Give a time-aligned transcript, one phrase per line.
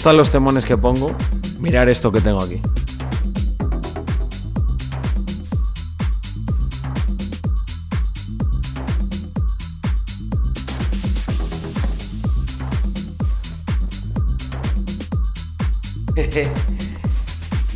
[0.00, 1.14] Gustan los temones que pongo,
[1.58, 2.62] mirar esto que tengo aquí.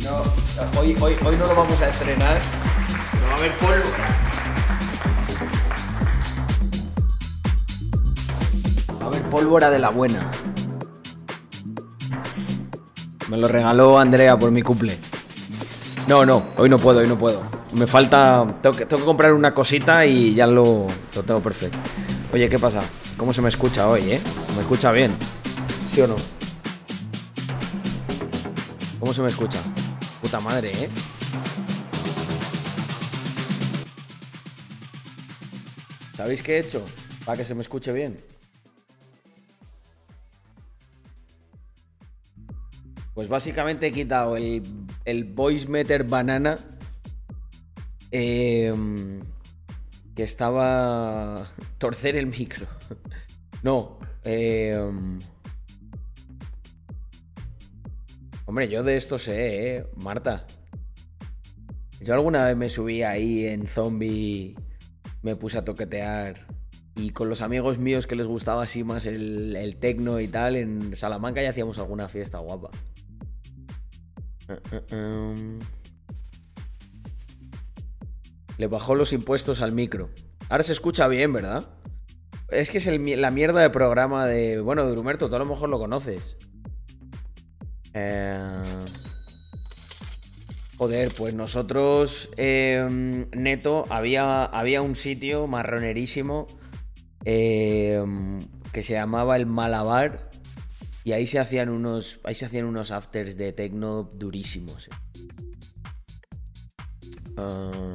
[0.03, 0.23] no,
[0.79, 2.39] hoy, hoy, hoy no lo vamos a estrenar,
[3.11, 4.07] pero va a haber pólvora.
[8.99, 10.31] Va a haber pólvora de la buena.
[13.35, 14.97] Me lo regaló Andrea por mi cumple.
[16.07, 17.43] No, no, hoy no puedo, hoy no puedo.
[17.73, 18.47] Me falta.
[18.61, 21.77] Tengo que, comprar una cosita y ya lo, lo tengo perfecto.
[22.31, 22.79] Oye, ¿qué pasa?
[23.17, 24.21] ¿Cómo se me escucha hoy, eh?
[24.47, 25.11] ¿Se me escucha bien?
[25.91, 26.15] ¿Sí o no?
[29.01, 29.59] ¿Cómo se me escucha?
[30.21, 30.89] Puta madre, ¿eh?
[36.15, 36.81] ¿Sabéis qué he hecho?
[37.25, 38.34] Para que se me escuche bien.
[43.15, 44.61] Pues básicamente he quitado el,
[45.05, 46.57] el voice meter banana.
[48.11, 49.21] em,
[50.15, 51.47] que estaba.
[51.79, 52.67] Torcer el micro.
[53.63, 53.97] No.
[54.23, 55.17] em,
[58.45, 59.85] Hombre, yo de esto sé, ¿eh?
[59.95, 60.45] Marta.
[62.01, 64.55] Yo alguna vez me subí ahí en zombie,
[65.23, 66.45] me puse a toquetear
[66.95, 70.55] y con los amigos míos que les gustaba así más el, el tecno y tal,
[70.57, 72.69] en Salamanca ya hacíamos alguna fiesta guapa.
[74.49, 75.59] Eh, eh, em.
[78.57, 80.09] Le bajó los impuestos al micro.
[80.49, 81.67] Ahora se escucha bien, ¿verdad?
[82.49, 84.61] Es que es la mierda de programa de...
[84.61, 86.37] Bueno, de Drumerto, tú a lo mejor lo conoces.
[87.93, 88.63] Eh,
[90.77, 96.47] Joder, pues nosotros, eh, Neto, había, había un sitio marronerísimo
[97.23, 98.03] eh,
[98.73, 100.29] que se llamaba el Malabar
[101.05, 104.89] y ahí se hacían unos, ahí se hacían unos afters de techno durísimos.
[107.37, 107.93] Ah.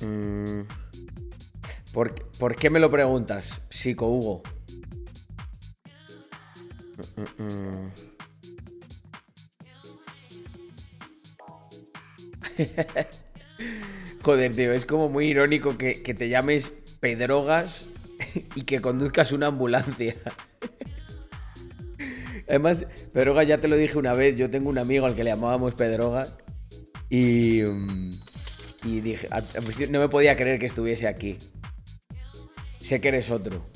[0.00, 0.66] Mm, mm.
[1.92, 4.42] ¿Por, por qué me lo preguntas, Psico Hugo?
[14.22, 17.86] Joder, tío, es como muy irónico que, que te llames Pedrogas
[18.54, 20.14] y que conduzcas una ambulancia.
[22.48, 25.30] Además, Pedrogas ya te lo dije una vez, yo tengo un amigo al que le
[25.30, 26.36] llamábamos Pedrogas
[27.10, 28.10] y, mm,
[28.84, 29.28] y dije,
[29.90, 31.38] no me podía creer que estuviese aquí.
[32.78, 33.66] Sé que eres otro.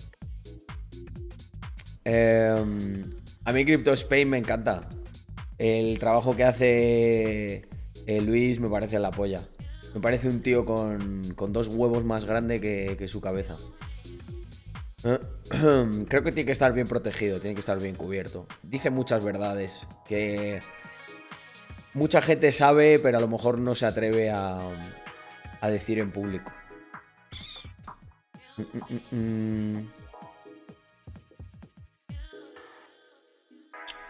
[2.05, 3.05] Eh,
[3.45, 4.89] a mí Crypto Spain me encanta.
[5.59, 7.69] El trabajo que hace
[8.07, 9.41] eh, Luis me parece la polla.
[9.95, 13.57] Me parece un tío con, con dos huevos más grande que, que su cabeza.
[15.03, 18.47] Creo que tiene que estar bien protegido, tiene que estar bien cubierto.
[18.63, 20.61] Dice muchas verdades que
[21.95, 24.71] mucha gente sabe, pero a lo mejor no se atreve a,
[25.61, 26.53] a decir en público.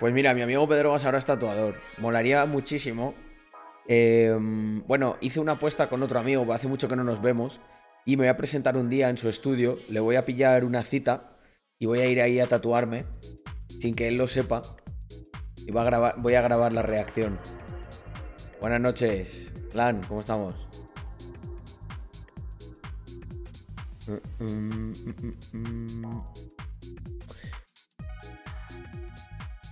[0.00, 1.76] Pues mira, mi amigo Pedro Gas ahora es tatuador.
[1.98, 3.14] Molaría muchísimo.
[3.92, 4.32] Eh,
[4.86, 7.60] bueno, hice una apuesta con otro amigo, hace mucho que no nos vemos.
[8.06, 9.78] Y me voy a presentar un día en su estudio.
[9.88, 11.36] Le voy a pillar una cita.
[11.80, 13.04] Y voy a ir ahí a tatuarme.
[13.80, 14.62] Sin que él lo sepa.
[15.66, 17.36] Y voy a grabar la reacción.
[18.60, 19.52] Buenas noches.
[19.74, 20.54] Lan, ¿cómo estamos?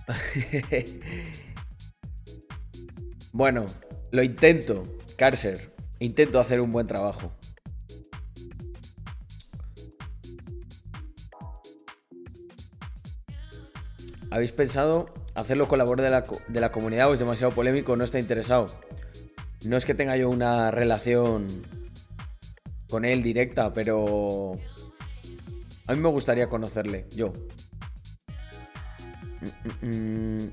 [3.31, 3.65] Bueno,
[4.11, 4.83] lo intento,
[5.17, 5.73] Carcer.
[5.99, 7.31] Intento hacer un buen trabajo.
[14.31, 17.95] ¿Habéis pensado hacerlo con labor de la, de la comunidad o es demasiado polémico?
[17.95, 18.67] No está interesado.
[19.65, 21.47] No es que tenga yo una relación
[22.89, 24.57] con él directa, pero
[25.87, 27.33] a mí me gustaría conocerle, yo.
[29.41, 30.43] Mm, mm.
[30.43, 30.51] Mm,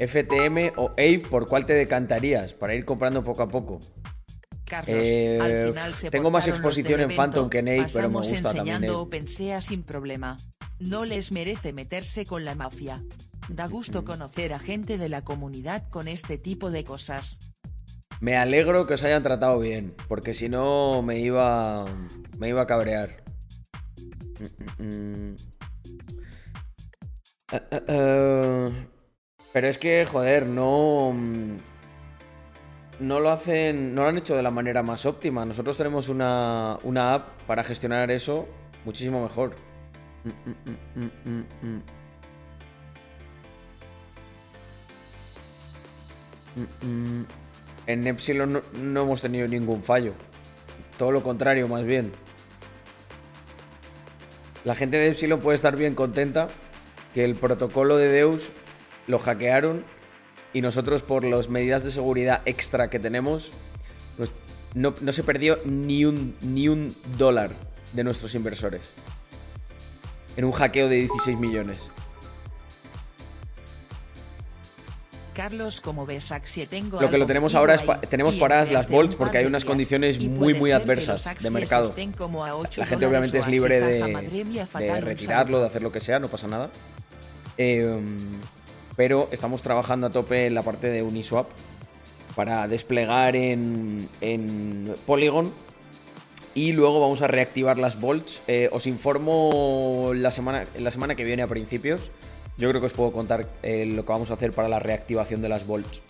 [0.00, 2.54] FTM o AVE, ¿por cuál te decantarías?
[2.54, 3.80] Para ir comprando poco a poco.
[4.64, 8.18] Carlos, Eh, al final se tengo más exposición en Phantom que en Ape, pero me
[8.18, 9.02] gusta también enseñando Ape.
[9.02, 10.36] OpenSea sin problema.
[10.78, 13.02] No les merece meterse con la mafia.
[13.48, 17.38] Da gusto conocer a gente de la comunidad con este tipo de cosas.
[18.20, 21.84] Me alegro que os hayan tratado bien, porque si no me iba
[22.38, 23.22] me iba a cabrear.
[24.78, 25.36] Mm, mm, mm.
[27.52, 28.70] Eh, eh, eh,
[29.52, 31.12] pero es que, joder, no.
[31.14, 31.56] mm,
[33.00, 33.94] No lo hacen.
[33.94, 35.44] No lo han hecho de la manera más óptima.
[35.44, 38.46] Nosotros tenemos una, una app para gestionar eso
[38.84, 39.54] muchísimo mejor.
[47.86, 50.12] En Epsilon no, no hemos tenido ningún fallo.
[50.98, 52.12] Todo lo contrario, más bien.
[54.64, 56.48] La gente de Epsilon puede estar bien contenta
[57.14, 58.52] que el protocolo de Deus
[59.06, 59.84] lo hackearon
[60.52, 63.52] y nosotros por las medidas de seguridad extra que tenemos
[64.16, 64.30] pues,
[64.74, 67.50] no, no se perdió ni un, ni un dólar
[67.92, 68.92] de nuestros inversores
[70.36, 71.78] en un hackeo de 16 millones.
[75.34, 78.88] Carlos, como ves, Axie tengo Lo que lo tenemos ahora es pa- tenemos paradas las
[78.90, 81.94] un porque hay unas condiciones muy, muy adversas de mercado.
[82.76, 86.70] La gente obviamente es libre de, retirarlo, de hacer lo que sea, no pasa nada.
[87.56, 87.98] Eh,
[89.00, 91.48] pero estamos trabajando a tope en la parte de Uniswap
[92.36, 95.50] para desplegar en, en Polygon.
[96.54, 98.42] Y luego vamos a reactivar las Volts.
[98.46, 102.10] Eh, os informo la semana, la semana que viene a principios.
[102.58, 105.40] Yo creo que os puedo contar eh, lo que vamos a hacer para la reactivación
[105.40, 106.02] de las Volts.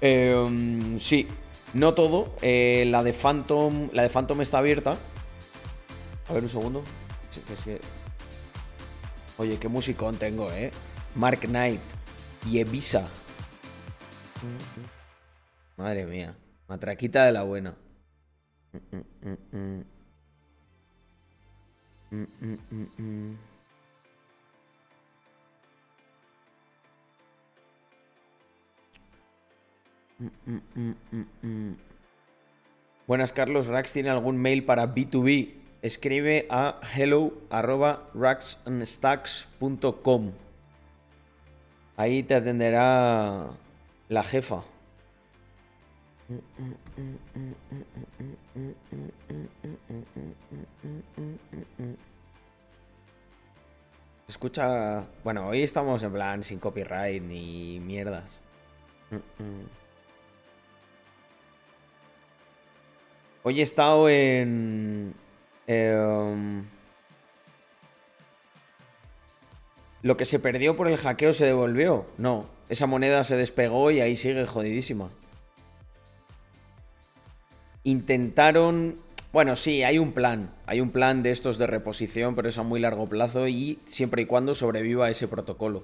[0.00, 1.28] Eh, sí,
[1.72, 2.34] no todo.
[2.42, 3.90] Eh, la de Phantom.
[3.92, 4.96] La de Phantom está abierta.
[6.28, 6.82] A ver un segundo.
[9.38, 10.72] Oye, qué musicón tengo, eh.
[11.16, 11.80] Mark Knight
[12.46, 13.08] y Evisa.
[15.76, 16.36] Madre mía.
[16.68, 17.74] Matraquita de la buena.
[33.06, 33.66] Buenas, Carlos.
[33.68, 35.54] Rax tiene algún mail para B2B.
[35.82, 40.45] Escribe a hello arroba racksandstacks.com.
[41.96, 43.48] Ahí te atenderá
[44.08, 44.62] la jefa.
[54.28, 58.40] Escucha, bueno, hoy estamos en plan sin copyright ni mierdas.
[63.42, 65.14] Hoy he estado en...
[65.66, 66.66] em,
[70.06, 72.06] lo que se perdió por el hackeo se devolvió.
[72.16, 75.08] No, esa moneda se despegó y ahí sigue jodidísima.
[77.82, 79.00] Intentaron...
[79.32, 80.54] Bueno, sí, hay un plan.
[80.64, 84.22] Hay un plan de estos de reposición, pero es a muy largo plazo y siempre
[84.22, 85.82] y cuando sobreviva ese protocolo.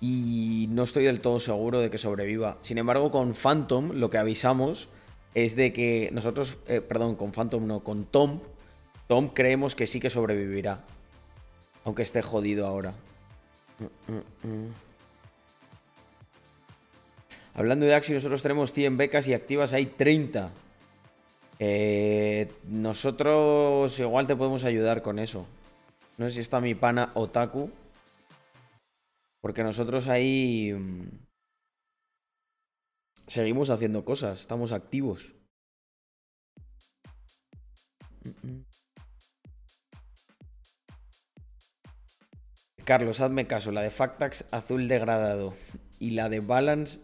[0.00, 2.56] Y no estoy del todo seguro de que sobreviva.
[2.62, 4.88] Sin embargo, con Phantom lo que avisamos
[5.34, 8.40] es de que nosotros, eh, perdón, con Phantom no, con Tom,
[9.08, 10.86] Tom creemos que sí que sobrevivirá.
[11.84, 12.94] Aunque esté jodido ahora.
[13.78, 14.74] Mm, mm, mm.
[17.54, 20.50] Hablando de Axi, nosotros tenemos 100 becas y activas hay 30.
[21.58, 25.46] Eh, nosotros igual te podemos ayudar con eso.
[26.18, 27.70] No sé si está mi pana Otaku.
[29.40, 30.74] Porque nosotros ahí
[33.26, 35.34] seguimos haciendo cosas, estamos activos.
[42.86, 45.54] Carlos, hazme caso, la de Factax azul degradado
[45.98, 47.00] y la de Balance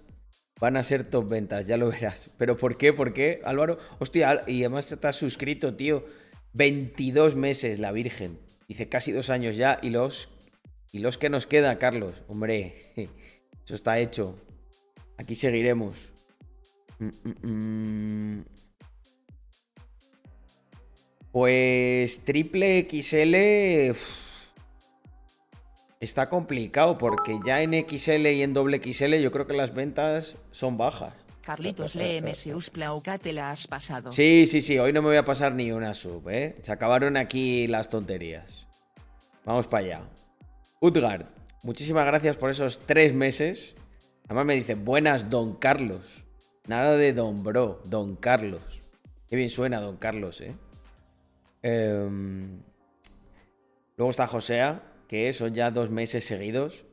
[0.61, 2.31] van a ser top ventas, ya lo verás.
[2.39, 2.93] ¿Pero por qué?
[2.93, 3.79] ¿Por qué, Álvaro?
[3.99, 6.05] Hostia, y además estás suscrito, tío.
[6.53, 8.39] 22 meses, la Virgen.
[8.69, 9.81] Dice casi dos años ya.
[9.83, 10.29] Y los,
[10.93, 12.23] y los que nos queda, Carlos.
[12.29, 12.77] Hombre,
[13.65, 14.39] eso está hecho.
[15.19, 16.13] Aquí seguiremos.
[17.01, 18.45] Mm, mm, mm.
[21.33, 24.32] Pues triple XL...
[26.03, 30.37] Está complicado porque ya en XL y en doble XL yo creo que las ventas
[30.51, 31.15] son bajas.
[31.43, 34.11] Carlitos léeme si Usplauca te la has pasado.
[34.11, 36.57] Sí, sí, sí, hoy no me voy a pasar ni una sub, ¿eh?
[36.63, 38.67] Se acabaron aquí las tonterías.
[39.45, 40.01] Vamos para allá.
[40.81, 41.27] Utgard,
[41.63, 43.77] muchísimas gracias por esos tres meses.
[44.25, 46.25] Además me dice, buenas, don Carlos.
[46.67, 48.83] Nada de don bro, don Carlos.
[49.29, 50.57] Qué bien suena don Carlos, ¿eh?
[51.63, 52.61] Em,
[53.97, 56.87] Luego está Josea, que son ya dos meses seguidos.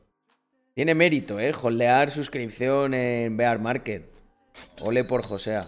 [0.74, 1.54] Tiene mérito, ¿eh?
[1.58, 4.10] Holdear suscripción en Bear Market.
[4.82, 5.66] Ole por Josea.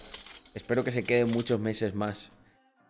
[0.52, 2.30] Espero que se queden muchos meses más.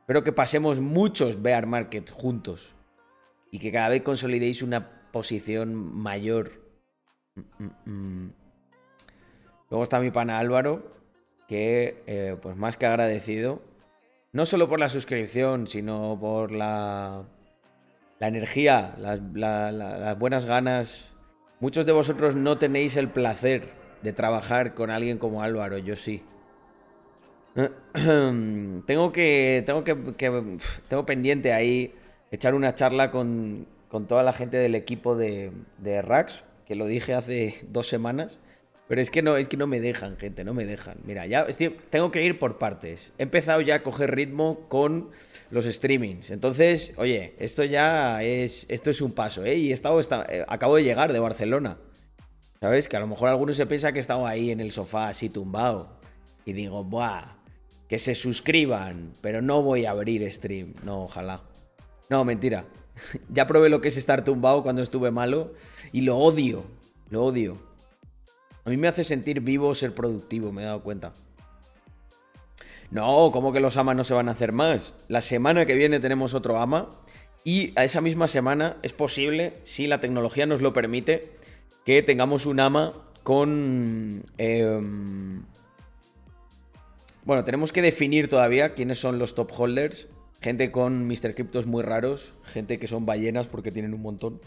[0.01, 2.75] Espero que pasemos muchos Bear Market juntos.
[3.53, 6.61] Y que cada vez consolidéis una posición mayor.
[7.37, 7.93] Mm, mm,
[8.25, 8.33] mm.
[9.71, 10.93] Luego está mi pana Álvaro,
[11.47, 13.63] que eh, pues más que agradecido.
[14.33, 17.29] No solo por la suscripción, sino por la,
[18.23, 21.11] la energía, las, buenas ganas.
[21.59, 26.23] Muchos de vosotros no tenéis el placer de trabajar con alguien como Álvaro, yo sí.
[27.57, 31.97] tengo que, tengo que, tengo pendiente ahí
[32.31, 36.87] echar una charla con, con toda la gente del equipo de, de Rax, que lo
[36.87, 38.39] dije hace dos semanas.
[38.87, 40.99] Pero es que no, es que no me dejan, gente, no me dejan.
[41.05, 41.47] Mira, ya
[41.91, 43.15] tengo que ir por partes.
[43.19, 45.11] He empezado ya a coger ritmo con
[45.53, 46.31] los streamings.
[46.31, 49.55] Entonces, oye, esto ya es, esto es un paso, ¿eh?
[49.57, 51.77] Y estado, eh, acabo de llegar de Barcelona.
[52.59, 52.89] ¿Sabes?
[52.89, 55.29] Que a lo mejor alguno se piensa que he estado ahí en el sofá así
[55.29, 56.01] tumbado.
[56.47, 57.37] Y digo, buah,
[57.87, 60.73] que se suscriban, pero no voy a abrir stream.
[60.85, 61.43] No, ojalá.
[62.09, 62.65] No, mentira.
[63.29, 65.53] ya probé lo que es estar tumbado cuando estuve malo
[65.93, 66.65] y lo odio.
[67.11, 67.59] Lo odio.
[68.65, 71.13] A mí me hace sentir vivo ser productivo, me he dado cuenta.
[72.93, 74.95] No, ¿cómo que los amas no se van a hacer más?
[75.09, 76.91] La semana que viene tenemos otro ama
[77.43, 81.33] y a esa misma semana es posible, si la tecnología nos lo permite,
[81.87, 84.27] que tengamos un ama con...
[84.37, 85.43] Em,
[87.25, 90.09] bueno, tenemos que definir todavía quiénes son los top holders.
[90.43, 91.35] Gente con Mr.
[91.35, 94.43] Cryptos muy raros, gente que son ballenas porque tienen un montón.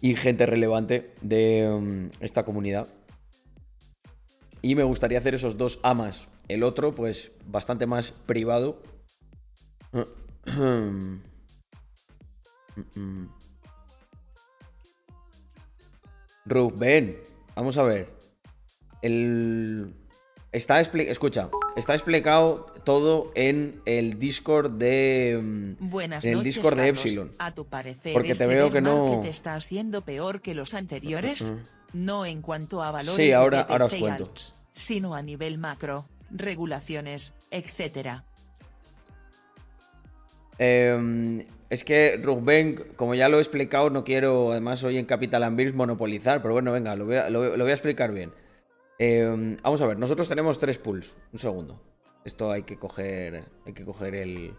[0.00, 2.86] Y gente relevante de em, esta comunidad.
[4.62, 8.82] Y me gustaría hacer esos dos amas el otro, pues, bastante más privado.
[16.46, 17.18] Rubén,
[17.54, 18.12] vamos a ver.
[19.02, 19.94] El.
[20.50, 26.88] Está escucha, está explicado todo en el Discord de mm, Buenas en el Discord de
[26.88, 27.32] Epsilon.
[27.38, 30.72] A tu parecer, porque te este veo que no te está haciendo peor que los
[30.72, 31.52] anteriores,
[31.92, 34.32] no en cuanto a valores Sí, ahora, ahora os cuento.
[34.72, 38.22] sino a nivel macro regulaciones, etc.
[40.58, 45.44] Em, es que Rubén, como ya lo he explicado, no quiero, además hoy en Capital
[45.44, 48.32] Ambers monopolizar, pero bueno, venga, lo voy a, explicar bien.
[48.98, 51.16] Em, vamos a ver, nosotros tenemos tres pools.
[51.32, 51.80] Un segundo.
[52.24, 54.54] Esto hay que coger, hay que coger el,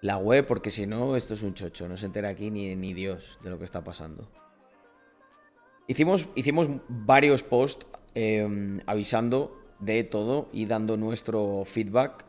[0.00, 1.88] la web porque si no, esto es un chocho.
[1.88, 4.28] No se entera aquí ni, ni Dios de lo que está pasando.
[5.86, 12.24] Hicimos, hicimos varios posts em, avisando de todo y dando nuestro feedback.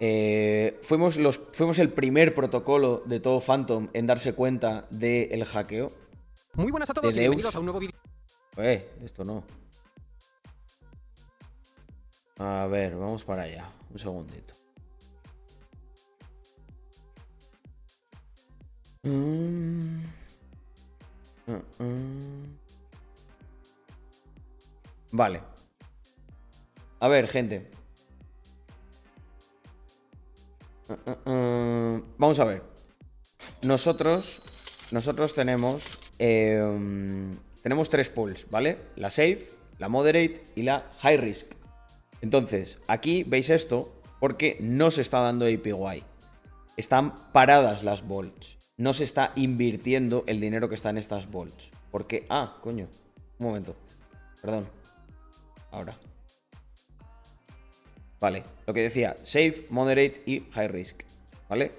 [0.00, 5.92] Eh, fuimos, los, fuimos el primer protocolo de todo Phantom en darse cuenta del hackeo.
[6.54, 7.96] Muy buenas a todos y bienvenidos a un nuevo vídeo.
[8.56, 9.44] Eh, esto no.
[12.38, 13.70] A ver, vamos para allá.
[13.90, 14.54] Un segundito.
[19.02, 20.04] Mm.
[21.46, 22.58] Mm, mm.
[25.12, 25.53] Vale.
[27.00, 27.66] A ver, gente.
[32.18, 32.62] Vamos a ver.
[33.62, 34.42] Nosotros,
[34.90, 38.78] nosotros tenemos, em, tenemos tres pools, ¿vale?
[38.96, 41.52] La safe, la moderate y la high risk.
[42.20, 46.02] Entonces, aquí veis esto porque no se está dando APY.
[46.76, 48.58] Están paradas las bolts.
[48.76, 51.70] No se está invirtiendo el dinero que está en estas bolts.
[51.90, 52.88] Porque, ah, coño,
[53.38, 53.76] un momento.
[54.40, 54.66] Perdón.
[55.70, 55.96] Ahora.
[58.24, 58.42] ¿Vale?
[58.66, 61.02] Lo que decía, safe, moderate y high risk,
[61.46, 61.72] ¿vale?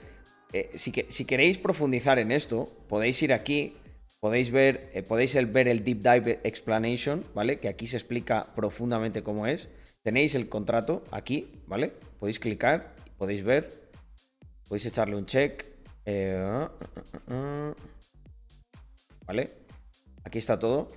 [0.54, 3.75] Eh, si, que, si, queréis profundizar en esto, podéis ir aquí,
[4.20, 7.60] podéis ver, eh, podéis ver el deep dive explanation, ¿vale?
[7.60, 9.70] Que aquí se explica profundamente cómo es.
[10.04, 11.94] Tenéis el contrato aquí, ¿vale?
[12.20, 13.90] Podéis clicar, podéis ver,
[14.68, 15.66] podéis echarle un check.
[16.06, 16.68] Eh,
[19.25, 19.52] ¿Vale?
[20.24, 20.90] Aquí está todo.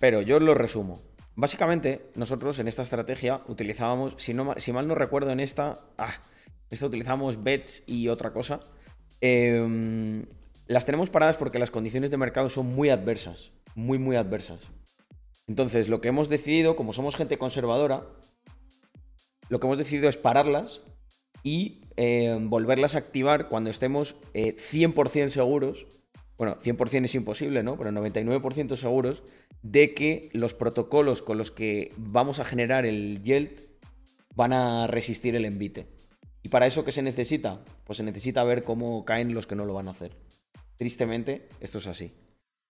[0.00, 1.13] Pero yo os lo resumo.
[1.36, 6.14] Básicamente, nosotros en esta estrategia utilizábamos, si, no, mal no recuerdo, en esta, ah,
[6.70, 8.60] esta utilizamos bets y otra cosa.
[9.20, 10.26] Em,
[10.66, 14.60] las tenemos paradas porque las condiciones de mercado son muy adversas, muy, muy adversas.
[15.48, 18.06] Entonces, lo que hemos decidido, como somos gente conservadora,
[19.48, 20.82] lo que hemos decidido es pararlas
[21.42, 25.86] y em, volverlas a activar cuando estemos 100% eh, seguros
[26.36, 27.76] bueno, 100% es imposible, ¿no?
[27.76, 29.22] Pero 99% seguros
[29.64, 33.58] de que los protocolos con los que vamos a generar el yield
[34.36, 35.86] van a resistir el envite.
[36.42, 37.64] ¿Y para eso qué se necesita?
[37.84, 40.12] Pues se necesita ver cómo caen los que no lo van a hacer.
[40.76, 42.12] Tristemente, esto es así.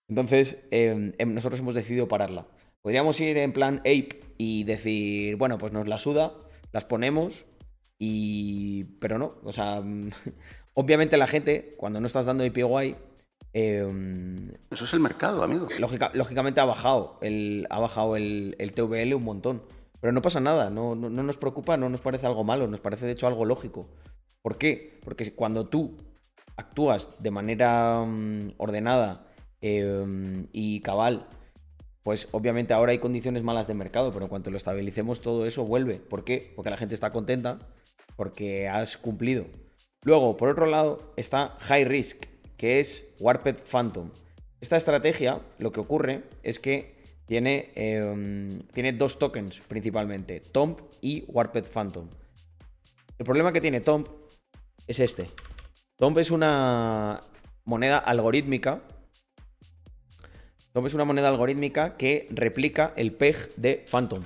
[0.08, 2.46] Entonces, em, em, nosotros hemos decidido pararla.
[2.80, 6.32] Podríamos ir en plan ape y decir, bueno, pues nos la suda,
[6.70, 7.44] las ponemos
[7.98, 8.84] y...
[9.00, 9.82] Pero no, o sea,
[10.74, 12.94] obviamente la gente, cuando no estás dando APY,
[13.54, 14.42] Em,
[14.73, 15.68] Eso es el mercado, amigo.
[16.12, 19.62] lógicamente ha bajado, el, ha bajado el, TVL un montón.
[20.00, 23.06] Pero no pasa nada, no, no, nos preocupa, no nos parece algo malo, nos parece
[23.06, 23.88] de hecho algo lógico.
[24.42, 25.00] ¿Por qué?
[25.02, 25.96] Porque cuando tú
[26.56, 29.28] actúas de manera mm, ordenada
[29.62, 31.26] em, y cabal,
[32.02, 35.64] pues obviamente ahora hay condiciones malas de mercado, pero en cuanto lo estabilicemos todo eso
[35.64, 36.00] vuelve.
[36.00, 36.52] ¿Por qué?
[36.54, 37.61] Porque la gente está contenta,
[38.16, 39.46] porque has cumplido.
[40.02, 44.11] Luego, por otro lado, está High Risk, que es Warped Phantom.
[44.61, 46.94] Esta estrategia, lo que ocurre es que
[47.26, 52.08] tiene, em, tiene dos tokens principalmente, Tomb y Warped Phantom.
[53.18, 54.08] El problema que tiene Tomb
[54.87, 55.28] es este.
[55.96, 57.20] Tomb es una
[57.64, 58.82] moneda algorítmica.
[60.73, 64.23] Tomb es una moneda algorítmica que replica el PEG de Phantom.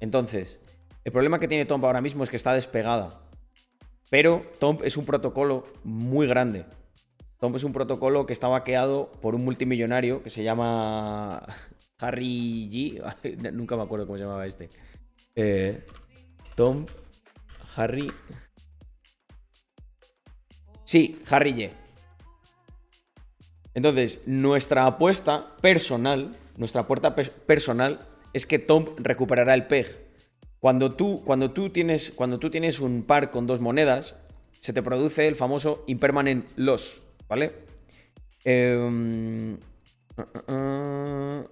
[0.00, 0.60] Entonces,
[1.04, 3.25] el problema que tiene Tomb ahora mismo es que está despegada.
[4.10, 6.64] Pero Tomb es un protocolo muy grande.
[7.40, 11.44] Tomb es un protocolo que está vaqueado por un multimillonario que se llama
[11.98, 13.52] Harry G.
[13.52, 14.70] Nunca me acuerdo cómo se llamaba este.
[15.34, 15.84] Eh,
[16.54, 16.86] Tom,
[17.76, 18.10] Harry.
[20.84, 21.70] Sí, Harry G.
[23.74, 30.05] Entonces, nuestra apuesta personal, nuestra apuesta personal es que Tom recuperará el PEG.
[30.60, 34.16] Cuando tú, cuando, tú tienes, cuando tú tienes un par con dos monedas,
[34.60, 37.52] se te produce el famoso impermanent loss, ¿vale?
[38.44, 41.44] Em, uh, uh, uh.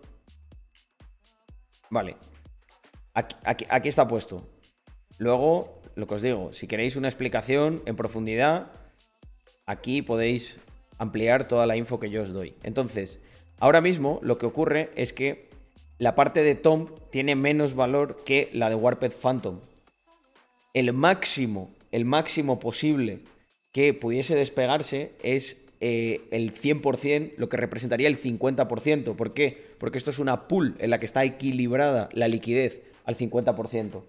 [1.90, 2.17] vale.
[3.14, 4.49] aquí, está puesto.
[5.19, 8.73] Luego, lo que os digo, si queréis una explicación en profundidad,
[9.67, 10.56] aquí podéis
[10.99, 12.56] ampliar toda la info que yo os doy.
[12.62, 13.23] Entonces,
[13.58, 15.50] ahora mismo lo que ocurre es que
[16.04, 19.60] la parte de Tomb tiene menos valor que la de Warped Phantom.
[20.75, 23.21] El máximo, el máximo posible
[23.73, 29.17] que pudiese despegarse es eh, el 100%, lo que representaría el 50%.
[29.17, 29.56] ¿Por qué?
[29.78, 34.02] Porque esto es una pool en la que está equilibrada la liquidez al 50%.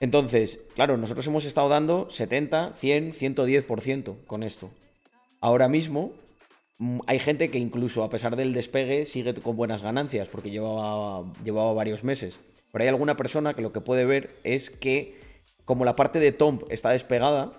[0.00, 4.70] Entonces, claro, nosotros hemos estado dando 70, 100, 110% con esto.
[5.40, 6.14] Ahora mismo
[7.06, 11.72] hay gente que incluso a pesar del despegue sigue con buenas ganancias porque llevaba, llevaba
[11.72, 12.40] varios meses.
[12.72, 15.20] Pero hay alguna persona que lo que puede ver es que
[15.64, 17.52] como la parte de Tomb está despegada,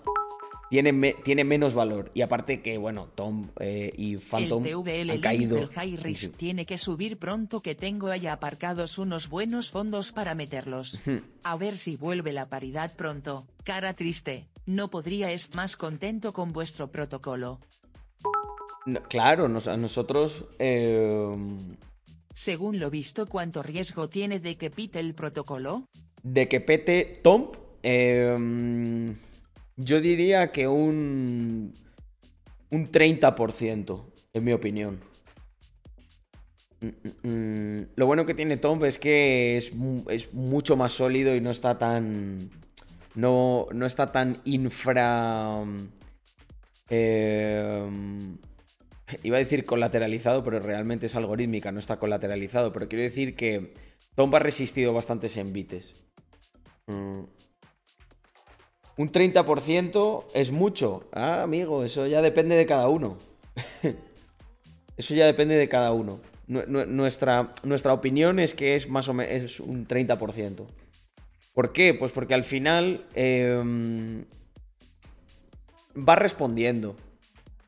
[0.70, 2.12] tiene, tiene menos valor.
[2.14, 5.58] Y aparte que, bueno, Tom eh, y Phantom han caído.
[5.58, 10.34] El high risk tiene que subir pronto que tengo ahí aparcados unos buenos fondos para
[10.34, 11.02] meterlos.
[11.44, 13.48] A ver si vuelve la paridad pronto.
[13.64, 17.60] Cara triste, no podría estar más contento con vuestro protocolo.
[19.08, 20.46] Claro, a nosotros...
[20.60, 21.36] Eh,
[22.34, 25.86] Según lo visto, ¿cuánto riesgo tiene de que pite el protocolo?
[26.24, 27.52] De que pete Tom...
[27.84, 29.16] Eh,
[29.78, 31.74] yo diría que un,
[32.70, 35.00] un 30%, en mi opinión.
[36.82, 37.88] Mm, mm, mm.
[37.96, 39.74] Lo bueno que tiene Tom es que es,
[40.34, 42.50] mucho más sólido y no está tan.
[43.16, 45.64] No, no está tan infra.
[46.90, 48.38] Em,
[49.24, 52.72] iba a decir colateralizado, pero realmente es algorítmica, no está colateralizado.
[52.74, 53.74] Pero quiero decir que
[54.16, 55.94] Tom ha resistido bastantes envites.
[56.88, 57.28] Un
[59.12, 61.10] 30% es mucho.
[61.14, 63.18] Ah, amigo, eso ya depende de cada uno.
[64.98, 66.20] eso ya depende de cada uno.
[66.48, 70.68] Nuestra, nuestra opinión es que es más o menos un 30%.
[71.54, 71.94] ¿Por qué?
[71.94, 74.26] Pues porque al final em,
[75.96, 76.98] va respondiendo.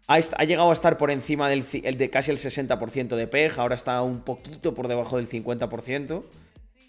[0.08, 4.02] Ha, llegado a estar por encima del, de casi el 60% de PEG, ahora está
[4.02, 6.24] un poquito por debajo del 50%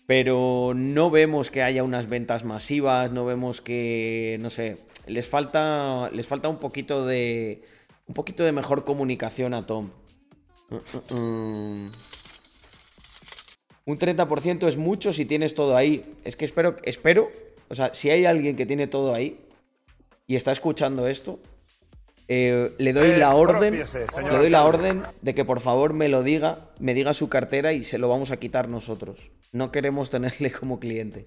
[0.06, 6.10] pero no vemos que haya unas ventas masivas, no vemos que, no sé, les falta,
[6.10, 7.62] les falta un poquito de,
[8.06, 9.90] un poquito de mejor comunicación a Tom.
[13.86, 16.14] Un 30% es mucho si tienes todo ahí.
[16.24, 17.30] Es que espero, espero,
[17.68, 19.40] o sea, si hay alguien que tiene todo ahí
[20.26, 21.38] y está escuchando esto,
[22.26, 26.08] eh, le doy eh, la orden, le doy la orden de que por favor me
[26.08, 29.30] lo diga, me diga su cartera y se lo vamos a quitar nosotros.
[29.52, 31.26] No queremos tenerle como cliente.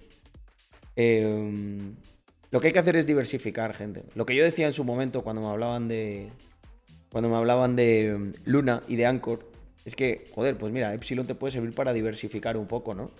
[0.96, 1.94] Em,
[2.50, 4.02] lo que hay que hacer es diversificar, gente.
[4.14, 6.30] Lo que yo decía en su momento cuando me hablaban de,
[7.12, 9.48] cuando me hablaban de em, Luna y de Anchor,
[9.84, 13.12] es que, joder, pues mira, Epsilon te puede servir para diversificar un poco, ¿no?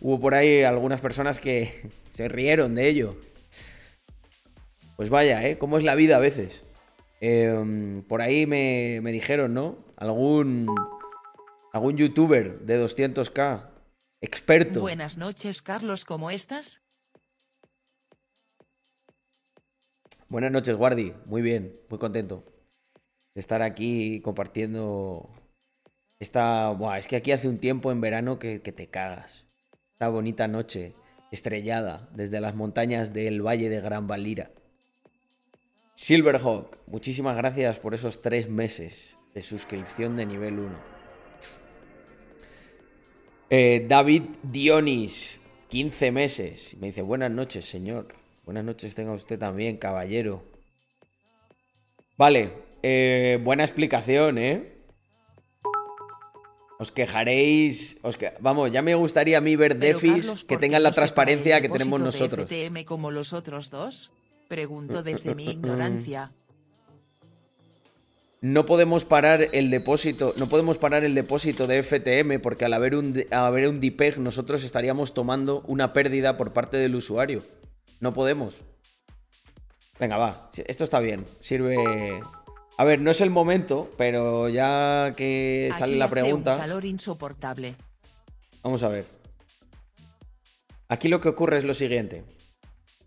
[0.00, 3.16] Hubo por ahí algunas personas que se rieron de ello.
[4.96, 5.56] Pues vaya, ¿eh?
[5.56, 6.64] ¿Cómo es la vida a veces?
[7.20, 9.84] Em, por ahí me, dijeron, ¿no?
[9.96, 10.66] Algún,
[11.72, 13.68] algún youtuber de 200k,
[14.22, 14.80] experto.
[14.80, 16.82] Buenas noches, Carlos, ¿cómo estás?
[20.28, 21.12] Buenas noches, Guardi.
[21.26, 22.44] Muy bien, muy contento
[23.34, 25.30] de estar aquí compartiendo
[26.18, 26.70] esta...
[26.70, 29.46] Buah, es que aquí hace un tiempo en verano que, que te cagas.
[29.92, 30.94] Esta bonita noche.
[31.30, 34.50] estrellada desde las montañas del Valle de Gran Valira.
[36.00, 40.70] Silverhawk, muchísimas gracias por esos tres meses de suscripción de nivel 1.
[43.50, 46.74] Eh, David Dionis, 15 meses.
[46.80, 48.14] Me dice, buenas noches, señor.
[48.46, 50.42] Buenas noches tenga usted también, caballero.
[52.16, 54.72] Vale, eh, buena explicación, ¿eh?
[56.78, 57.98] Os quejaréis.
[58.00, 62.00] Os Vamos, ya me gustaría a mí ver defis que tengan la transparencia que tenemos
[62.00, 62.46] nosotros.
[62.46, 64.12] FTM como los otros dos?
[64.50, 66.32] Pregunto desde mi ignorancia.
[68.40, 72.96] No podemos parar el depósito, no podemos parar el depósito de FTM porque al haber
[72.96, 77.44] un, al haber un DPEG nosotros estaríamos tomando una pérdida por parte del usuario.
[78.00, 78.62] No podemos.
[80.00, 80.50] Venga, va.
[80.66, 81.24] Esto está bien.
[81.38, 82.20] Sirve,
[82.76, 86.56] a ver, no es el momento, pero ya que sale la pregunta.
[86.56, 87.76] calor insoportable.
[88.64, 89.04] Vamos a ver.
[90.88, 92.24] Aquí lo que ocurre es lo siguiente.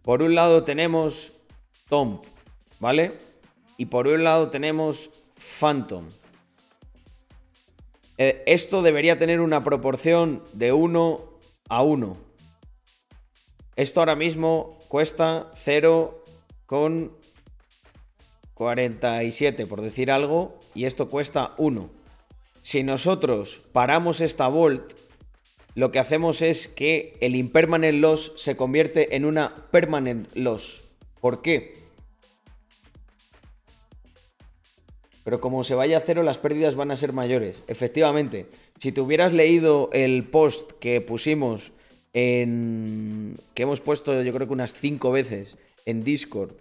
[0.03, 1.31] Por un lado tenemos
[1.87, 2.21] Tom,
[2.79, 3.17] ¿vale?
[3.77, 5.09] Y por un lado tenemos
[5.59, 6.09] Phantom.
[8.17, 11.21] Eh, esto debería tener una proporción de 1
[11.69, 12.17] a 1.
[13.75, 16.21] Esto ahora mismo cuesta 0
[16.65, 17.13] con
[18.53, 21.89] 47 por decir algo y esto cuesta 1.
[22.61, 24.93] Si nosotros paramos esta volt,
[25.75, 30.83] lo que hacemos es que el impermanent loss se convierte en una permanent loss.
[31.19, 31.83] ¿Por qué?
[35.23, 37.63] Pero como se vaya a cero, las pérdidas van a ser mayores.
[37.67, 41.71] Efectivamente, si te hubieras leído el post que pusimos
[42.11, 43.37] en.
[43.53, 46.51] que hemos puesto yo creo que unas 5 veces en Discord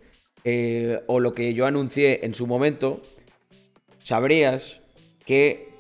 [0.45, 3.03] eh, o lo que yo anuncié en su momento,
[4.03, 4.81] sabrías
[5.27, 5.72] que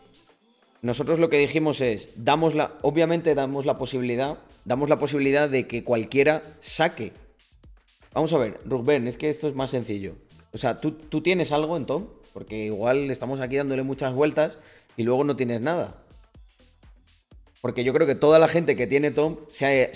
[0.82, 5.68] nosotros lo que dijimos es, damos la, obviamente damos la posibilidad, damos la posibilidad de
[5.68, 7.12] que cualquiera saque.
[8.12, 10.16] Vamos a ver, Rubén, es que esto es más sencillo.
[10.52, 14.58] O sea, ¿tú, tienes algo en Tom, porque igual estamos aquí dándole muchas vueltas
[14.96, 16.02] y luego no tienes nada.
[17.60, 19.92] Porque yo creo que toda la gente que tiene Tom se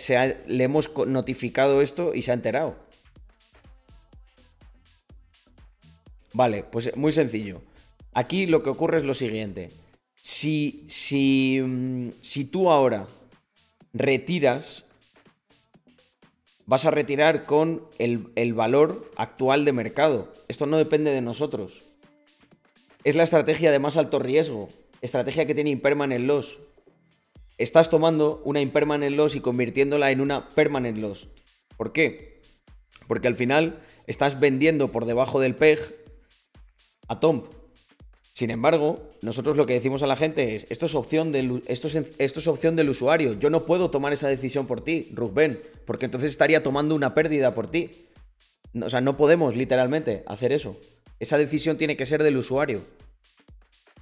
[0.47, 2.77] le hemos notificado esto y se ha enterado.
[6.33, 7.61] Vale, pues muy sencillo.
[8.15, 9.71] Aquí lo que ocurre es lo siguiente.
[10.29, 13.07] Si, si, mm, si tú ahora
[13.93, 14.85] retiras,
[16.67, 20.33] vas a retirar con el, el valor actual de mercado.
[20.49, 21.85] Esto no depende de nosotros.
[23.05, 24.69] Es la estrategia de más alto riesgo.
[25.01, 26.59] Estrategia que tiene impermanent loss.
[27.57, 31.29] Estás tomando una impermanent loss y convirtiéndola en una permanent loss.
[31.77, 32.43] ¿Por qué?
[33.07, 35.79] Porque al final estás vendiendo por debajo del PEG
[37.07, 37.45] a Tom.
[38.37, 41.89] Sin embargo, nosotros lo que decimos a la gente es, esto es, opción del, esto,
[42.19, 46.05] esto es opción del usuario, yo no puedo tomar esa decisión por ti, Rubén, porque
[46.05, 48.09] entonces estaría tomando una pérdida por ti.
[48.79, 50.77] O sea, no podemos literalmente hacer eso.
[51.19, 52.83] Esa decisión tiene que ser del usuario.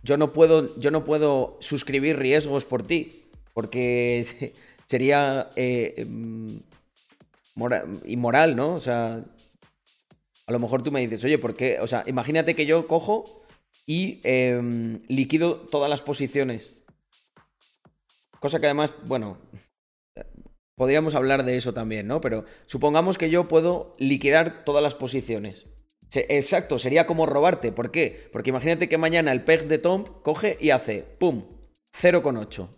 [0.03, 4.53] Yo no puedo, yo no puedo suscribir riesgos por ti, porque
[4.87, 6.59] sería eh, em,
[8.05, 8.75] inmoral, ¿no?
[8.75, 9.25] O sea,
[10.47, 11.79] a lo mejor tú me dices, oye, ¿por qué?
[11.79, 13.44] O sea, imagínate que yo cojo
[13.87, 16.73] y em, liquido todas las posiciones.
[18.41, 19.39] Cosa que además, bueno,
[20.77, 22.21] podríamos hablar de eso también, ¿no?
[22.21, 25.67] Pero supongamos que yo puedo liquidar todas las posiciones.
[26.15, 27.73] Exacto, sería como robarte.
[27.73, 28.29] ¿Por qué?
[28.33, 31.45] Porque imagínate que mañana el peg de Tom coge y hace, ¡pum!
[32.01, 32.69] 0,8.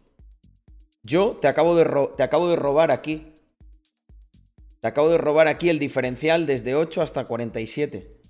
[1.03, 3.37] Yo te acabo, de te acabo de robar aquí
[4.87, 8.21] te acabo de robar aquí el diferencial desde 8 hasta 47.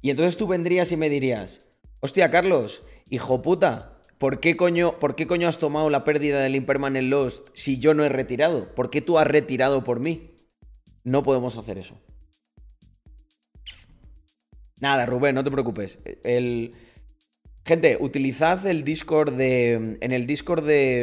[0.00, 1.60] Y entonces tú vendrías y me dirías,
[2.00, 6.56] hostia, Carlos, hijo puta, ¿por qué coño, ¿por qué coño has tomado la pérdida del
[6.56, 8.74] Impermanent Lost si yo no he retirado?
[8.74, 10.36] ¿Por qué tú has retirado por mí?
[11.04, 12.00] No podemos hacer eso.
[14.80, 15.98] Nada, Rubén, no te preocupes.
[16.22, 16.74] El...
[17.64, 19.98] Gente, utilizad el Discord de.
[20.00, 21.02] En el Discord de.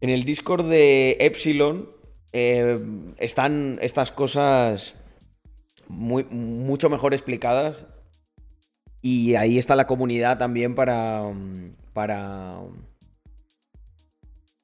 [0.00, 1.90] En el Discord de Epsilon
[2.32, 2.78] eh,
[3.16, 4.94] están estas cosas
[5.88, 7.86] muy, mucho mejor explicadas.
[9.06, 11.22] Y ahí está la comunidad también para.
[11.92, 12.58] para.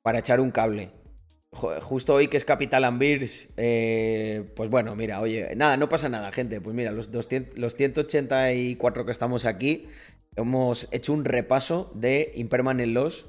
[0.03, 0.91] para echar un cable.
[1.53, 6.33] Justo hoy que es Capital Ambirs, eh, pues bueno, mira, oye, nada, no pasa nada,
[6.33, 6.61] gente.
[6.61, 9.87] Pues mira, los, 200, los 184 que estamos aquí,
[10.35, 13.27] hemos hecho un repaso de Impermanent Loss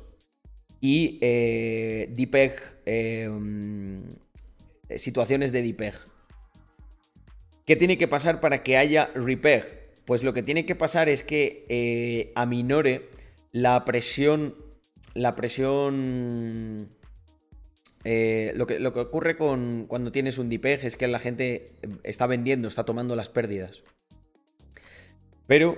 [0.81, 2.55] y eh, DPEG
[2.87, 3.29] eh,
[4.95, 5.93] situaciones de DPEG.
[7.67, 9.82] ¿Qué tiene que pasar para que haya REPEG?
[10.05, 13.09] Pues lo que tiene que pasar es que eh, aminore
[13.51, 14.55] la presión.
[15.13, 16.89] La presión.
[18.03, 21.71] Eh, lo, que, lo que ocurre con cuando tienes un DPEG es que la gente
[22.03, 23.83] está vendiendo, está tomando las pérdidas.
[25.47, 25.77] Pero,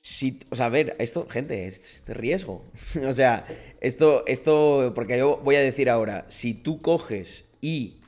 [0.00, 2.64] si, o sea, a ver, esto, gente, es, riesgo.
[3.08, 3.46] o sea,
[3.80, 8.00] esto, esto, porque yo voy a decir ahora, si tú coges y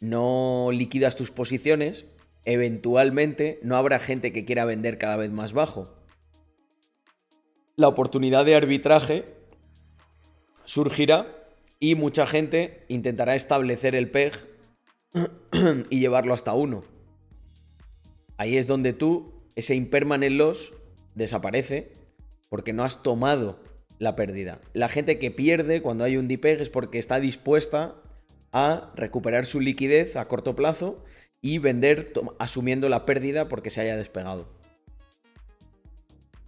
[0.00, 2.06] no liquidas tus posiciones,
[2.44, 5.94] eventualmente no habrá gente que quiera vender cada vez más bajo.
[7.76, 9.24] La oportunidad de arbitraje
[10.64, 11.26] surgirá
[11.78, 14.32] y mucha gente intentará establecer el PEG
[15.90, 16.84] y llevarlo hasta uno.
[18.36, 20.72] Ahí es donde tú, ese impermanent loss,
[21.14, 21.92] desaparece
[22.48, 23.60] porque no has tomado
[23.98, 24.60] la pérdida.
[24.72, 27.96] La gente que pierde cuando hay un DPEG es porque está dispuesta
[28.52, 31.04] a recuperar su liquidez a corto plazo
[31.42, 34.48] y vender asumiendo la pérdida porque se haya despegado.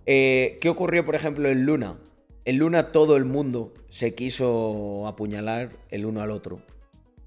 [0.06, 1.98] Eh, ¿Qué ocurrió, por ejemplo, en Luna?
[2.44, 6.60] En Luna todo el mundo se quiso apuñalar el uno al otro.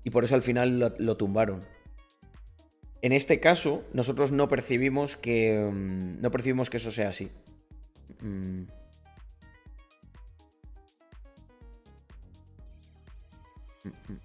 [0.03, 1.61] Y por eso al final lo, tumbaron.
[3.01, 5.57] En este caso, nosotros no percibimos que.
[5.71, 7.31] Mm, no percibimos que eso sea así.
[8.21, 8.65] Mm.
[13.83, 14.24] Mm,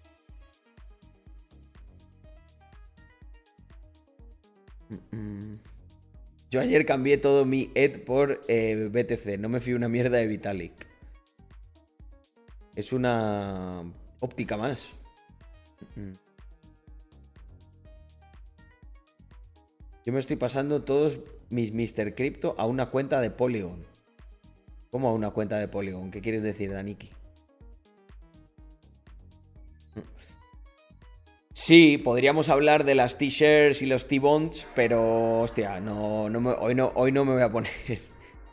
[6.50, 9.38] Yo ayer cambié todo mi ED por eh, BTC.
[9.38, 10.88] No me fui una mierda de Vitalik.
[12.74, 13.84] Es una
[14.20, 14.92] óptica más.
[20.04, 22.14] Yo me estoy pasando todos mis Mr.
[22.14, 23.84] Crypto a una cuenta de Polygon.
[24.90, 26.10] ¿Cómo a una cuenta de Polygon?
[26.10, 27.10] ¿Qué quieres decir, Daniki?
[31.62, 37.12] Sí, podríamos hablar de las t-shirts y los t-bonds, pero hostia, no, hoy, no, hoy
[37.12, 37.70] no me voy a poner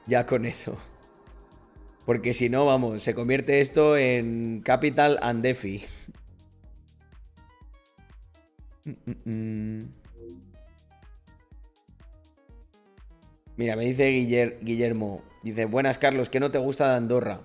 [0.07, 0.77] ya con eso.
[2.05, 5.85] Porque si no, vamos, se convierte esto en Capital and Defi.
[13.55, 14.09] Mira, me dice
[14.59, 17.39] Guillermo, dice, buenas Carlos, ¿qué no te gusta de Andorra?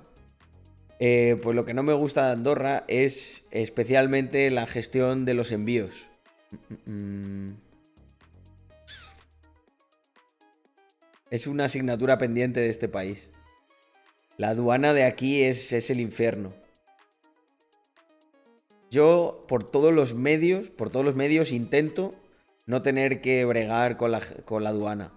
[1.05, 5.51] Eh, pues lo que no me gusta de Andorra es especialmente la gestión de los
[5.51, 6.07] envíos.
[11.29, 13.33] Es una asignatura pendiente de este país.
[14.37, 16.53] La aduana de aquí es, es el infierno.
[18.89, 22.15] Yo, por todos los medios, por todos los medios, intento
[22.65, 25.13] no tener que bregar con la, con la aduana.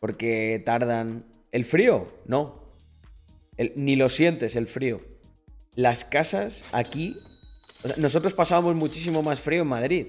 [0.00, 1.26] Porque tardan.
[1.52, 2.08] ¿El frío?
[2.24, 2.72] No.
[3.74, 5.14] ni lo sientes el frío
[5.76, 7.16] las casas aquí.
[7.98, 10.06] nosotros pasábamos muchísimo más frío en Madrid.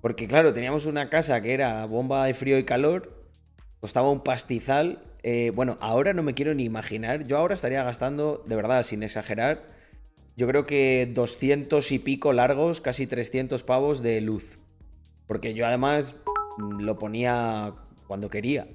[0.00, 3.26] Porque, claro, teníamos una casa que era bomba de frío y calor,
[3.80, 5.02] costaba un pastizal.
[5.22, 7.26] Eh, bueno, ahora no me quiero ni imaginar.
[7.26, 9.66] Yo ahora estaría gastando, de verdad, sin exagerar,
[10.36, 14.58] yo creo que 200 y pico largos, casi 300 pavos de luz.
[15.26, 16.16] Porque yo además
[16.78, 17.74] lo ponía
[18.06, 18.66] cuando quería.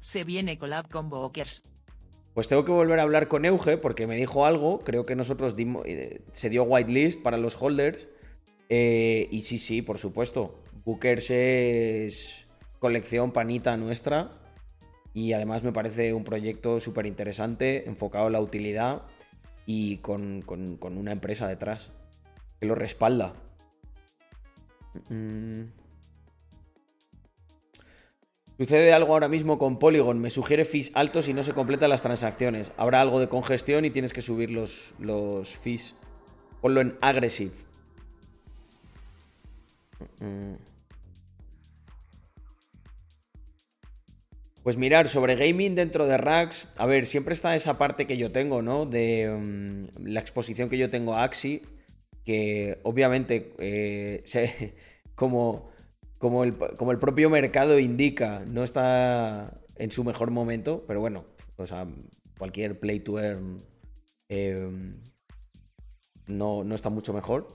[0.00, 1.64] Se viene collab con Bokers.
[2.36, 4.80] Pues tengo que volver a hablar con Euge porque me dijo algo.
[4.80, 8.08] Creo que nosotros dimos, eh, se dio whitelist para los holders.
[8.68, 10.62] Eh, y sí, sí, por supuesto.
[10.84, 12.46] Bookers es
[12.78, 14.32] colección panita nuestra.
[15.14, 19.04] Y además me parece un proyecto súper interesante, enfocado en la utilidad
[19.64, 20.44] y con,
[20.82, 21.90] una empresa detrás
[22.60, 23.32] que lo respalda.
[25.08, 25.85] Mm.
[28.58, 32.00] Sucede algo ahora mismo con Polygon, me sugiere fees altos y no se completan las
[32.00, 32.72] transacciones.
[32.78, 35.94] Habrá algo de congestión y tienes que subir los, los fees.
[36.62, 37.52] Ponlo en aggressive.
[44.62, 48.32] Pues mirar, sobre gaming dentro de Racks, a ver, siempre está esa parte que yo
[48.32, 48.86] tengo, ¿no?
[48.86, 51.62] De mm, la exposición que yo tengo a Axi,
[52.24, 54.24] que obviamente eh,
[55.14, 55.70] como
[56.18, 61.26] como el, como el propio mercado indica, no está en su mejor momento, pero bueno,
[61.56, 61.86] o sea,
[62.38, 63.58] cualquier play to earn
[64.28, 65.00] em,
[66.26, 67.48] no, no, está mucho mejor.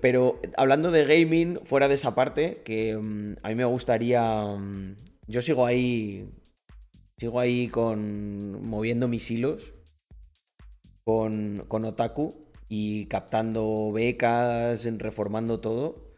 [0.00, 4.52] Pero hablando de gaming, fuera de esa parte, que em, a mí me gustaría.
[4.52, 4.94] Em,
[5.26, 6.30] yo sigo ahí.
[7.18, 8.64] Sigo ahí con.
[8.64, 9.74] moviendo mis hilos.
[11.02, 12.46] Con, con Otaku.
[12.68, 16.09] Y captando becas, reformando todo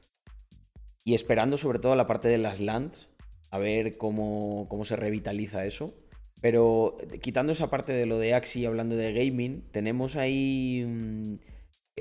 [1.04, 3.08] y esperando sobre todo la parte de las lands,
[3.50, 5.94] a ver cómo, se revitaliza eso.
[6.40, 10.84] Pero quitando esa parte de lo de Axi, hablando de gaming, tenemos ahí.
[10.86, 11.36] Mm,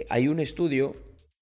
[0.10, 0.96] hay un estudio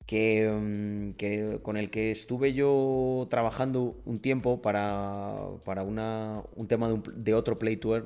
[0.06, 6.90] que, mm, con el que estuve yo trabajando un tiempo para, para una, un tema
[7.16, 8.04] de, otro Play to.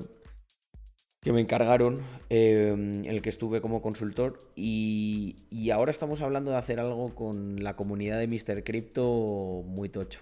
[1.24, 4.38] Que me encargaron, en el que estuve como consultor.
[4.54, 8.62] Y, y, ahora estamos hablando de hacer algo con la comunidad de Mr.
[8.62, 10.20] Crypto muy tocho.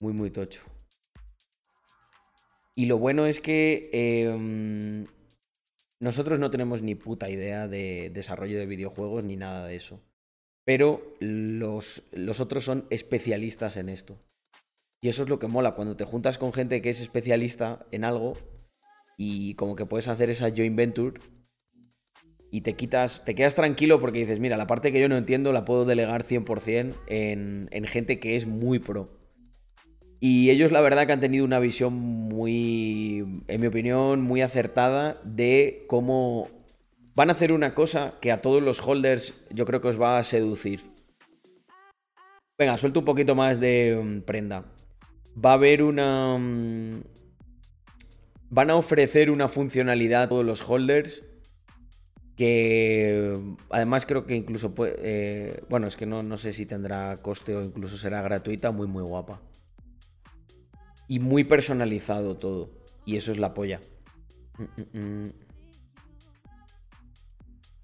[0.00, 0.62] Muy, muy tocho.
[2.74, 5.06] Y lo bueno es que em,
[6.00, 10.00] nosotros no tenemos ni puta idea de desarrollo de videojuegos ni nada de eso.
[10.64, 14.18] Pero los, los otros son especialistas en esto.
[15.00, 18.04] Y eso es lo que mola, cuando te juntas con gente que es especialista en
[18.04, 18.34] algo
[19.16, 21.20] y como que puedes hacer esa joint venture
[22.50, 25.52] y te quitas, te quedas tranquilo porque dices, mira, la parte que yo no entiendo
[25.52, 29.08] la puedo delegar 100% en, en gente que es muy pro.
[30.20, 35.20] Y ellos la verdad que han tenido una visión muy, en mi opinión, muy acertada
[35.24, 36.48] de cómo
[37.14, 40.18] van a hacer una cosa que a todos los holders yo creo que os va
[40.18, 40.82] a seducir.
[42.58, 44.64] Venga, suelto un poquito más de mm, prenda.
[45.36, 46.38] Va a haber una...
[48.48, 51.24] Van a ofrecer una funcionalidad a todos los holders
[52.36, 53.32] que
[53.70, 54.96] además creo que incluso puede...
[55.00, 58.86] Eh, bueno, es que no, no sé si tendrá coste o incluso será gratuita, muy
[58.86, 59.40] muy guapa
[61.08, 62.70] y muy personalizado todo.
[63.04, 63.80] Y eso es la polla.
[64.58, 65.32] Mm, mm, mm.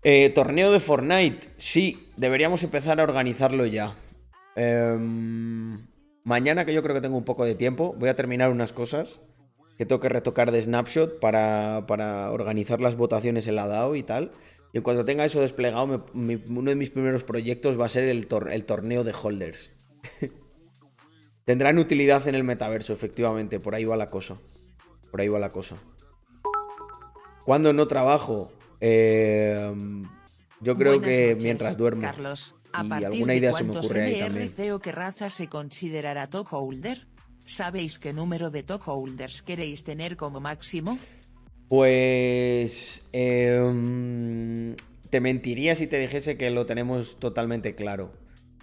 [0.05, 1.49] Eh, torneo de Fortnite.
[1.57, 3.97] Sí, deberíamos empezar a organizarlo ya.
[4.57, 5.79] Em,
[6.25, 9.21] mañana, que yo creo que tengo un poco de tiempo, voy a terminar unas cosas
[9.79, 14.03] que tengo que retocar de Snapshot para, para organizar las votaciones en la DAO y
[14.03, 14.33] tal.
[14.73, 18.27] Y en cuanto tenga eso desplegado, uno de mis primeros proyectos va a ser el,
[18.51, 19.71] el torneo de holders.
[21.45, 23.61] Tendrán utilidad en el metaverso, efectivamente.
[23.61, 24.39] Por ahí va la cosa.
[25.11, 25.77] Por ahí va la cosa.
[27.45, 29.75] Cuando no trabajo, eh,
[30.61, 32.03] yo creo que mientras duermo.
[32.03, 32.55] Carlos,
[33.01, 34.53] y alguna idea se me ocurre ahí también.
[34.81, 37.07] ¿Qué raza se considerará top holder?
[37.45, 40.99] ¿Sabéis qué número de top holders queréis tener como máximo?
[41.69, 44.75] Pues em,
[45.11, 48.13] te mentiría si te dijese que lo tenemos totalmente claro.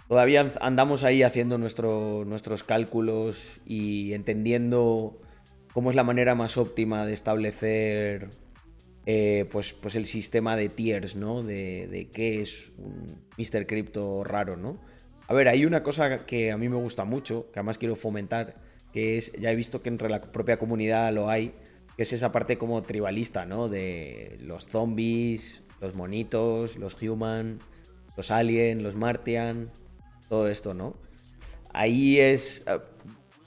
[0.08, 5.20] Todavía andamos ahí haciendo nuestros cálculos y entendiendo
[5.72, 8.30] cómo es la manera más óptima de establecer
[9.06, 11.42] eh, pues, pues el sistema de tiers, ¿no?
[11.42, 13.66] De, qué es un Mr.
[13.66, 14.78] Crypto raro, ¿no?
[15.26, 18.56] A ver, hay una cosa que a mí me gusta mucho, que además quiero fomentar,
[18.92, 21.54] que es, ya he visto que entre la propia comunidad lo hay,
[21.96, 23.68] que es esa parte como tribalista, ¿no?
[23.68, 27.60] De los zombies, los monitos, los human,
[28.16, 29.70] los alien, los martian,
[30.28, 30.96] todo esto, ¿no?
[31.72, 32.78] Ahí es, eh,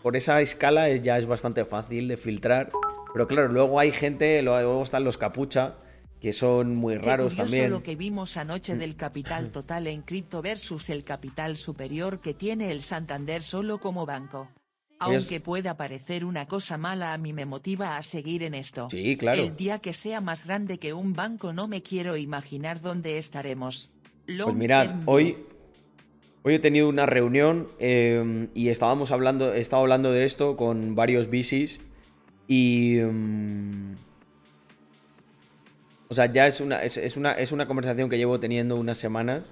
[0.02, 2.72] por esa escala ya es bastante fácil de filtrar,
[3.14, 5.76] pero claro, luego hay gente, luego están los capucha,
[6.20, 7.70] que son muy raros también.
[7.70, 12.72] lo que vimos anoche del capital total en cripto versus el capital superior que tiene
[12.72, 14.50] el Santander solo como banco.
[15.04, 18.88] Aunque pueda parecer una cosa mala, a mí me motiva a seguir en esto.
[18.90, 19.42] Sí, claro.
[19.42, 23.92] El día que sea más grande que un banco no me quiero imaginar dónde estaremos.
[24.26, 25.38] pues mirad, hoy,
[26.46, 30.94] Hoy he tenido una reunión em, y estábamos hablando, he estado hablando de esto con
[30.94, 31.80] varios bicis
[32.48, 33.00] y...
[33.00, 33.96] Em,
[36.10, 39.44] o sea, ya es una, es, una, es una conversación que llevo teniendo unas semanas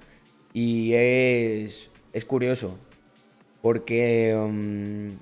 [0.54, 2.78] y es, es curioso
[3.62, 5.18] porque em,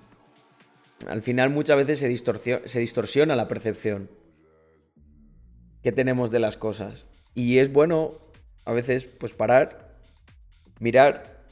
[1.07, 4.09] al final muchas veces se, distorsiona la percepción
[5.81, 7.07] que tenemos de las cosas.
[7.35, 8.11] Y es bueno
[8.65, 9.95] a veces pues parar,
[10.79, 11.45] mirar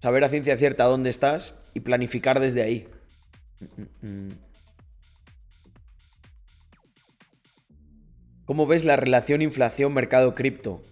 [0.00, 2.88] saber a ciencia cierta dónde estás y planificar desde ahí.
[8.44, 10.82] ¿Cómo ves la relación inflación-mercado cripto?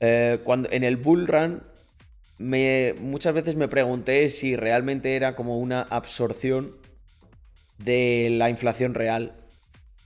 [0.00, 1.62] Eh, cuando, en el bull run
[2.38, 6.76] me, muchas veces me pregunté si realmente era como una absorción
[7.78, 9.34] de la inflación real.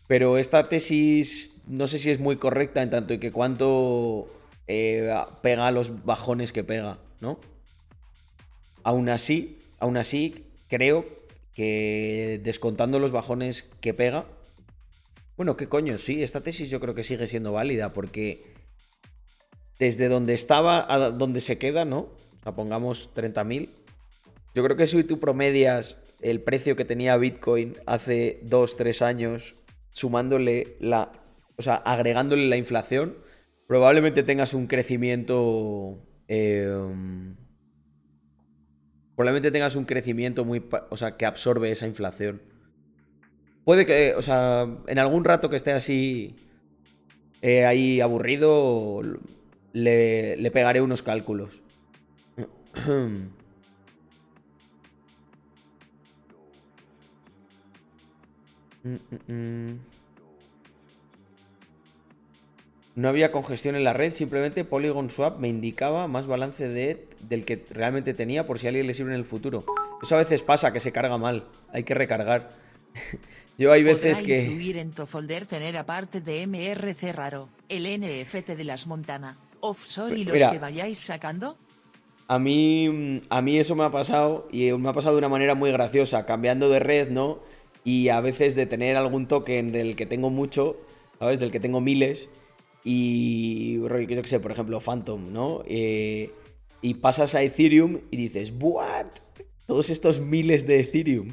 [0.06, 4.26] Pero esta tesis no sé si es muy correcta en tanto y que cuánto
[4.66, 7.38] eh, pega los bajones que pega, ¿no?
[8.82, 11.04] Aún así, aún así, creo
[11.54, 14.26] que descontando los bajones que pega.
[15.36, 18.49] Bueno, qué coño, sí, esta tesis yo creo que sigue siendo válida porque
[19.80, 22.00] desde donde estaba a donde se queda, ¿no?
[22.00, 23.70] O sea, pongamos 30.000.
[24.54, 29.56] Yo creo que si tú promedias el precio que tenía Bitcoin hace 2, 3 años,
[29.88, 31.12] sumándole la.
[31.56, 33.16] O sea, agregándole la inflación,
[33.66, 35.98] probablemente tengas un crecimiento.
[36.28, 36.70] Eh,
[39.16, 42.42] probablemente tengas un crecimiento muy, o sea, que absorbe esa inflación.
[43.64, 46.36] Puede que, o sea, en algún rato que esté así,
[47.40, 49.02] eh, ahí aburrido,
[49.72, 51.62] le, le pegaré unos cálculos.
[62.96, 67.44] No había congestión en la red, simplemente Polygon Swap me indicaba más balance de, del
[67.44, 69.64] que realmente tenía por si a alguien le sirve en el futuro.
[70.02, 71.46] Eso a veces pasa, que se carga mal.
[71.72, 72.50] Hay que recargar.
[73.58, 74.46] Yo hay veces que...
[74.78, 80.24] en tu folder tener aparte de MRC raro, el NFT de las Montana, offshore y
[80.24, 81.56] los que vayáis sacando?
[82.28, 85.54] A mí, a mí eso me ha pasado y me ha pasado de una manera
[85.54, 87.40] muy graciosa, cambiando de red, ¿no?
[87.82, 90.76] Y a veces de tener algún token del que tengo mucho,
[91.18, 91.40] ¿sabes?
[91.40, 92.28] Del que tengo miles
[92.84, 95.62] y, yo qué sé, por ejemplo, Phantom, ¿no?
[95.66, 96.32] Eh,
[96.82, 99.06] y pasas a Ethereum y dices, ¿what?
[99.66, 101.32] Todos estos miles de Ethereum.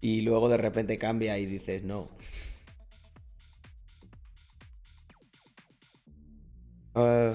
[0.00, 2.10] Y luego de repente cambia y dices, no.
[6.94, 7.34] Ah.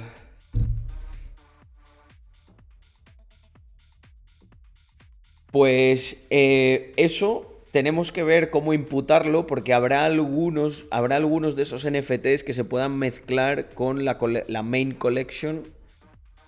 [5.51, 11.89] pues eh, eso tenemos que ver cómo imputarlo porque habrá algunos, habrá algunos de esos
[11.89, 15.67] NFTs que se puedan mezclar con la, main collection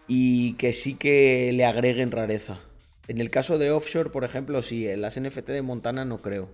[0.08, 2.60] y que sí que le agreguen rareza.
[3.08, 6.50] En el caso de offshore, por ejemplo, sí, en las NFT de Montana no creo.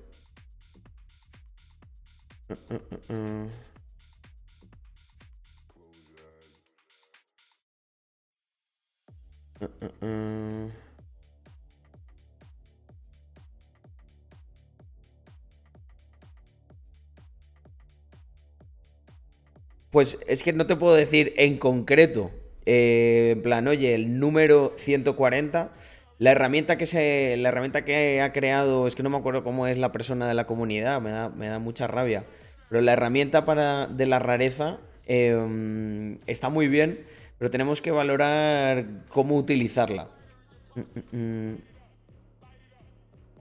[19.89, 22.29] Pues es que no te puedo decir en concreto,
[22.65, 25.71] eh, en plan, oye, el número 140,
[26.19, 29.65] la herramienta que se, la herramienta que ha creado, es que no me acuerdo cómo
[29.65, 32.25] es la persona de la comunidad, me da, me da mucha rabia,
[32.69, 37.05] pero la herramienta para, de la rareza em, está muy bien,
[37.37, 40.09] pero tenemos que valorar cómo utilizarla.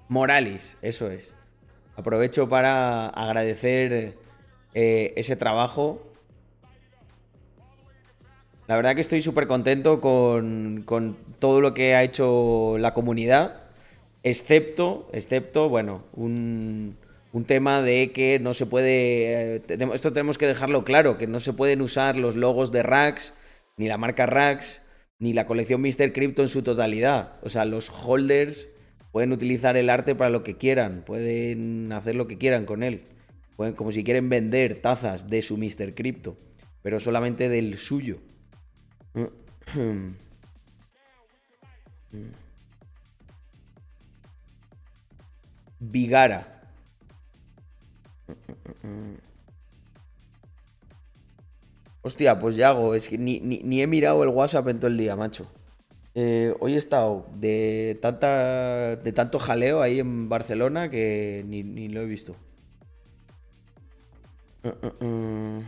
[0.08, 1.34] Moralis, eso es.
[1.96, 4.16] Aprovecho para agradecer
[4.74, 6.06] eh, ese trabajo
[8.68, 10.84] la verdad que estoy súper contento con,
[11.38, 13.60] todo lo que ha hecho la comunidad,
[14.24, 16.96] excepto, excepto, bueno, un,
[17.46, 19.62] tema de que no se puede, eh,
[19.94, 23.34] esto tenemos que dejarlo claro, que no se pueden usar los logos de Rax,
[23.76, 24.80] ni la marca Rax,
[25.18, 26.12] ni la colección Mr.
[26.12, 27.38] Crypto en su totalidad.
[27.42, 28.68] O sea, los holders
[29.12, 33.02] pueden utilizar el arte para lo que quieran, pueden hacer lo que quieran con él.
[33.56, 35.94] Pueden, como si quieren vender tazas de su Mr.
[35.94, 36.36] Crypto,
[36.82, 38.18] pero solamente del suyo.
[45.80, 46.62] Vigara.
[52.06, 52.94] Hostia, pues ya hago.
[52.94, 55.50] Es que ni, he mirado el WhatsApp en todo el día, macho.
[56.14, 62.02] Eh, hoy he estado de, tanta, de tanto jaleo ahí en Barcelona que ni, lo
[62.02, 62.36] he visto.
[64.62, 65.62] Uh, uh.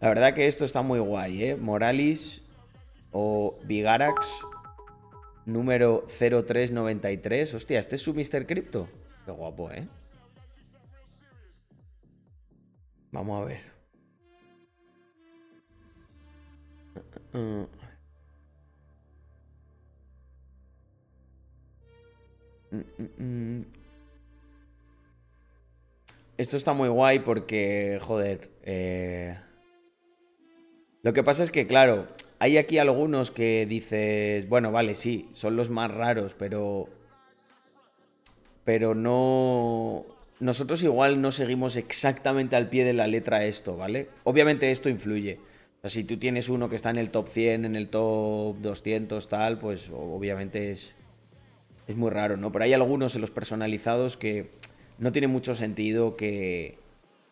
[0.00, 1.56] La verdad que esto está muy guay, ¿eh?
[1.56, 2.40] Moralis
[3.12, 4.40] o Vigarax
[5.44, 7.52] número 0393.
[7.52, 8.46] Hostia, ¿este es su Mr.
[8.46, 8.88] Crypto?
[9.26, 9.86] Qué guapo, ¿eh?
[13.16, 13.60] Vamos a ver.
[26.36, 29.38] Esto está muy guay porque, joder, eh...
[31.02, 32.08] Lo que pasa es que, claro,
[32.38, 36.90] hay aquí algunos que dices, bueno, vale, sí, son los más raros, pero.
[38.64, 40.15] Pero no.
[40.38, 44.08] Nosotros igual no seguimos exactamente al pie de la letra esto, ¿vale?
[44.24, 45.38] Obviamente esto influye.
[45.78, 48.56] O sea, si tú tienes uno que está en el top 100, en el top
[48.58, 50.94] 200, tal, pues obviamente es,
[51.86, 52.52] es muy raro, ¿no?
[52.52, 54.50] Pero hay algunos en los personalizados que
[54.98, 56.78] no tiene mucho sentido que,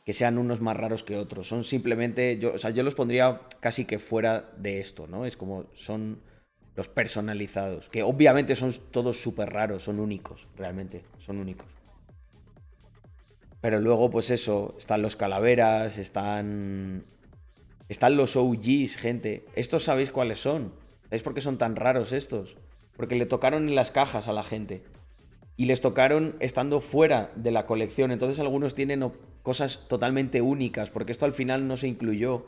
[0.06, 1.46] que sean unos más raros que otros.
[1.46, 5.26] Son simplemente, yo, o sea, yo los pondría casi que fuera de esto, ¿no?
[5.26, 6.20] Es como son
[6.74, 11.68] los personalizados, que obviamente son todos súper raros, son únicos, realmente, son únicos.
[13.64, 17.06] Pero luego, pues eso, están los calaveras, están...
[17.88, 19.46] Están los OGs, gente.
[19.56, 20.74] ¿Estos sabéis cuáles son?
[21.04, 22.58] ¿Sabéis por qué son tan raros estos?
[22.94, 24.82] Porque le tocaron en las cajas a la gente.
[25.56, 28.12] Y les tocaron estando fuera de la colección.
[28.12, 29.10] Entonces algunos tienen
[29.42, 32.44] cosas totalmente únicas, porque esto al final no se incluyó.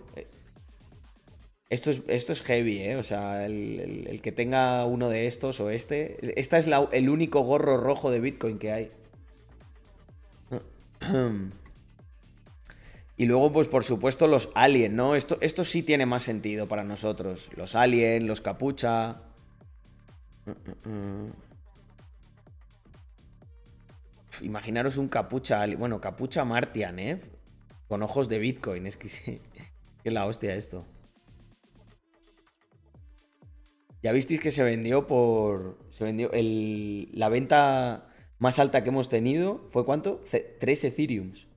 [1.71, 2.97] Esto es, esto es heavy, ¿eh?
[2.97, 6.19] O sea, el, que tenga uno de estos o este.
[6.39, 8.91] Esta es el único gorro rojo de Bitcoin que hay.
[13.19, 15.15] Y luego, pues por supuesto, los Alien, ¿no?
[15.15, 17.51] Esto, esto sí tiene más sentido para nosotros.
[17.57, 19.23] Los Alien, los Capucha.
[24.43, 27.19] Imaginaros un capucha, bueno, capucha Martian, ¿eh?
[27.89, 29.41] Con ojos de Bitcoin, es que sí.
[30.05, 30.87] Que la hostia esto.
[34.03, 35.79] Ya visteis que se vendió por.
[35.89, 36.31] Se vendió.
[36.33, 38.06] El, la venta
[38.39, 40.23] más alta que hemos tenido fue cuánto?
[40.61, 41.49] Tres Ethereums.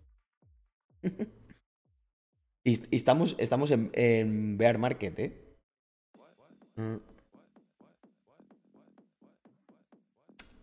[2.64, 5.58] y, estamos, estamos en, en Bear Market, ¿eh?
[6.76, 6.98] Mm.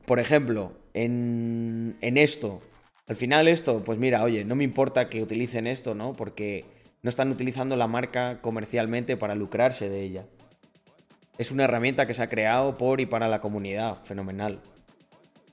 [0.06, 2.62] Por ejemplo, en, en esto,
[3.08, 6.12] al final esto, pues mira, oye, no me importa que utilicen esto, ¿no?
[6.12, 6.64] Porque
[7.02, 10.26] no están utilizando la marca comercialmente para lucrarse de ella.
[11.38, 14.60] Es una herramienta que se ha creado por y para la comunidad, fenomenal.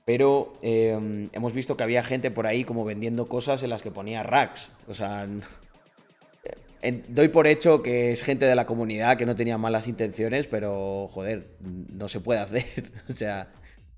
[0.04, 3.90] Pero em, hemos visto que había gente por ahí como vendiendo cosas en las que
[3.90, 4.70] ponía racks.
[4.86, 5.26] O sea,
[7.08, 11.08] doy por hecho que es gente de la comunidad que no tenía malas intenciones, pero
[11.08, 12.92] joder, no se puede hacer.
[13.08, 13.48] o sea,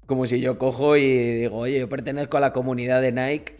[0.06, 3.56] como si yo cojo y digo, oye, yo pertenezco a la comunidad de Nike,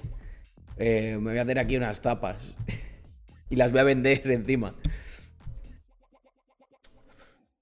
[0.78, 2.55] eh, me voy a hacer aquí unas tapas
[3.51, 4.74] y las voy a vender encima.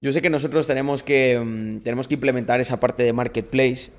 [0.01, 3.89] Yo sé que nosotros tenemos que, mm, tenemos que implementar esa parte de marketplace,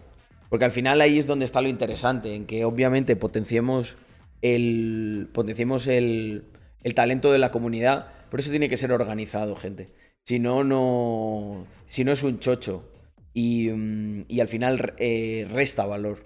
[0.48, 3.96] porque al final ahí es donde está lo interesante, en que obviamente potenciemos
[4.42, 6.44] el, potenciemos el,
[6.82, 9.90] el talento de la comunidad, pero eso tiene que ser organizado, gente.
[10.24, 12.90] Si no, no, si no es un chocho
[13.32, 16.22] y, mm, y al final eh, resta valor.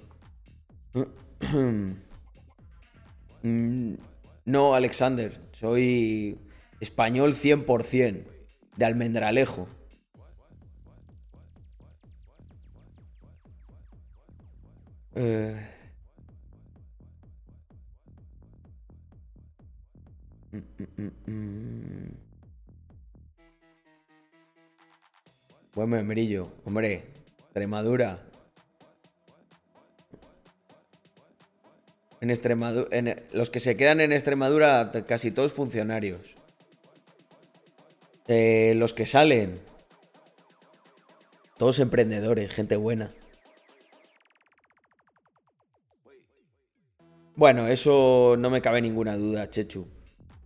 [3.42, 3.94] Mm,
[4.44, 6.36] no, Alexander, soy
[6.78, 8.24] español 100%,
[8.76, 9.66] de almendralejo.
[15.22, 15.54] Eh...
[25.74, 27.04] Buen membrillo, hombre.
[27.44, 28.18] Extremadura.
[32.22, 32.88] En Extremadura.
[32.90, 36.34] En, los que se quedan en Extremadura, casi todos funcionarios.
[38.26, 39.60] Eh, los que salen.
[41.58, 43.12] Todos emprendedores, gente buena.
[47.36, 49.88] Bueno, eso no me cabe ninguna duda, Chechu.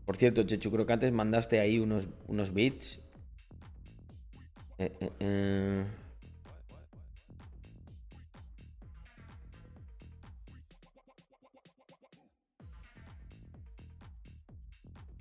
[0.04, 3.00] Por cierto, Chechu, creo que antes mandaste ahí unos, unos bits.
[4.78, 5.84] Eh, eh, eh.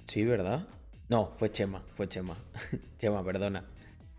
[0.06, 0.68] Sí, ¿verdad?
[1.10, 2.38] No, fue Chema, fue Chema.
[2.98, 3.66] Chema, perdona.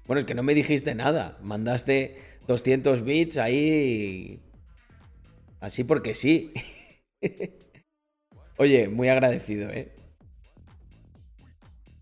[0.06, 1.38] Bueno, es que no me dijiste nada.
[1.42, 2.16] Mandaste
[2.46, 4.40] 200 bits ahí.
[5.60, 6.52] Así porque sí.
[8.56, 9.92] Oye, muy agradecido, ¿eh?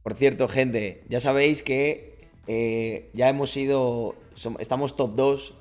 [0.03, 4.17] Por cierto, gente, ya sabéis que eh, ya hemos sido,
[4.59, 5.55] estamos top 2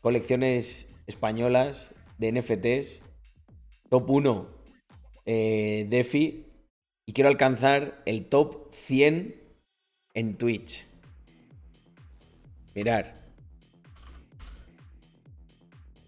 [0.00, 3.02] colecciones españolas de NFTs,
[3.90, 4.48] top 1
[5.26, 6.46] eh, DeFi
[7.06, 9.34] y quiero alcanzar el top 100
[10.14, 10.86] en Twitch.
[12.74, 13.14] Mirar.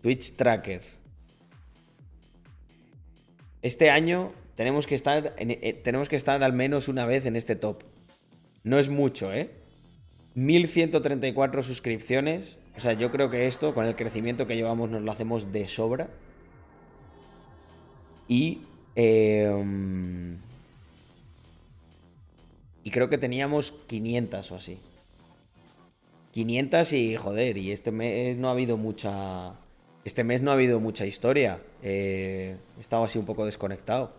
[0.01, 1.00] Twitch Tracker.
[3.63, 7.57] Este año tenemos que estar, eh, tenemos que estar al menos una vez en este
[7.57, 7.83] top.
[8.63, 9.51] No es mucho, ¿eh?
[10.35, 12.59] 1134 suscripciones.
[12.77, 15.67] O sea, yo creo que esto, con el crecimiento que llevamos, nos lo hacemos de
[15.69, 16.09] sobra.
[18.29, 18.63] Y.
[18.95, 20.39] Em,
[22.83, 24.79] y creo que teníamos 500 o así.
[26.33, 29.55] 500 y joder, y este mes no ha habido mucha.
[30.05, 31.61] Este mes no ha habido mucha historia.
[31.83, 34.13] Eh, he estado así un poco desconectado.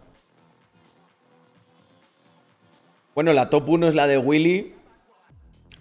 [3.15, 4.73] Bueno, la top 1 es la de Willy.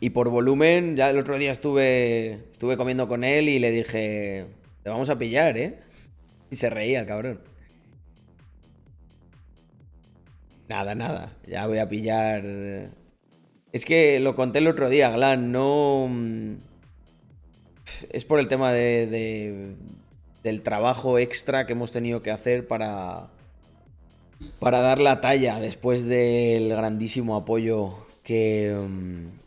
[0.01, 4.47] Y por volumen, ya el otro día estuve, estuve comiendo con él y le dije,
[4.83, 5.79] te vamos a pillar, ¿eh?
[6.51, 7.41] Y se reía cabrón.
[10.69, 11.37] Nada, nada.
[11.47, 12.43] Ya voy a pillar.
[13.73, 15.53] Es que lo conté el otro día, Glan.
[15.53, 16.09] No.
[17.91, 19.75] Mm, es por el tema de,
[20.43, 23.29] del trabajo extra que hemos tenido que hacer para,
[24.59, 28.75] para dar la talla después del grandísimo apoyo que...
[28.75, 29.41] Mm,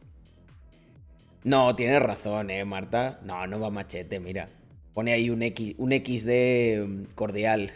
[1.46, 3.20] no, tienes razón, eh, Marta.
[3.24, 4.48] No, no va machete, mira.
[4.94, 7.72] Pone ahí un, X, un XD mm, cordial.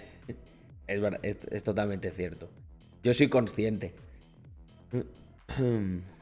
[0.87, 2.49] es, es totalmente cierto.
[3.03, 3.93] Yo soy consciente.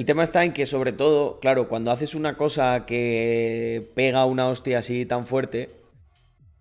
[0.00, 4.48] El tema está en que, sobre todo, claro, cuando haces una cosa que pega una
[4.48, 5.68] hostia así tan fuerte,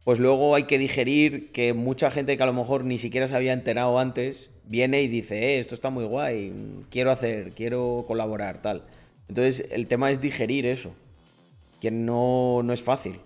[0.04, 3.38] pues luego hay que digerir que mucha gente que a lo mejor ni siquiera se
[3.38, 6.54] había enterado antes viene y dice, eh, esto está muy guay,
[6.90, 8.84] quiero hacer, quiero colaborar, tal.
[9.30, 10.92] Entonces, el tema es digerir eso.
[11.80, 13.22] Que no, no es fácil.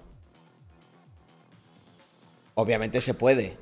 [2.53, 3.53] Obviamente se puede.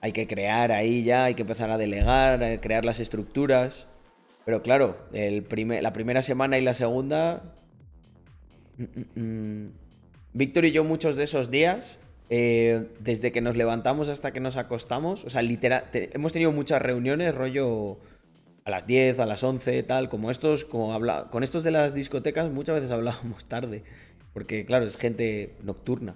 [0.00, 3.86] Hay que crear ahí ya, hay que empezar a delegar, crear las estructuras.
[4.44, 5.46] Pero claro, el
[5.82, 7.42] la primera semana y la segunda.
[8.78, 9.72] Mm, mm, mm.
[10.32, 14.56] Víctor y yo, muchos de esos días, eh, desde que nos levantamos hasta que nos
[14.56, 17.98] acostamos, o sea, literal, hemos tenido muchas reuniones, rollo
[18.64, 21.94] a las 10, a las 11, tal, como estos, como habla, con estos de las
[21.94, 23.82] discotecas muchas veces hablábamos tarde,
[24.32, 26.14] porque claro, es gente nocturna.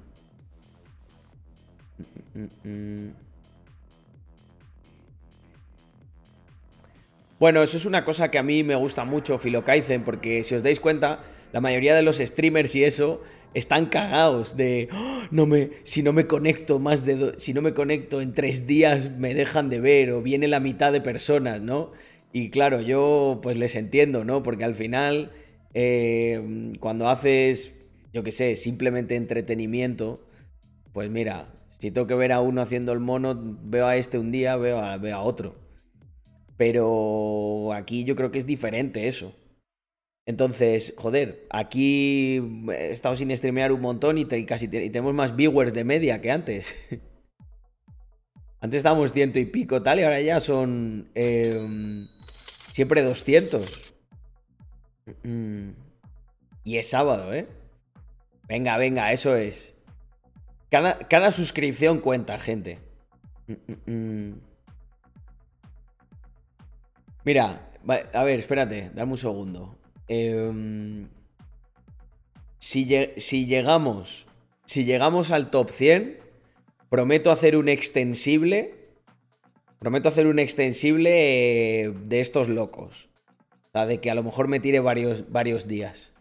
[7.45, 10.63] Bueno, eso es una cosa que a mí me gusta mucho, Filokaizen, porque si os
[10.63, 11.23] dais cuenta,
[11.53, 13.21] la mayoría de los streamers y eso
[13.53, 17.75] están cagados de oh, no me si no me conecto más de si no me
[17.75, 21.93] conecto en tres días me dejan de ver o viene la mitad de personas, ¿no?
[22.33, 24.43] Y claro, yo pues les entiendo, ¿no?
[24.43, 25.31] Porque al final
[25.75, 27.75] eh, cuando haces,
[28.15, 30.27] yo qué sé, simplemente entretenimiento,
[30.95, 34.33] pues mira, si tengo que ver a uno haciendo el mono, veo a este un
[34.33, 35.64] día, veo a, veo a otro.
[36.57, 39.35] Pero aquí yo creo que es diferente eso.
[40.27, 42.41] Entonces, joder, aquí
[42.71, 46.75] he estado sin streamear un montón y, casi tenemos más viewers de media que antes.
[48.61, 52.07] antes estábamos ciento y pico tal y ahora ya son em,
[52.73, 53.95] siempre 200.
[55.23, 55.71] Mm.
[56.65, 57.47] Y es sábado, ¿eh?
[58.49, 59.75] Venga, venga, eso es.
[60.71, 62.79] Cada, cada suscripción cuenta, gente.
[67.25, 67.71] Mira,
[68.13, 69.79] a ver, espérate, dame un segundo.
[70.09, 71.09] Em,
[72.59, 72.85] si,
[73.47, 74.27] llegamos.
[74.67, 76.19] Si llegamos al top 100,
[76.89, 78.75] prometo hacer un extensible.
[79.79, 83.09] Prometo hacer un extensible eh, de estos locos.
[83.69, 86.13] O sea, de que a lo mejor me tire varios, varios días.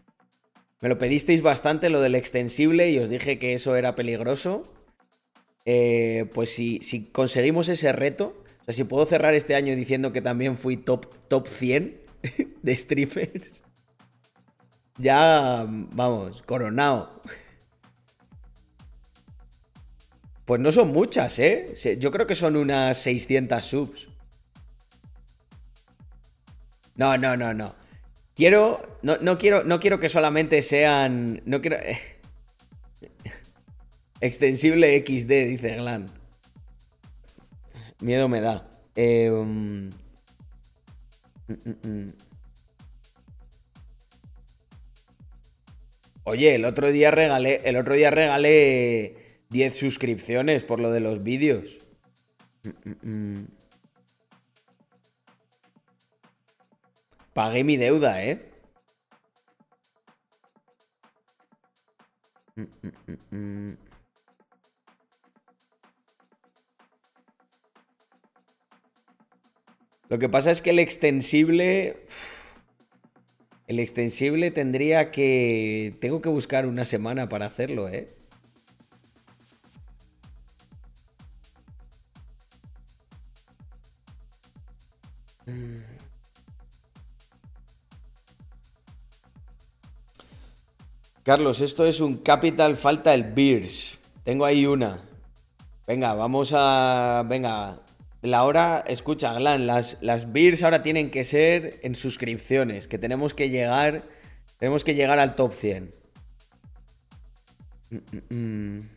[0.80, 4.70] Me lo pedisteis bastante lo del extensible y os dije que eso era peligroso.
[5.64, 10.10] Eh, pues si, si, conseguimos ese reto, o sea, si puedo cerrar este año diciendo
[10.10, 12.00] que también fui top, top 100
[12.62, 13.62] de streamers,
[14.96, 17.20] ya, vamos, coronado.
[20.46, 21.74] Pues no son muchas, ¿eh?
[21.98, 24.08] Yo creo que son unas 600 subs.
[26.96, 27.74] No, no, no, no.
[28.34, 28.98] Quiero.
[29.02, 31.42] No, quiero, no quiero que solamente sean.
[31.44, 31.78] No quiero.
[34.20, 36.23] Extensible XD, dice Glan.
[38.04, 38.68] Miedo me da.
[38.94, 39.88] Eh, mm,
[41.48, 42.12] mm, mm,
[46.24, 51.22] Oye, el otro día regalé, el otro día regalé 10 suscripciones por lo de los
[51.22, 51.80] vídeos.
[57.32, 58.50] Pagué mi deuda, ¿eh?
[70.14, 72.04] Lo que pasa es que el extensible...
[73.66, 75.96] El extensible tendría que...
[76.00, 78.14] Tengo que buscar una semana para hacerlo, ¿eh?
[91.24, 93.98] Carlos, esto es un capital, falta el Beers.
[94.22, 95.02] Tengo ahí una.
[95.88, 97.24] Venga, vamos a...
[97.28, 97.83] Venga,
[98.24, 103.34] la hora, escucha, Glan, las, las beers ahora tienen que ser en suscripciones, que tenemos
[103.34, 104.04] que llegar,
[104.58, 105.90] tenemos que llegar al top 100.
[107.90, 108.88] Mm, mm, mm.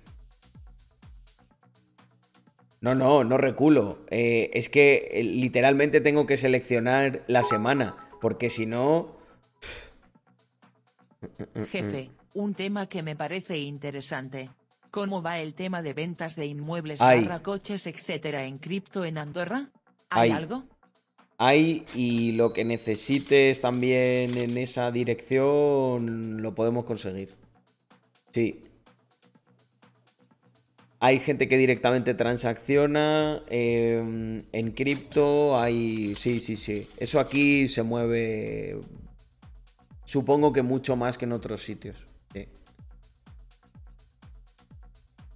[2.80, 4.06] No, no, no reculo.
[4.10, 9.18] Eh, es que eh, literalmente tengo que seleccionar la semana, porque si no...
[11.70, 14.50] Jefe, un tema que me parece interesante.
[14.92, 19.70] ¿Cómo va el tema de ventas de inmuebles, barra coches, etcétera en cripto en Andorra?
[20.10, 20.64] ¿Hay, algo?
[21.38, 27.36] Hay y lo que necesites también en esa dirección lo podemos conseguir.
[28.34, 28.64] Sí.
[31.00, 35.60] Hay gente que directamente transacciona em, en cripto.
[35.60, 36.16] Hay.
[36.16, 36.88] Sí, sí, sí.
[36.98, 38.80] Eso aquí se mueve.
[40.06, 42.07] Supongo que mucho más que en otros sitios.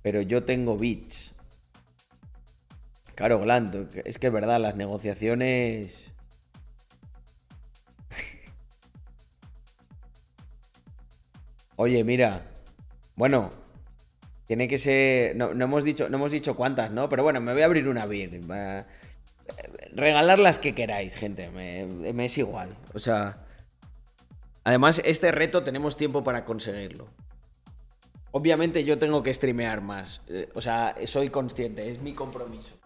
[0.01, 1.33] Pero yo tengo bits.
[3.15, 6.13] Claro, Glando, es que es verdad, las negociaciones...
[11.75, 12.47] Oye, mira.
[13.15, 13.51] Bueno,
[14.51, 15.37] tiene que ser.
[15.37, 17.07] No, hemos dicho, no hemos dicho cuántas, ¿no?
[17.07, 18.41] Pero bueno, me voy a abrir una beer.
[19.93, 21.49] Regalar las que queráis, gente.
[21.49, 22.75] Me, me, es igual.
[22.93, 23.45] O sea.
[24.65, 27.07] Además, este reto tenemos tiempo para conseguirlo.
[28.31, 30.21] Obviamente yo tengo que streamear más.
[30.29, 32.77] Eh, o sea, soy consciente, es mi compromiso.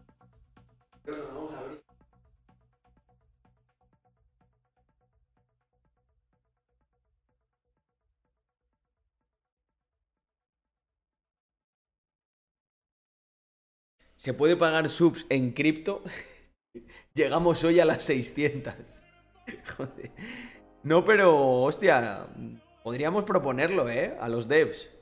[1.06, 1.82] vamos a abrir.
[14.18, 16.02] ¿Se puede pagar subs en cripto?
[17.14, 18.74] Llegamos hoy a las 600.
[19.78, 20.12] Joder.
[20.82, 22.28] No, pero, hostia,
[22.84, 24.18] podríamos proponerlo, ¿eh?
[24.20, 24.95] A los devs.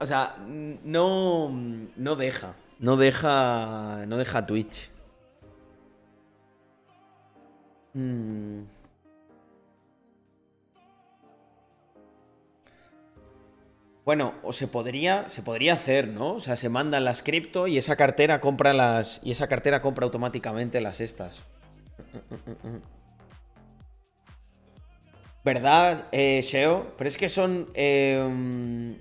[0.00, 1.50] O sea, no,
[1.96, 2.54] no deja.
[2.78, 4.06] No deja.
[4.06, 4.90] No deja Twitch.
[7.92, 8.62] Mm.
[14.06, 16.32] Bueno, o se podría, se podría hacer, ¿no?
[16.34, 19.20] O sea, se mandan las cripto y esa cartera compra las.
[19.22, 21.44] Y esa cartera compra automáticamente las estas.
[25.44, 26.94] ¿Verdad, eh, SEO?
[26.96, 27.68] Pero es que son.
[27.74, 28.96] Em,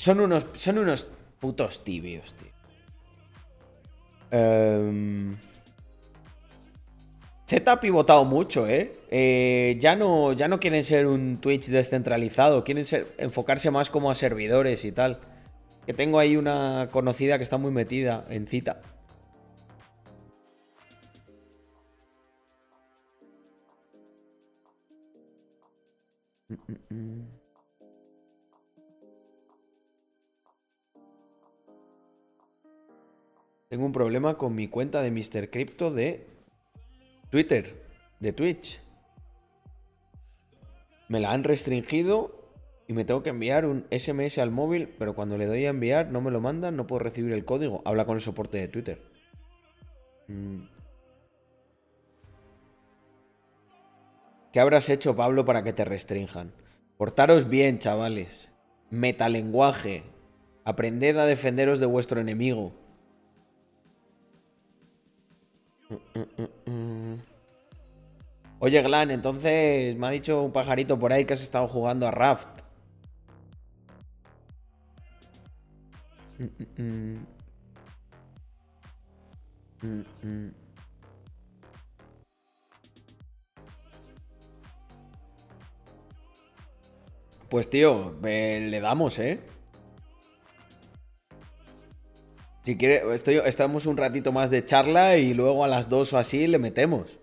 [0.00, 0.46] son unos.
[0.56, 1.06] Son unos
[1.40, 2.48] putos tibios, tío.
[4.30, 5.36] Em,
[7.46, 8.94] Z ha pivotado mucho, ¿eh?
[9.10, 9.76] ¿eh?
[9.78, 12.86] ya, no, ya no quieren ser un Twitch descentralizado, quieren
[13.18, 15.20] enfocarse más como a servidores y tal.
[15.84, 18.80] Que tengo ahí una conocida que está muy metida en cita.
[33.70, 35.48] Tengo un problema con mi cuenta de Mr.
[35.48, 36.26] Crypto de
[37.30, 37.80] Twitter,
[38.18, 38.80] de Twitch.
[41.06, 42.50] Me la han restringido
[42.88, 46.10] y me tengo que enviar un SMS al móvil, pero cuando le doy a enviar
[46.10, 47.80] no me lo mandan, no puedo recibir el código.
[47.84, 49.00] Habla con el soporte de Twitter.
[50.26, 50.62] Mm.
[54.52, 56.52] ¿Qué habrás hecho, Pablo, para que te restrinjan?
[56.96, 58.50] Portaros bien, chavales.
[58.90, 60.02] Metalenguaje.
[60.64, 62.79] Aprended a defenderos de vuestro enemigo.
[68.58, 72.10] Oye, Glan, entonces me ha dicho un pajarito por ahí que has estado jugando a
[72.10, 72.60] Raft.
[87.48, 89.40] Pues tío, le damos, ¿eh?
[92.64, 93.02] Si quiere,
[93.46, 97.18] estamos un ratito más de charla y luego a las dos o así le metemos.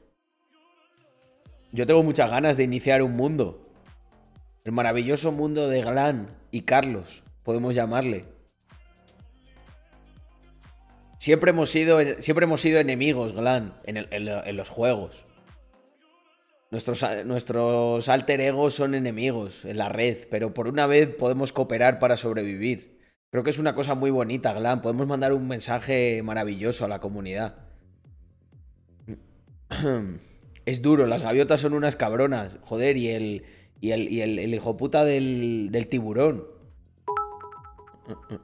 [1.72, 3.70] Yo tengo muchas ganas de iniciar un mundo.
[4.64, 8.26] El maravilloso mundo de Glan y Carlos, podemos llamarle.
[11.20, 15.26] Siempre hemos sido, siempre hemos sido enemigos, Glan, en los juegos.
[16.72, 22.00] Nuestros, nuestros alter egos son enemigos en la red, pero por una vez podemos cooperar
[22.00, 22.97] para sobrevivir.
[23.30, 24.82] Creo que es una cosa muy bonita, Glam.
[24.82, 27.56] Podemos mandar un mensaje maravilloso a la comunidad.
[30.66, 32.58] Es duro, las gaviotas son unas cabronas.
[32.62, 33.46] Joder, y el,
[33.80, 36.44] y el, y el, hijo puta del, del tiburón.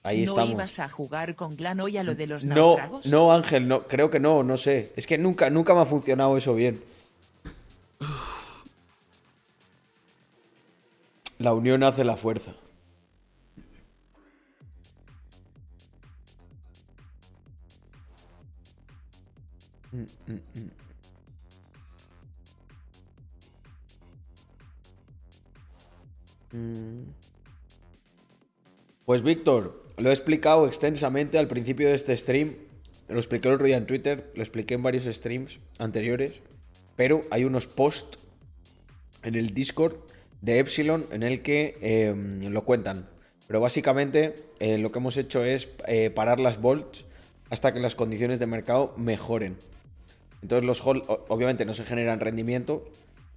[0.03, 3.67] Ahí ¿No ibas a jugar con Clan hoy a lo de los no, No, Ángel,
[3.67, 4.93] no, creo que no, no sé.
[4.95, 6.81] Es que nunca, nunca me ha funcionado eso bien.
[11.41, 12.53] La unión hace la fuerza.
[29.05, 32.53] Pues Víctor, lo he explicado extensamente al principio de este stream.
[33.09, 36.43] Lo expliqué el otro día en Twitter, lo expliqué en varios streams anteriores.
[36.95, 38.19] Pero hay unos posts
[39.23, 40.10] en el Discord
[40.41, 43.07] de Epsilon en el que em, lo cuentan.
[43.47, 47.05] Pero básicamente eh, lo que hemos hecho es eh, parar las volts
[47.49, 49.57] hasta que las condiciones de mercado mejoren.
[50.41, 52.83] Entonces los obviamente no se generan rendimiento,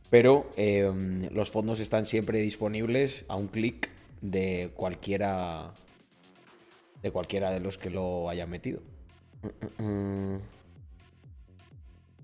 [0.08, 3.90] pero em, los fondos están siempre disponibles a un clic
[4.22, 5.74] de cualquiera
[7.02, 8.80] de cualquiera de los que lo hayan metido.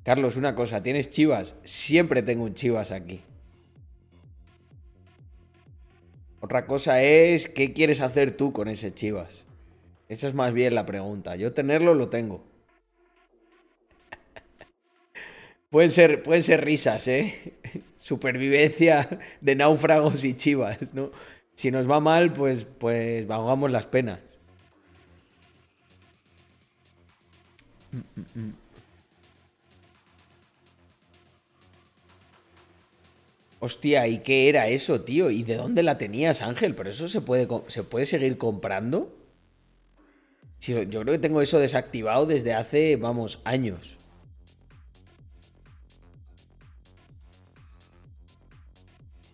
[0.03, 1.55] Carlos, una cosa, ¿tienes chivas?
[1.64, 3.20] Siempre tengo un chivas aquí.
[6.41, 9.45] Otra cosa es, ¿qué quieres hacer tú con ese chivas?
[10.09, 11.36] Esa es más bien la pregunta.
[11.36, 12.43] Yo tenerlo lo tengo.
[15.70, 17.55] pueden, ser, pueden ser risas, ¿eh?
[17.97, 21.11] Supervivencia de náufragos y chivas, ¿no?
[21.55, 23.26] Si nos va mal, pues, pues
[23.70, 24.18] las penas.
[33.63, 35.31] Hostia, ¿y qué era eso, tío?
[35.31, 36.75] ¿Y de dónde la tenías, Ángel?
[36.75, 39.17] ¿Pero eso se puede, se puede seguir comprando?
[40.61, 43.97] yo creo que tengo eso desactivado desde hace, vamos, años.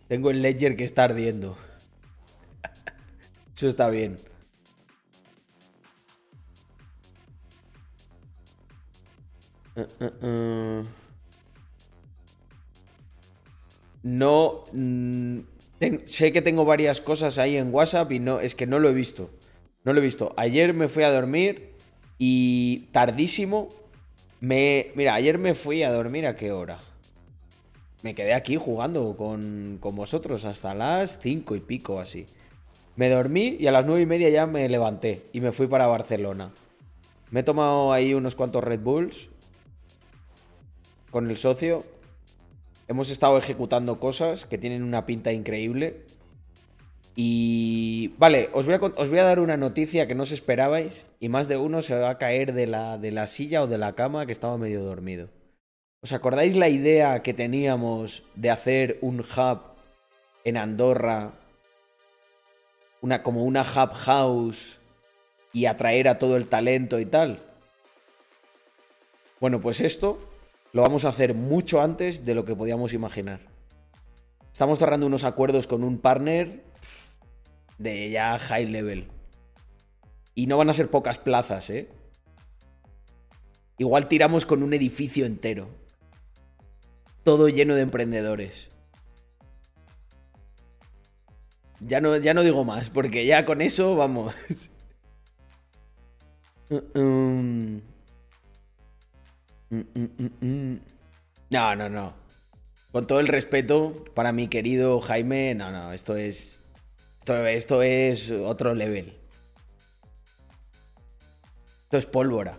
[0.08, 1.58] Tengo el ledger que está ardiendo.
[3.56, 4.18] Eso está bien.
[9.74, 11.05] Uh, uh, uh.
[14.06, 14.64] No.
[14.72, 15.40] Mm,
[16.04, 18.40] sé que tengo varias cosas ahí en WhatsApp y no.
[18.40, 19.30] Es que no lo he visto.
[19.84, 20.32] No lo he visto.
[20.36, 21.70] Ayer me fui a dormir
[22.18, 23.68] y tardísimo.
[24.40, 24.92] Me.
[24.94, 26.80] Mira, ayer me fui a dormir a qué hora
[28.06, 32.26] me quedé aquí jugando con, vosotros hasta las cinco y pico así.
[32.94, 35.88] Me dormí y a las nueve y media ya me levanté y me fui para
[35.88, 36.52] Barcelona.
[37.32, 39.28] Me he tomado ahí unos cuantos Red Bulls
[41.10, 41.84] con el socio.
[42.88, 46.04] Hemos estado ejecutando cosas que tienen una pinta increíble.
[47.16, 51.06] Y vale, os voy, a, os voy a dar una noticia que no os esperabais
[51.18, 53.78] y más de uno se va a caer de la, de la silla o de
[53.78, 55.30] la cama que estaba medio dormido.
[56.02, 59.60] ¿Os acordáis la idea que teníamos de hacer un hub
[60.44, 61.32] en Andorra?
[63.00, 64.78] Una, como una hub house
[65.52, 67.42] y atraer a todo el talento y tal.
[69.40, 70.18] Bueno, pues esto
[70.76, 73.40] lo vamos a hacer mucho antes de lo que podíamos imaginar.
[74.52, 76.64] Estamos cerrando unos acuerdos con un partner
[77.78, 79.08] de ya high level.
[80.34, 81.88] Y no van a ser pocas plazas, ¿eh?
[83.78, 85.70] Igual tiramos con un edificio entero
[87.22, 88.68] todo lleno de emprendedores.
[91.80, 94.34] Ya no, ya no digo más, porque ya con eso vamos.
[99.70, 100.80] No,
[101.76, 102.14] no, no.
[102.92, 106.62] Con todo el respeto para mi querido Jaime, no, no, esto es.
[107.26, 109.18] Esto, es otro level.
[111.82, 112.58] Esto es pólvora.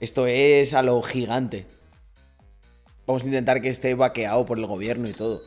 [0.00, 1.66] Esto es a lo gigante.
[3.06, 5.40] Vamos a intentar que esté vaqueado por el gobierno y todo.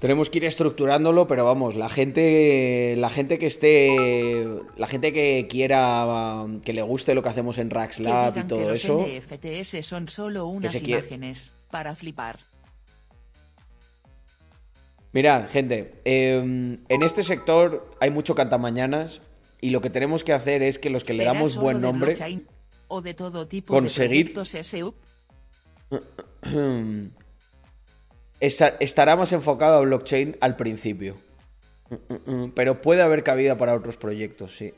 [0.00, 4.48] Tenemos que ir estructurándolo, pero vamos, la gente, la gente que esté,
[4.78, 8.72] la gente que quiera, que le guste lo que hacemos en Rax Lab y todo
[8.72, 9.06] eso.
[9.06, 12.38] NFTs son solo unas imágenes para flipar.
[15.12, 19.20] Mirad, gente, em, en este sector hay mucho cantamañanas
[19.60, 22.14] y lo que tenemos que hacer es que los que le damos buen nombre
[22.88, 24.32] o de todo tipo conseguir
[28.40, 31.16] estará más enfocado a blockchain al principio.
[32.54, 34.72] Pero puede haber cabida para otros proyectos, sí.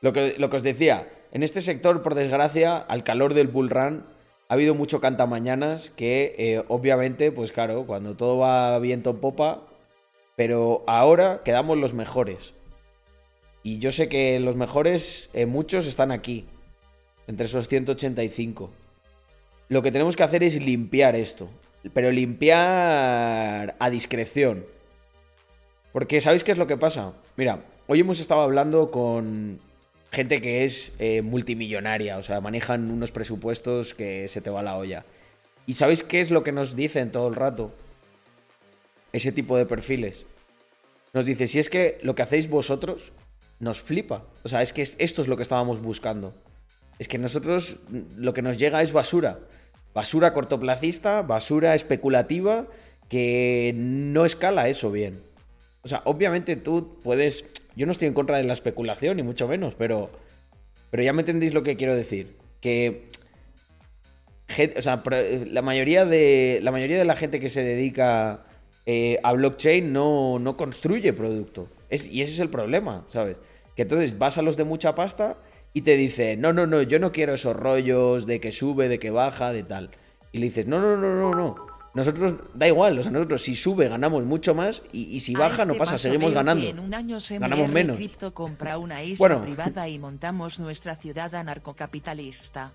[0.00, 3.70] Lo que, lo que os decía, en este sector, por desgracia, al calor del bull
[3.70, 4.04] run,
[4.48, 9.66] ha habido mucho cantamañanas que, eh, obviamente, pues claro, cuando todo va viento en popa,
[10.36, 12.54] pero ahora quedamos los mejores.
[13.62, 16.46] Y yo sé que los mejores, eh, muchos están aquí,
[17.26, 18.70] entre esos 185.
[19.68, 21.48] Lo que tenemos que hacer es limpiar esto,
[21.92, 24.64] pero limpiar a discreción.
[25.92, 27.12] Porque ¿sabéis qué es lo que pasa?
[27.36, 29.60] Mira, hoy hemos estado hablando con
[30.12, 34.76] gente que es eh, multimillonaria, o sea, manejan unos presupuestos que se te va la
[34.76, 35.04] olla.
[35.66, 37.72] ¿Y sabéis qué es lo que nos dicen todo el rato?
[39.14, 40.26] ese tipo de perfiles.
[41.14, 43.12] Nos dice, si es que lo que hacéis vosotros
[43.60, 44.26] nos flipa.
[44.42, 46.34] O sea, es que esto es lo que estábamos buscando.
[46.98, 47.76] Es que nosotros
[48.16, 49.40] lo que nos llega es basura.
[49.94, 52.66] Basura cortoplacista, basura especulativa,
[53.08, 55.20] que no escala eso bien.
[55.82, 57.44] O sea, obviamente tú puedes...
[57.76, 60.10] Yo no estoy en contra de la especulación, ni mucho menos, pero...
[60.90, 62.36] Pero ya me entendéis lo que quiero decir.
[62.60, 63.08] Que...
[64.76, 65.02] O sea,
[65.50, 68.44] la mayoría de, la mayoría de la gente que se dedica
[68.86, 71.66] eh, a blockchain no, no construye producto.
[71.90, 73.38] y ese es el problema, ¿sabes?
[73.74, 75.38] Que entonces vas a los de mucha pasta
[75.74, 78.98] y te dice, no, no, no, yo no quiero esos rollos de que sube, de
[79.00, 79.90] que baja, de tal.
[80.32, 81.56] Y le dices, no, no, no, no, no.
[81.94, 85.72] Nosotros, da igual, o sea, nosotros si sube ganamos mucho más y, si baja no
[85.72, 86.66] este pasa, seguimos ganando.
[86.66, 87.98] En un año ganamos menos.
[88.32, 92.72] Compra una isla privada y montamos nuestra ciudad anarcocapitalista.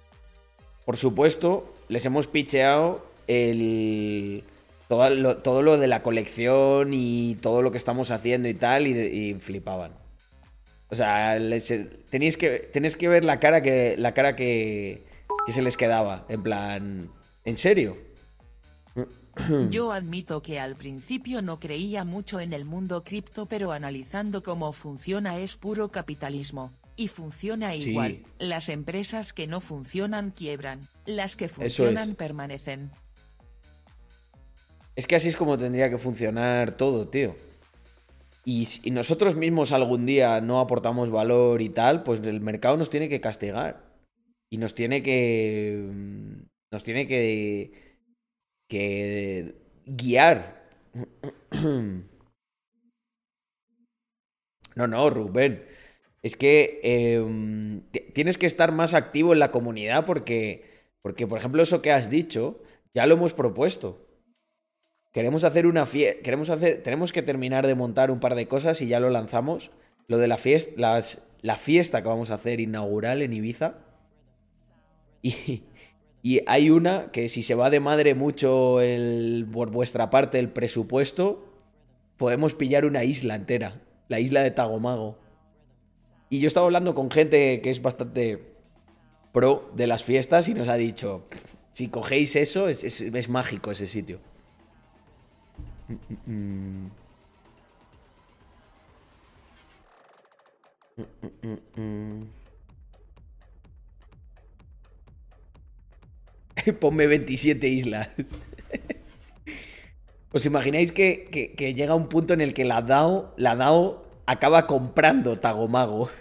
[0.86, 4.44] Por supuesto, les hemos picheado el
[4.88, 8.88] todo lo, todo lo de la colección y todo lo que estamos haciendo y tal,
[8.88, 9.92] y, flipaban.
[10.92, 11.38] O sea,
[12.10, 15.04] tenéis, que, tenéis que ver la cara que, la cara que,
[15.46, 16.26] que se les quedaba.
[16.30, 17.12] En plan,
[17.46, 17.98] ¿en serio?
[19.70, 24.74] Yo admito que al principio no creía mucho en el mundo cripto, pero analizando cómo
[24.74, 26.72] funciona es puro capitalismo.
[26.96, 28.24] Y funciona igual.
[28.40, 30.82] Las empresas que no funcionan quiebran.
[31.06, 32.92] Las que funcionan permanecen.
[34.98, 37.36] Es que así es como tendría que funcionar todo, tío.
[38.50, 42.90] Y si nosotros mismos algún día no aportamos valor y tal, pues el mercado nos
[42.90, 43.94] tiene que castigar.
[44.50, 45.88] Y nos tiene que.
[45.94, 48.00] Mm, nos tiene que.
[48.68, 49.54] que
[49.86, 50.68] guiar.
[54.76, 55.66] No, no, Rubén.
[56.22, 57.82] Es que em,
[58.14, 62.10] tienes que estar más activo en la comunidad porque, porque, por ejemplo, eso que has
[62.10, 64.09] dicho, ya lo hemos propuesto.
[65.12, 68.82] Queremos hacer una fiesta, queremos hacer, tenemos que terminar de montar un par de cosas
[68.82, 69.72] y ya lo lanzamos.
[70.08, 71.02] Lo de la fiesta,
[71.42, 73.76] la fiesta que vamos a hacer inaugural en Ibiza.
[75.22, 75.64] Y,
[76.22, 80.50] y hay una que si se va de madre mucho el, por vuestra parte el
[80.50, 81.46] presupuesto,
[82.18, 85.18] podemos pillar una isla entera, la isla de Tagomago.
[86.30, 88.54] Y yo estaba hablando con gente que es bastante
[89.32, 91.26] pro de las fiestas y nos ha dicho,
[91.72, 94.20] si cogéis eso, es, mágico ese sitio.
[106.80, 108.10] Ponme 27 islas.
[110.32, 114.68] ¿Os imagináis que, que, llega un punto en el que la DAO, la DAO acaba
[114.68, 116.12] comprando Tagomago.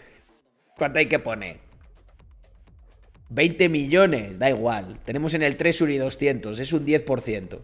[0.79, 1.59] ¿Cuánto hay que poner?
[3.29, 4.99] 20 millones, da igual.
[5.05, 7.59] Tenemos en el Treasury 200, es un 10%.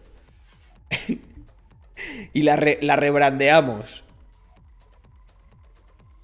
[2.33, 4.03] y la, la rebrandeamos.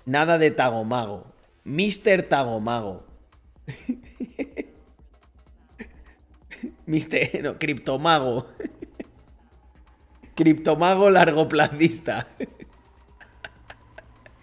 [0.06, 1.32] Nada de Tagomago.
[1.64, 2.24] Mr.
[2.24, 3.06] Tagomago.
[6.86, 8.48] Mister, no, Criptomago.
[10.36, 12.28] Criptomago largoplacista.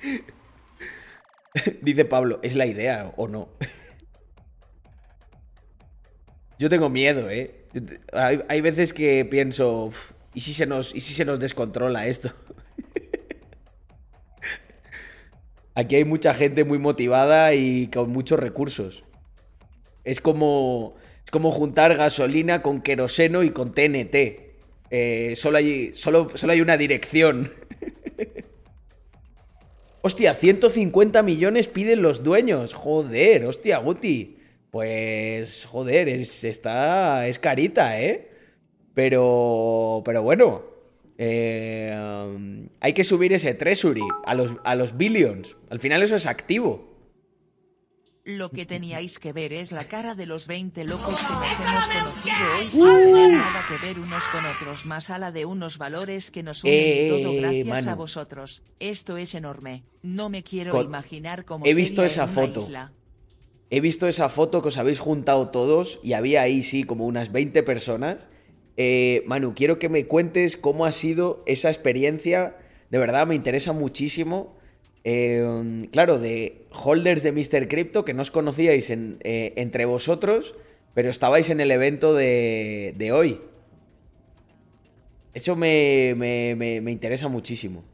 [1.82, 3.48] Dice Pablo, ¿es la idea o no?
[6.58, 7.66] Yo tengo miedo, ¿eh?
[8.12, 9.90] Hay, veces que pienso,
[10.38, 12.30] ¿y si, se nos, ¿y si se nos descontrola esto?
[15.74, 19.02] Aquí hay mucha gente muy motivada y con muchos recursos.
[20.04, 24.14] Es como, es como juntar gasolina con queroseno y con TNT.
[24.90, 27.52] Eh, solo, hay, solo, solo hay una dirección.
[30.02, 32.74] Hostia, 150 millones piden los dueños.
[32.74, 34.38] Joder, hostia, Guti.
[34.70, 38.27] Pues, joder, es, está, es carita, ¿eh?
[38.98, 40.64] Pero, pero bueno,
[41.18, 45.54] eh, um, hay que subir ese treasury a los, a los billions.
[45.70, 46.98] Al final eso es activo.
[48.24, 51.86] Lo que teníais que ver es la cara de los 20 locos que nos hemos
[51.86, 55.78] conocido hoy sin tener nada que ver unos con otros, más a la de unos
[55.78, 58.64] valores que nos unen eh, todo gracias a vosotros.
[58.80, 59.84] Esto es enorme.
[60.02, 62.66] No me quiero imaginar cómo He visto esa foto.
[63.70, 67.30] He visto esa foto que os habéis juntado todos y había ahí sí como unas
[67.30, 68.28] 20 personas.
[68.78, 72.56] Eh, Manu, quiero que me cuentes cómo ha sido esa experiencia.
[72.90, 74.56] De verdad me interesa muchísimo
[75.10, 77.66] Em, claro, de holders de Mr.
[77.66, 80.54] Crypto que no os conocíais eh, entre vosotros,
[80.92, 83.40] pero estabais en el evento de, hoy.
[85.32, 87.84] Eso me, me, interesa muchísimo.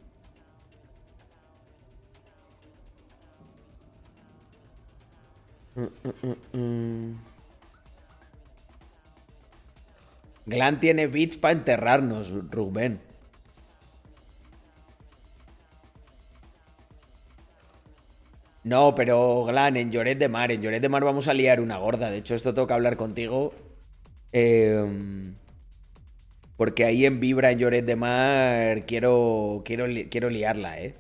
[10.47, 13.01] Glan tiene bits para enterrarnos, Rubén.
[18.65, 21.77] No, pero Glan, en Lloret de Mar, en Lloret de Mar vamos a liar una
[21.77, 22.11] gorda.
[22.11, 23.53] De hecho, esto toca hablar contigo.
[24.33, 25.35] Em,
[26.57, 30.95] porque ahí en Vibra, en Lloret de Mar, quiero, quiero, quiero liarla, ¿eh?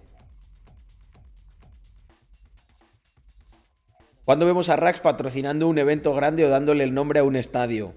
[4.25, 7.95] ¿Cuándo vemos a Rax patrocinando un evento grande o dándole el nombre a un estadio?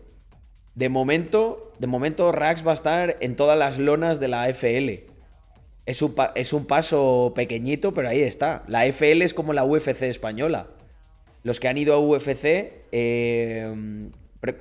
[0.77, 5.09] De momento, de momento Rax va a estar en todas las lonas de la AFL.
[5.87, 6.03] Es
[6.53, 8.63] un, paso pequeñito, pero ahí está.
[8.67, 10.67] La FL es como la UFC española.
[11.41, 14.09] Los que han ido a UFC, eh,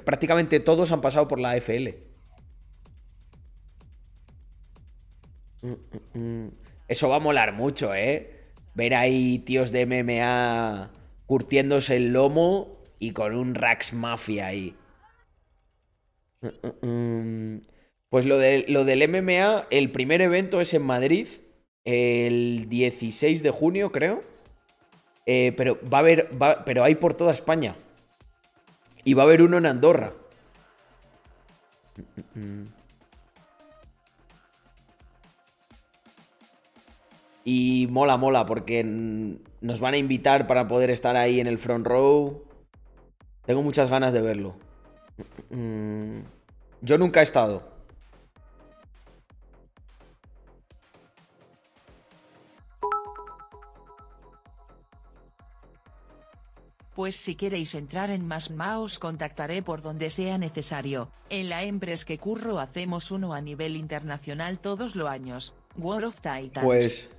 [0.07, 1.91] prácticamente todos han pasado por la AFL.
[5.61, 6.51] Mm, mm, mm.
[6.89, 8.31] Eso va a molar mucho, ¿eh?
[8.75, 10.93] Ver ahí tíos de MMA
[11.27, 14.75] curtiéndose el lomo y con un Rax Mafia ahí.
[16.47, 17.62] Mm, mm, mm.
[18.09, 21.26] Pues lo, de, lo del MMA, el primer evento es en Madrid,
[21.84, 24.20] el 16 de junio, creo.
[25.26, 26.30] Eh, pero va a haber.
[26.64, 27.74] Pero hay por toda España.
[29.05, 30.12] Y va a haber uno en Andorra.
[37.44, 38.82] Y mola, mola, porque
[39.61, 42.44] nos van a invitar para poder estar ahí en el front row.
[43.44, 44.57] Tengo muchas ganas de verlo.
[46.87, 47.64] Yo nunca he estado.
[56.95, 61.11] Pues si queréis entrar en más os contactaré por donde sea necesario.
[61.28, 65.57] En la Embres que curro hacemos uno a nivel internacional todos los años.
[65.76, 66.64] War of Titans.
[66.64, 67.11] Pues.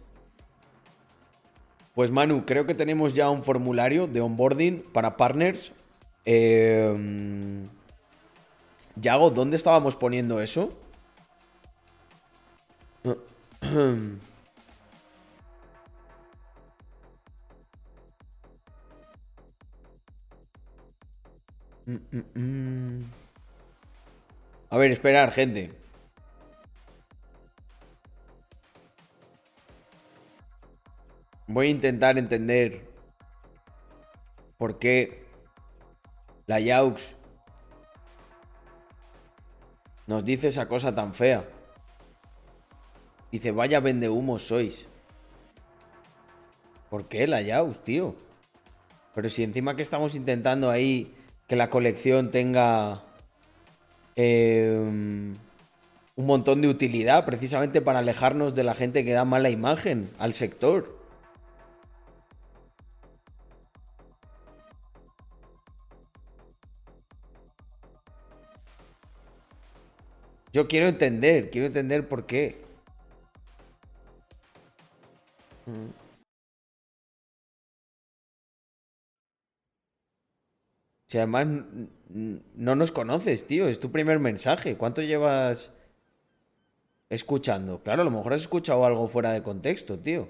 [1.94, 5.74] Pues Manu, creo que tenemos ya un formulario de onboarding para partners.
[6.24, 7.68] Eh,
[9.02, 10.70] Yago, ¿dónde estábamos poniendo eso?
[24.70, 25.72] A ver, esperar, gente.
[31.48, 32.90] Voy a intentar entender
[34.58, 35.26] por qué
[36.46, 37.17] la Yaux
[40.08, 41.46] nos dice esa cosa tan fea.
[43.32, 44.88] Dice, vaya vende humos sois.
[46.90, 48.16] ¿Por qué la Yaux, tío?
[49.14, 51.14] Pero si encima que estamos intentando ahí
[51.48, 53.04] que la colección tenga
[54.16, 55.34] em,
[56.16, 60.34] un montón de utilidad precisamente para alejarnos de la gente que da mala imagen al
[60.34, 60.97] sector.
[70.58, 72.60] Yo quiero entender, quiero entender por qué.
[81.06, 81.48] Si además
[82.10, 84.78] no nos conoces, tío, es tu primer mensaje.
[84.78, 85.72] ¿Cuánto llevas
[87.08, 87.84] escuchando?
[87.84, 90.28] Claro, a lo mejor has escuchado algo fuera de contexto, tío.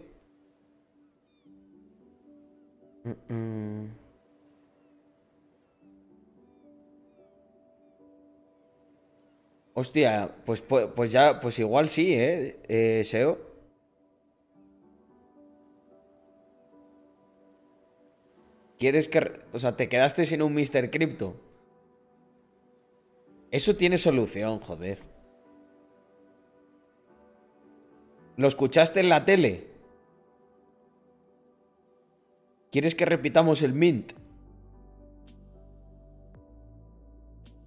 [9.79, 12.59] Hostia, pues, pues, pues, ya, pues igual sí, ¿eh?
[12.67, 13.37] eh Seo.
[18.79, 19.39] ¿Quieres que...
[19.53, 20.89] O sea, te quedaste sin un Mr.
[20.89, 21.35] Crypto?
[23.51, 24.97] Eso tiene solución, joder.
[28.35, 29.67] ¿Lo escuchaste en la tele?
[32.71, 34.13] ¿Quieres que repitamos el mint?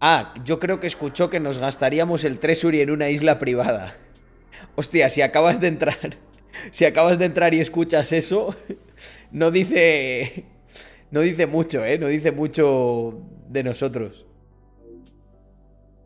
[0.01, 3.95] Ah, yo creo que escuchó que nos gastaríamos el Treasury en una isla privada.
[4.75, 6.17] Hostia, si acabas de entrar,
[6.71, 8.55] si acabas de entrar y escuchas eso,
[9.31, 10.47] no dice
[11.11, 11.99] no dice mucho, ¿eh?
[11.99, 14.25] No dice mucho de nosotros.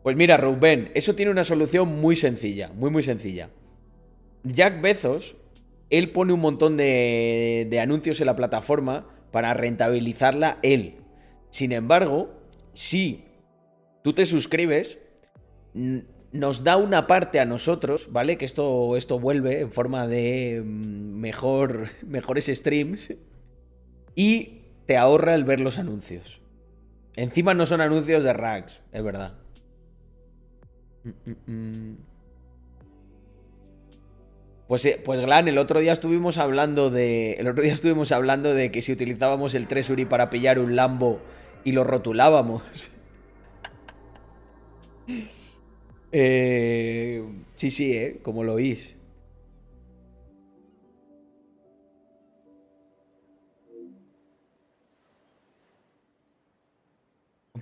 [0.03, 3.49] Pues mira, Rubén, eso tiene una solución muy sencilla, muy, muy sencilla.
[4.43, 5.35] Jack Bezos,
[5.89, 10.95] él pone un montón de, de anuncios en la plataforma para rentabilizarla él.
[11.49, 12.33] Sin embargo,
[12.73, 13.24] si
[14.05, 14.99] tú te suscribes,
[16.31, 18.37] nos da una parte a nosotros, ¿vale?
[18.37, 23.15] Que esto, esto vuelve en forma de mm, mejor, mejores streams.
[24.13, 26.39] Y te ahorra el ver los anuncios.
[27.15, 29.33] Encima no son anuncios de racks, es verdad.
[34.67, 37.33] Pues, eh, pues Glan, el otro día estuvimos hablando de.
[37.33, 41.21] El otro día estuvimos hablando de que si utilizábamos el Treasury para pillar un Lambo
[41.63, 42.91] y lo rotulábamos.
[46.11, 47.23] eh,
[47.55, 48.95] sí, sí, eh, como lo oís.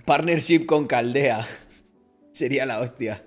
[0.04, 1.46] Partnership con Caldea.
[2.32, 3.22] Sería la hostia.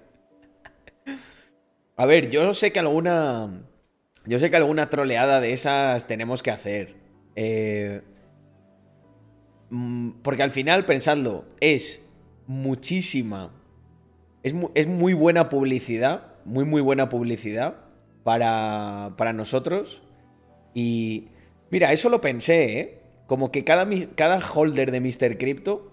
[1.96, 3.64] A ver, yo sé que alguna.
[4.26, 6.96] Yo sé que alguna troleada de esas tenemos que hacer.
[7.36, 8.02] Eh,
[9.70, 12.06] mm, porque al final, pensadlo, es
[12.46, 13.52] muchísima.
[14.48, 16.34] Es, es, muy buena publicidad.
[16.46, 17.76] Muy, muy buena publicidad.
[18.24, 20.02] Para, para nosotros.
[20.74, 21.28] Y.
[21.70, 23.00] Mira, eso lo pensé, ¿eh?
[23.26, 25.38] Como que cada, cada holder de Mr.
[25.38, 25.92] Crypto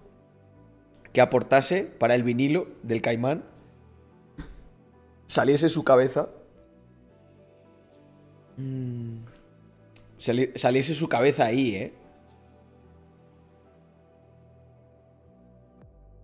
[1.14, 3.44] que aportase para el vinilo del caimán,
[5.26, 6.28] saliese su cabeza,
[8.56, 9.18] mm,
[10.18, 11.92] saliese su cabeza ahí, ¿eh?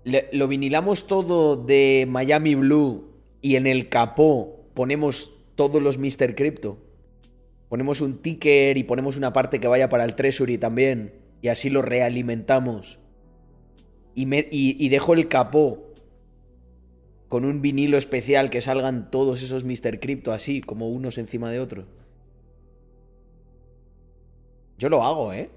[0.05, 3.10] Lo vinilamos todo de Miami Blue
[3.43, 6.35] y en el capó ponemos todos los Mr.
[6.35, 6.78] Crypto.
[7.68, 11.14] Ponemos un ticker y ponemos una parte que vaya para el Treasury también.
[11.43, 13.01] Y así lo realimentamos
[14.14, 15.86] y, dejo el capó
[17.28, 20.01] con un vinilo especial que salgan todos esos Mr.
[20.01, 21.86] Crypto así, como unos encima de otros.
[24.78, 25.51] Yo lo hago, ¿eh?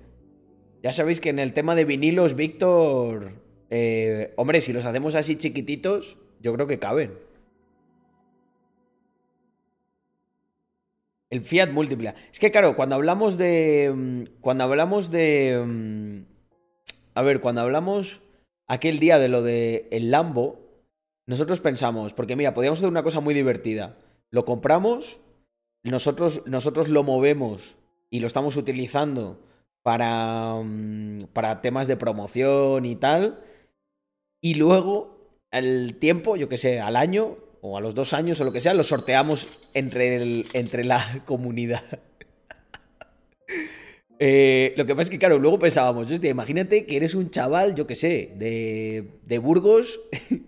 [0.84, 3.43] Ya sabéis que en el tema de vinilos, Víctor...
[3.76, 7.18] Eh, hombre, si los hacemos así chiquititos, yo creo que caben.
[11.32, 12.14] El Fiat Múltiple.
[12.32, 13.92] Es que claro, cuando hablamos de...
[13.92, 15.60] Mm, cuando hablamos de...
[15.66, 16.26] Mm,
[17.16, 18.22] a ver, cuando hablamos
[18.68, 20.60] aquel día de lo de el Lambo,
[21.26, 23.98] nosotros pensamos, porque mira, podríamos hacer una cosa muy divertida.
[24.30, 25.20] Lo compramos,
[25.82, 27.76] nosotros, nosotros lo movemos
[28.12, 29.40] y lo estamos utilizando
[29.82, 33.40] para, mm, para temas de promoción y tal.
[34.44, 38.44] Y luego, al tiempo, yo que sé, al año, o a los dos años o
[38.44, 41.82] lo que sea, lo sorteamos entre, el, entre la comunidad.
[44.26, 47.76] Eh, lo que pasa es que, claro, luego pensábamos, hostia, imagínate que eres un chaval,
[47.76, 50.00] yo qué sé, de, de Burgos,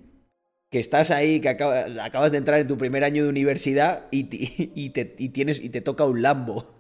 [0.72, 4.30] que estás ahí, que acabas de entrar en tu primer año de universidad y,
[4.76, 6.80] y, te, tienes, y te toca un Lambo.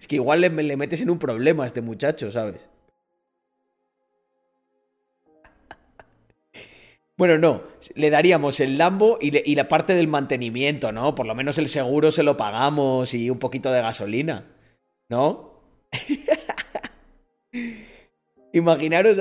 [0.00, 2.70] Es que igual le, le metes en un problema a este muchacho, ¿sabes?
[7.18, 7.64] Bueno, no,
[7.96, 11.16] le daríamos el Lambo y, la parte del mantenimiento, ¿no?
[11.16, 14.46] Por lo menos el seguro se lo pagamos y un poquito de gasolina,
[15.08, 15.50] ¿no?
[18.52, 19.18] imaginaros,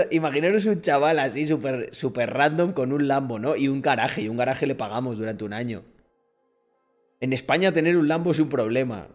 [0.67, 3.55] un chaval así súper super random con un Lambo, ¿no?
[3.55, 5.83] Y un garaje, y un garaje le pagamos durante un año.
[7.19, 9.07] En España tener un Lambo es un problema.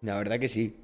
[0.00, 0.76] La verdad que sí.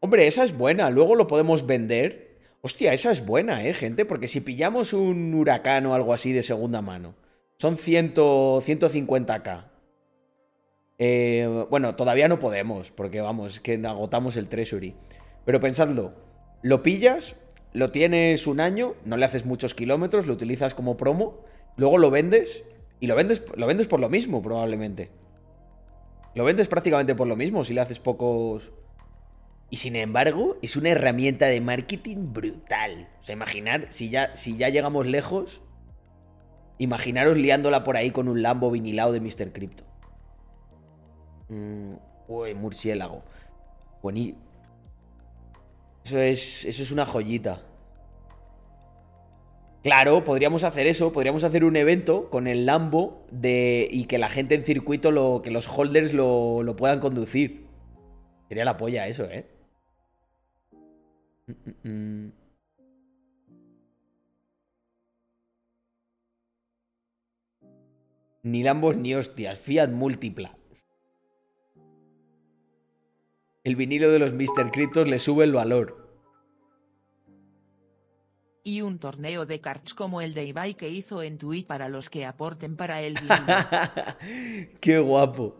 [0.00, 2.25] Hombre, esa es buena, luego lo podemos vender
[2.66, 4.04] Hostia, esa es buena, ¿eh, gente?
[4.04, 7.14] Porque si pillamos un huracán o algo así de segunda mano,
[7.58, 9.66] son 100, 150k.
[10.98, 14.96] Eh, bueno, todavía no podemos, porque vamos, que agotamos el Treasury.
[15.44, 16.14] Pero pensadlo,
[16.60, 17.36] lo pillas,
[17.72, 21.44] lo tienes un año, no le haces muchos kilómetros, lo utilizas como promo,
[21.76, 22.64] luego lo vendes
[22.98, 25.12] y lo vendes, lo vendes por lo mismo, probablemente.
[26.34, 28.72] Lo vendes prácticamente por lo mismo si le haces pocos,
[29.68, 33.08] y sin embargo, es una herramienta de marketing brutal.
[33.20, 35.62] O sea, imaginar, si ya, si ya llegamos lejos,
[36.78, 39.52] imaginaros liándola por ahí con un Lambo vinilado de Mr.
[39.52, 39.84] Crypto.
[41.48, 41.94] Mm,
[42.28, 43.24] uy, murciélago.
[44.02, 44.36] Buení.
[46.04, 47.62] Eso es, eso es una joyita.
[49.82, 54.28] Claro, podríamos hacer eso, podríamos hacer un evento con el Lambo de, y que la
[54.28, 57.66] gente en circuito, que los holders lo, lo puedan conducir.
[58.48, 59.55] Sería la polla eso, ¿eh?
[68.42, 70.56] Ni Lambos ni hostias, Fiat múltipla.
[73.62, 74.70] El vinilo de los Mr.
[74.72, 76.04] Cryptos le sube el valor.
[78.62, 82.10] Y un torneo de cards como el de Ibai que hizo en Twitch para los
[82.10, 83.16] que aporten para el
[84.80, 85.58] Qué guapo.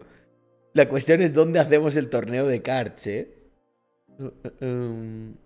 [0.73, 3.51] La cuestión es dónde hacemos el torneo de cards, ¿eh?
[4.19, 5.46] Uh, uh, um.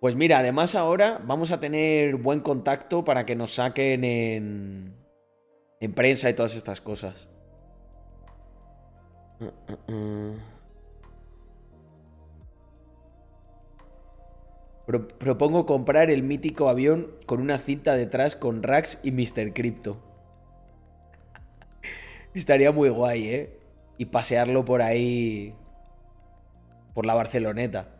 [0.00, 4.94] Pues mira, además ahora vamos a tener buen contacto para que nos saquen en,
[5.80, 7.28] en prensa y todas estas cosas.
[15.18, 19.52] propongo comprar el mítico avión con una cinta detrás con Rax y Mr.
[19.52, 20.00] Crypto.
[22.34, 23.58] Estaría muy guay, ¿eh?
[23.98, 25.54] Y pasearlo por ahí...
[26.94, 27.95] Por la Barceloneta.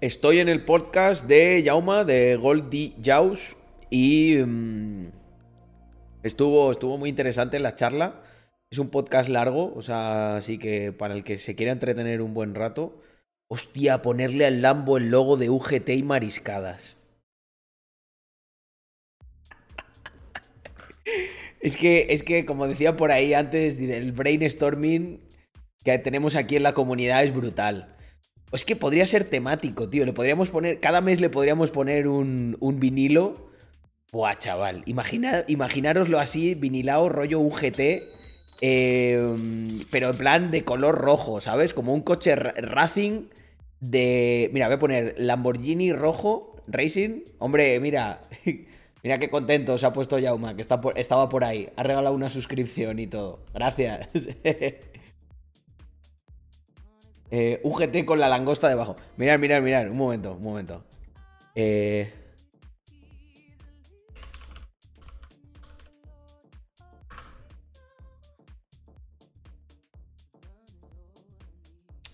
[0.00, 3.56] Estoy en el podcast de Yauma, de Goldie Jaus,
[3.90, 5.08] y mm,
[6.22, 8.22] estuvo, estuvo muy interesante la charla.
[8.70, 12.32] Es un podcast largo, o sea, así que para el que se quiera entretener un
[12.34, 13.02] buen rato,
[13.48, 16.96] hostia, ponerle al Lambo el logo de UGT y mariscadas.
[21.60, 25.20] Es que, es que, como decía por ahí antes, el brainstorming
[25.84, 27.96] que tenemos aquí en la comunidad es brutal.
[28.52, 30.06] Es que podría ser temático, tío.
[30.06, 30.80] Le podríamos poner.
[30.80, 33.50] Cada mes le podríamos poner un, un vinilo.
[34.10, 34.82] Buah, chaval.
[34.86, 37.80] Imagina, imaginároslo así, vinilado, rollo UGT.
[38.60, 41.74] Em, pero en plan de color rojo, ¿sabes?
[41.74, 43.26] Como un coche Racing
[43.80, 44.50] de.
[44.52, 47.24] Mira, voy a poner Lamborghini rojo, Racing.
[47.38, 48.22] Hombre, mira.
[49.02, 51.68] Mira qué contento se ha puesto Yauma, que estaba por ahí.
[51.76, 53.44] Ha regalado una suscripción y todo.
[53.54, 54.08] Gracias.
[57.30, 58.96] eh, UGT con la langosta debajo.
[59.16, 59.88] Mirad, mirad, mirad.
[59.88, 60.84] Un momento, un momento.
[61.54, 62.12] Eh...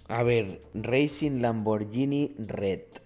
[0.07, 3.04] A ver, Racing Lamborghini Red.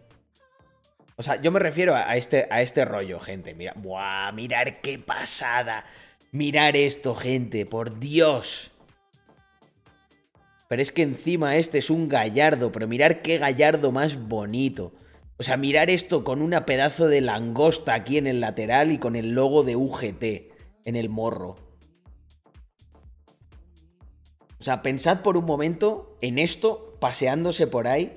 [1.18, 3.52] O sea, yo me refiero a este, a este rollo, gente.
[3.52, 4.30] Mira, ¡buah!
[4.30, 5.84] Mirar qué pasada.
[6.30, 8.70] Mirar esto, gente, por Dios.
[10.68, 14.92] Pero es que encima este es un gallardo, pero mirar qué gallardo más bonito.
[15.38, 19.16] O sea, mirar esto con una pedazo de langosta aquí en el lateral y con
[19.16, 20.22] el logo de UGT
[20.84, 21.56] en el morro.
[24.60, 28.12] O sea, pensad por un momento en esto paseándose por ahí,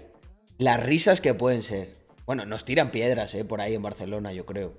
[0.60, 2.01] las risas que pueden ser.
[2.26, 3.46] Bueno, nos tiran piedras, ¿eh?
[3.46, 4.74] Por ahí en Barcelona, yo creo.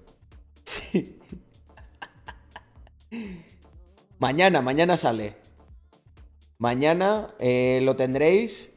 [0.65, 1.19] Sí.
[4.19, 5.35] mañana, mañana sale.
[6.59, 8.71] Mañana eh, lo tendréis.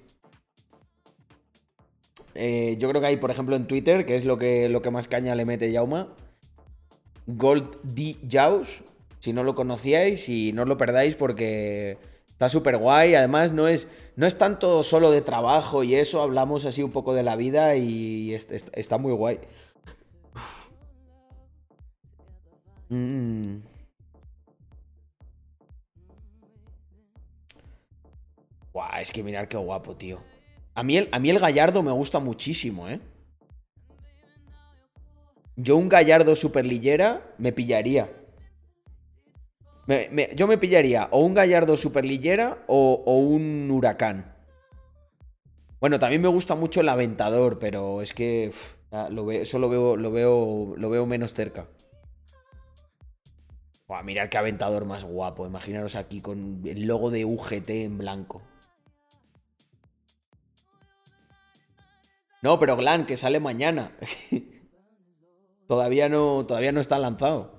[2.34, 4.92] Eh, yo creo que hay, por ejemplo, en Twitter, que es lo que, lo que
[4.92, 6.16] más caña le mete Yauma.
[7.28, 8.18] Gold D.
[8.30, 8.84] Jaws.
[9.20, 11.98] Si no lo conocíais y no lo perdáis porque
[12.28, 13.16] está súper guay.
[13.16, 16.22] Además, no es, no es tanto solo de trabajo y eso.
[16.22, 19.40] Hablamos así un poco de la vida y está muy guay.
[22.90, 23.58] Mmm.
[28.74, 30.20] Buah, es que mirar qué guapo, tío.
[30.74, 33.00] A mí, el, a mí el gallardo me gusta muchísimo, ¿eh?
[35.56, 38.12] Yo un gallardo superlillera me pillaría.
[40.36, 44.36] Yo me pillaría o un gallardo superlillera o, o un huracán.
[45.80, 48.52] Bueno, también me gusta mucho el aventador, pero es que
[49.10, 51.68] lo eso lo veo, lo veo, lo veo menos cerca.
[53.88, 55.46] Buah, mirad qué aventador más guapo.
[55.46, 58.42] Imaginaros aquí con el logo de UGT en blanco.
[62.42, 63.92] No, pero Glan, que sale mañana.
[65.68, 67.55] todavía, no, todavía no está lanzado.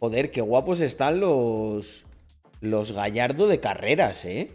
[0.00, 2.04] Joder, qué guapos están los.
[2.60, 4.50] Los Gallardo de carreras, ¿eh?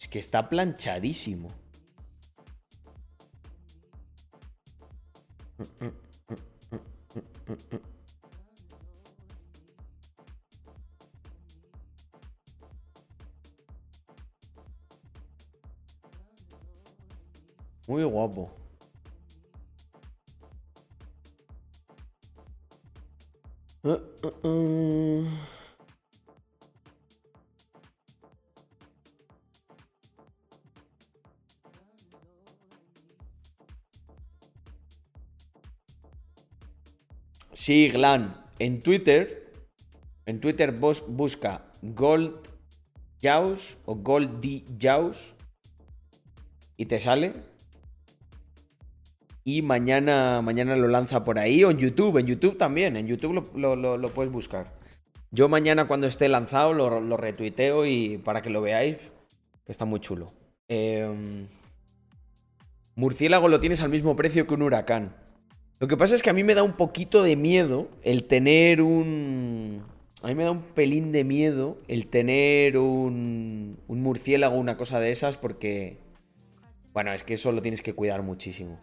[0.00, 1.52] Es que está planchadísimo.
[17.86, 18.63] Muy guapo.
[37.52, 38.32] Sí, Glan.
[38.58, 39.52] En Twitter,
[40.24, 42.38] en Twitter vos busca Gold
[43.20, 44.64] Jaws o Gold D
[46.78, 47.53] y te sale
[49.44, 53.46] y mañana, mañana lo lanza por ahí o en YouTube, en YouTube también, en YouTube
[53.54, 54.72] lo, puedes buscar.
[55.30, 58.96] Yo mañana cuando esté lanzado lo, retuiteo y para que lo veáis,
[59.66, 60.32] que está muy chulo.
[60.68, 61.46] Em,
[62.96, 65.14] murciélago lo tienes al mismo precio que un huracán.
[65.78, 68.80] Lo que pasa es que a mí me da un poquito de miedo el tener
[68.80, 69.82] un...
[70.22, 75.00] A mí me da un pelín de miedo el tener un, un murciélago, una cosa
[75.00, 75.98] de esas, porque...
[76.94, 78.80] Bueno, es que eso lo tienes que cuidar muchísimo.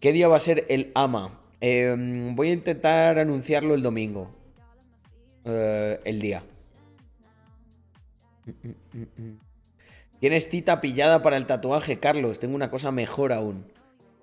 [0.00, 1.40] ¿Qué día va a ser el AMA?
[1.60, 4.30] Em, voy a intentar anunciarlo el domingo.
[5.44, 6.42] Eh, el día.
[10.20, 12.38] ¿Tienes cita pillada para el tatuaje, Carlos?
[12.38, 13.64] Tengo una cosa mejor aún.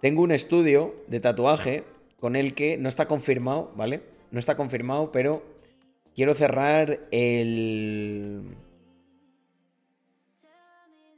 [0.01, 1.83] Tengo un estudio de tatuaje
[2.19, 4.01] con el que no está confirmado, ¿vale?
[4.31, 5.43] No está confirmado, pero
[6.15, 8.55] quiero cerrar el...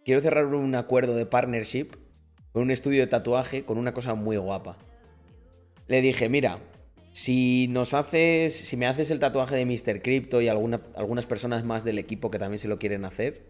[0.04, 2.05] Quiero cerrar un acuerdo de partnership
[2.56, 4.78] con un estudio de tatuaje con una cosa muy guapa.
[5.88, 6.60] Le dije, mira,
[7.12, 10.02] si nos haces, si me haces el tatuaje de Mr.
[10.02, 13.42] Crypto y algunas personas más del equipo que también se lo quieren hacer,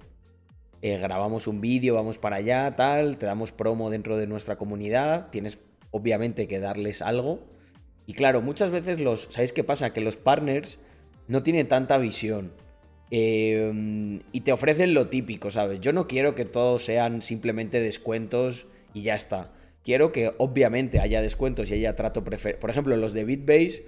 [0.82, 5.30] eh, grabamos un vídeo, vamos para allá, tal, te damos promo dentro de nuestra comunidad,
[5.30, 5.60] tienes
[5.92, 7.42] obviamente que darles algo.
[8.08, 9.94] Y claro, muchas veces los, ¿sabéis qué pasa?
[9.94, 10.80] Que los partners
[11.28, 12.54] no tienen tanta visión.
[13.12, 15.80] Eh, y te ofrecen lo típico, ¿sabes?
[15.80, 18.66] Yo no quiero que todos sean simplemente descuentos
[18.96, 19.52] y ya está.
[19.84, 22.60] Quiero que obviamente haya descuentos y haya trato preferido.
[22.60, 23.84] Por ejemplo, los de BitBase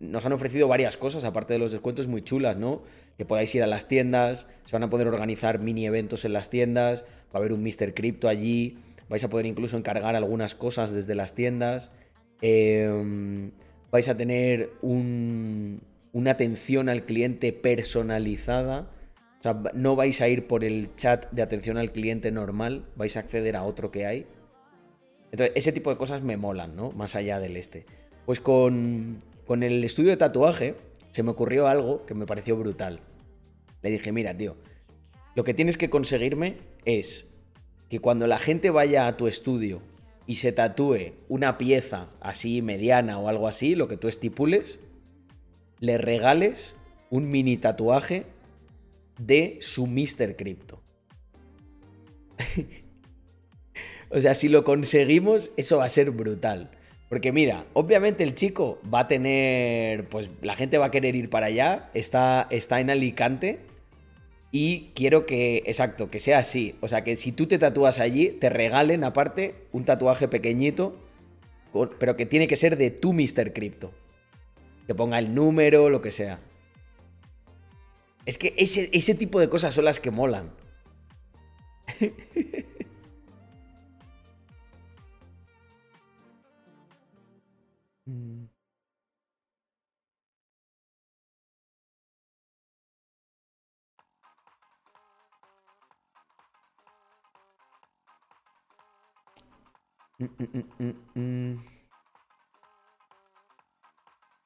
[0.00, 2.82] nos han ofrecido varias cosas, aparte de los descuentos muy chulas, ¿no?
[3.16, 6.50] Que podáis ir a las tiendas, se van a poder organizar mini eventos en las
[6.50, 7.94] tiendas, va a haber un Mr.
[7.94, 8.78] Crypto allí,
[9.08, 11.90] vais a poder incluso encargar algunas cosas desde las tiendas,
[12.40, 13.52] em,
[13.90, 18.90] vais a tener una atención al cliente personalizada,
[19.38, 23.16] o sea, no vais a ir por el chat de atención al cliente normal, vais
[23.16, 24.26] a acceder a otro que hay.
[25.36, 26.92] Entonces, ese tipo de cosas me molan, ¿no?
[26.92, 27.84] Más allá del este.
[28.24, 29.18] Pues con,
[29.50, 30.76] el estudio de tatuaje
[31.10, 33.00] se me ocurrió algo que me pareció brutal.
[33.82, 34.56] Le dije, mira, tío,
[35.34, 36.56] lo que tienes que conseguirme
[36.86, 37.28] es
[37.90, 39.82] que cuando la gente vaya a tu estudio
[40.26, 44.80] y se tatúe una pieza así mediana o algo así, lo que tú estipules,
[45.80, 46.76] le regales
[47.10, 48.24] un mini tatuaje
[49.18, 50.34] de su Mr.
[50.34, 50.80] Crypto.
[54.16, 56.70] o sea, si lo conseguimos, eso va a ser brutal.
[57.10, 61.28] Porque mira, obviamente el chico va a tener, pues la gente va a querer ir
[61.28, 63.60] para allá, está, está en Alicante
[64.50, 66.76] y quiero que, exacto, que sea así.
[66.80, 70.96] O sea, que si tú te tatúas allí, te regalen aparte un tatuaje pequeñito,
[71.98, 73.52] pero que tiene que ser de tu Mr.
[73.52, 73.92] Crypto.
[74.86, 76.40] Que ponga el número, lo que sea.
[78.24, 80.52] Es que ese, ese tipo de cosas son las que molan.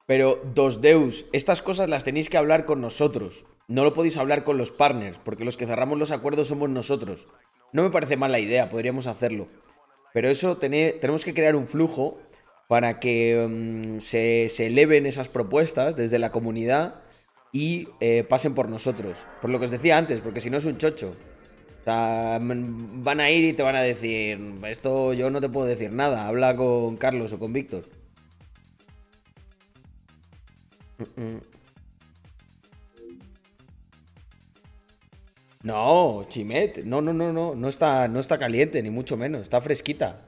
[0.07, 3.47] Pero, dos Deus, estas cosas las tenéis que hablar con nosotros.
[3.69, 7.29] No lo podéis hablar con los partners, porque los que cerramos los acuerdos somos nosotros.
[7.73, 9.47] No me parece mala idea, podríamos hacerlo.
[10.13, 12.21] Pero eso tenemos que crear un flujo
[12.69, 17.03] para que mm, se, eleven esas propuestas desde la comunidad
[17.53, 19.19] y eh, pasen por nosotros.
[19.41, 21.15] Por lo que os decía antes, porque si no es un chocho.
[21.81, 25.67] O sea, van a ir y te van a decir, esto yo no te puedo
[25.67, 27.89] decir nada, habla con Carlos o con Víctor.
[35.63, 39.61] No, Chimet, no, no, no, no, no está, no está caliente, ni mucho menos, está
[39.61, 40.27] fresquita.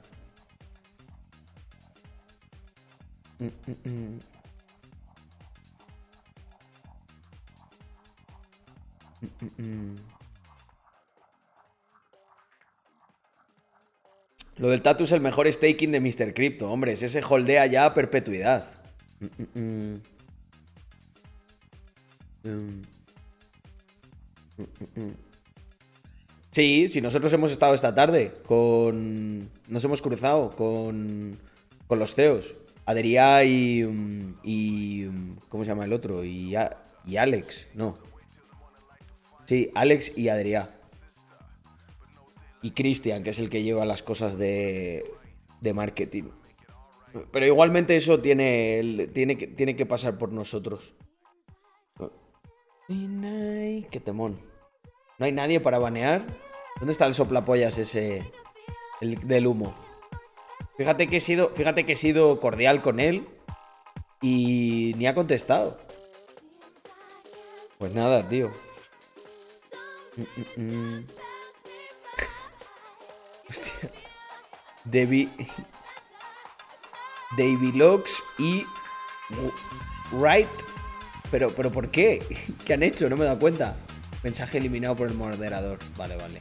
[14.57, 16.35] Lo del tatu es el mejor staking de Mr.
[16.35, 18.69] Crypto, hombre, es ese holdea ya a perpetuidad.
[26.51, 29.49] Sí, sí, nosotros hemos estado esta tarde con...
[29.69, 31.39] Nos hemos cruzado con,
[31.87, 32.55] con los CEOs.
[32.85, 33.87] Adrià y,
[34.43, 35.09] y...
[35.49, 36.25] ¿Cómo se llama el otro?
[36.25, 36.55] Y,
[37.17, 37.97] Alex, no.
[39.47, 40.69] Sí, Alex y Adrià
[42.63, 45.05] y Cristian, que es el que lleva las cosas de,
[45.61, 46.25] de marketing.
[47.31, 50.95] Pero igualmente eso tiene, tiene, que, tiene que pasar por nosotros.
[53.91, 54.41] Qué temón.
[55.19, 56.25] ¿No hay nadie para banear?
[56.79, 58.31] ¿Dónde está el soplapollas ese?
[59.01, 59.75] El del humo.
[60.77, 63.27] Fíjate que he sido, fíjate que he sido cordial con él
[64.21, 65.79] y ni ha contestado.
[67.79, 68.51] Pues nada, tío.
[70.17, 71.05] Mm, mm, mm.
[73.53, 73.91] Hostia.
[74.85, 75.29] Debbie.
[77.37, 78.65] Davy Locks y.
[80.11, 80.49] Right.
[81.31, 82.23] Pero, pero ¿por qué?
[82.65, 83.11] ¿Qué han hecho?
[83.11, 83.77] No me he dado cuenta.
[84.23, 85.79] Mensaje eliminado por el moderador.
[85.99, 86.41] Vale, vale.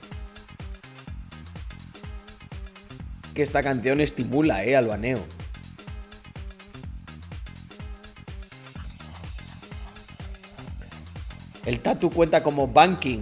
[3.33, 5.19] Que esta canción estimula, eh, al baneo.
[11.65, 13.21] El tatu cuenta como banking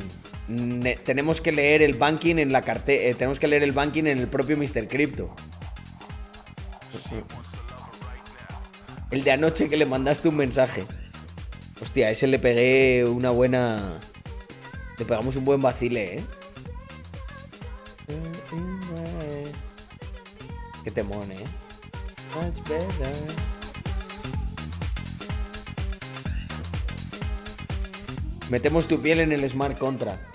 [1.03, 3.03] tenemos que leer el banking en la cartera.
[3.03, 4.87] Eh, tenemos que leer el banking en el propio Mr.
[4.87, 5.33] Crypto.
[9.11, 10.85] El de anoche que le mandaste un mensaje.
[11.81, 13.99] Hostia, ese le pegué una buena.
[14.97, 16.23] Le pegamos un buen vacile, ¿eh?
[20.83, 21.45] Qué temón, ¿eh?
[28.49, 30.28] Metemos tu piel en el Smart Contract.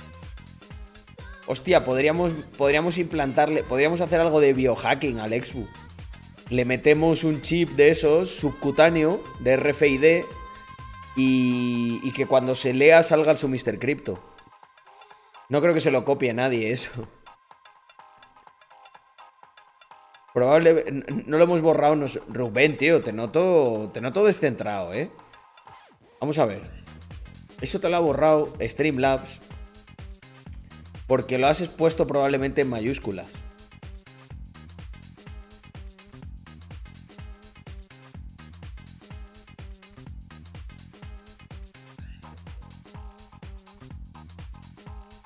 [1.46, 5.66] Hostia, podríamos, podríamos implantarle, podríamos hacer algo de biohacking al Exfu.
[6.48, 10.24] Le metemos un chip de esos, subcutáneo, de RFID,
[11.16, 13.78] y, y que cuando se lea salga su Mr.
[13.78, 14.18] Crypto.
[15.48, 16.90] No creo que se lo copie nadie eso.
[20.32, 20.84] Probable,
[21.26, 21.94] no lo hemos borrado.
[22.28, 25.10] Rubén, tío, te noto, te noto descentrado, ¿eh?
[26.20, 26.62] Vamos a ver.
[27.60, 29.40] Eso te lo ha borrado Streamlabs
[31.06, 33.30] porque lo has expuesto probablemente en mayúsculas.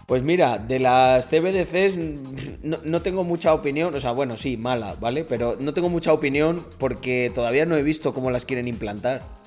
[0.09, 1.97] Pues mira, de las CBDCs
[2.63, 5.23] no, no, tengo mucha opinión, o sea, bueno, sí, mala, ¿vale?
[5.23, 9.38] Pero no tengo mucha opinión porque todavía no he visto cómo las quieren implantar.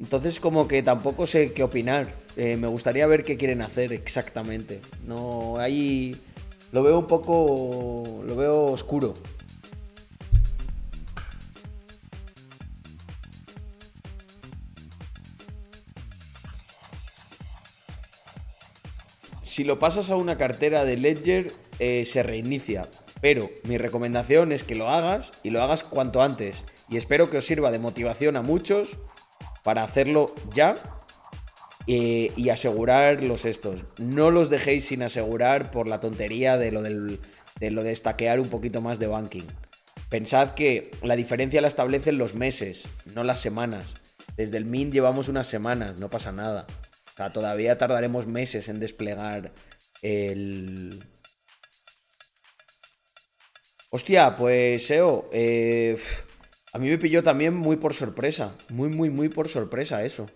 [0.00, 2.14] Entonces como que tampoco sé qué opinar.
[2.36, 4.80] Eh, me gustaría ver qué quieren hacer exactamente.
[5.06, 6.16] No, ahí
[6.72, 9.14] lo veo un poco, lo veo oscuro.
[19.42, 22.86] Si lo pasas a una cartera de Ledger, eh, se reinicia.
[23.20, 26.64] Pero mi recomendación es que lo hagas y lo hagas cuanto antes.
[26.88, 28.98] Y espero que os sirva de motivación a muchos
[29.68, 30.76] para hacerlo ya
[31.86, 33.84] eh, y asegurar los estos.
[33.98, 38.48] No los dejéis sin asegurar por la tontería de lo, de lo de estaquear un
[38.48, 39.44] poquito más de banking.
[40.08, 43.92] Pensad que la diferencia la establecen los meses, no las semanas.
[44.38, 46.66] Desde el MIN llevamos unas semanas, no pasa nada
[47.32, 49.52] todavía tardaremos meses en desplegar
[50.02, 51.04] el...
[53.90, 55.98] Hostia, pues SEO, eh,
[56.78, 58.54] a mí me pilló también muy por sorpresa.
[58.68, 60.30] Muy, muy, muy por sorpresa eso.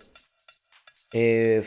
[1.12, 1.62] Eh,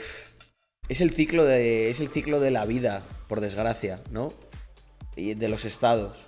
[0.89, 1.89] es el ciclo de.
[1.89, 4.33] Es el ciclo de la vida, por desgracia, ¿no?
[5.15, 6.27] Y de los estados.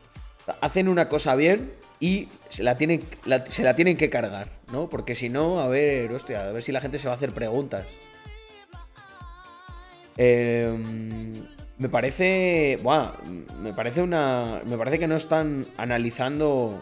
[0.61, 3.03] Hacen una cosa bien y se la tienen,
[3.47, 4.87] se la tienen que cargar, ¿no?
[4.87, 7.33] Porque si no, a ver, hostia, a ver si la gente se va a hacer
[7.33, 7.85] preguntas.
[10.15, 11.33] Em,
[11.77, 12.79] me parece.
[12.81, 13.11] Buah,
[13.61, 14.61] me parece una.
[14.65, 16.79] Me parece que no están analizando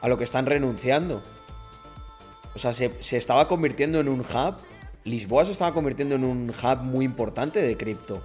[0.00, 1.22] a lo que están renunciando.
[2.54, 4.56] O sea, se, estaba convirtiendo en un hub.
[5.04, 8.22] Lisboa se estaba convirtiendo en un hub muy importante de cripto.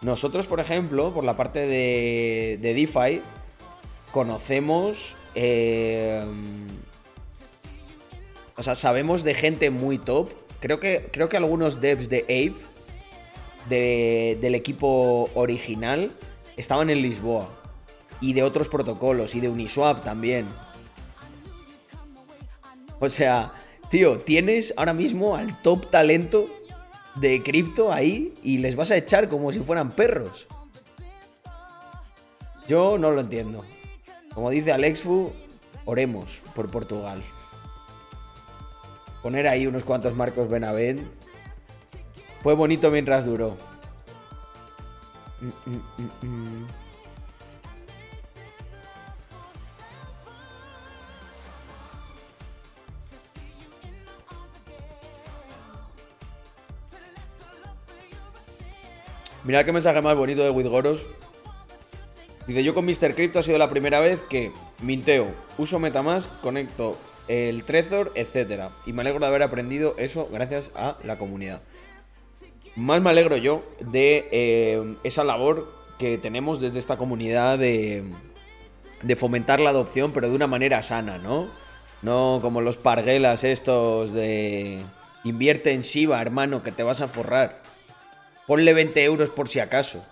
[0.00, 3.22] Nosotros, por ejemplo, por la parte de, de DeFi,
[4.10, 5.16] conocemos.
[5.34, 6.66] Em,
[8.56, 10.28] o sea, sabemos de gente muy top
[10.62, 12.54] Creo que, creo que algunos devs de Ave,
[13.68, 16.12] del equipo original,
[16.56, 17.48] estaban en Lisboa.
[18.20, 20.46] Y de otros protocolos, y de Uniswap también.
[23.02, 23.52] O sea,
[23.90, 26.46] tío, tienes ahora mismo al top talento
[27.16, 30.46] de cripto ahí y les vas a echar como si fueran perros.
[32.68, 33.64] Yo no lo entiendo.
[34.32, 35.32] Como dice Alexfu,
[35.84, 37.20] oremos por Portugal.
[39.20, 41.02] Poner ahí unos cuantos Marcos Benavent.
[42.44, 43.56] Fue bonito mientras duró.
[45.40, 46.66] Mm, mm, mm,
[59.44, 61.04] Mirad qué mensaje más bonito de Witgoros.
[62.46, 63.14] Dice, yo con Mr.
[63.14, 64.52] Crypto ha sido la primera vez que
[64.82, 65.28] minteo,
[65.58, 66.96] uso Metamask, conecto
[67.28, 68.70] el Trezor, etcétera.
[68.86, 71.60] Y me alegro de haber aprendido eso gracias a la comunidad.
[72.76, 78.04] Más me alegro yo de eh, esa labor que tenemos desde esta comunidad de,
[79.02, 81.48] de fomentar la adopción, pero de una manera sana, ¿no?
[82.00, 84.80] No como los parguelas estos de
[85.24, 87.61] invierte en Shiba, hermano, que te vas a forrar.
[88.46, 90.04] Ponle 20 euros por si acaso.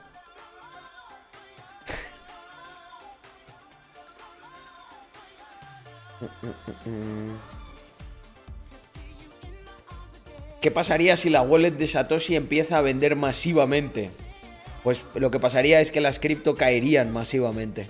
[10.61, 14.11] ¿Qué pasaría si la wallet de Satoshi empieza a vender masivamente?
[14.85, 17.89] Pues lo que pasaría es que las cripto caerían masivamente.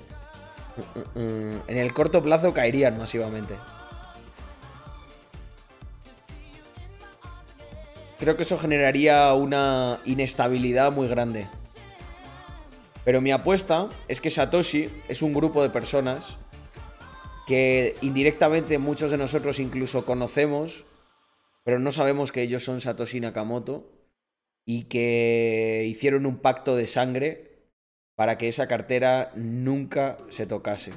[1.14, 3.56] En el corto plazo caerían masivamente.
[8.20, 11.46] Creo que eso generaría una inestabilidad muy grande.
[13.02, 16.36] Pero mi apuesta es que Satoshi es un grupo de personas
[17.46, 20.84] que indirectamente muchos de nosotros incluso conocemos,
[21.64, 23.90] pero no sabemos que ellos son Satoshi Nakamoto
[24.66, 27.70] y que hicieron un pacto de sangre
[28.16, 30.92] para que esa cartera nunca se tocase.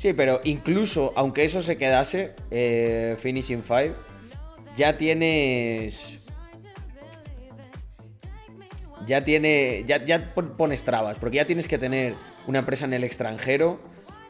[0.00, 3.92] Sí, pero incluso aunque eso se quedase, eh, Finishing Five,
[4.74, 6.26] ya tienes.
[9.06, 9.84] Ya tiene.
[9.86, 12.14] Ya, ya pones trabas, porque ya tienes que tener
[12.46, 13.78] una empresa en el extranjero,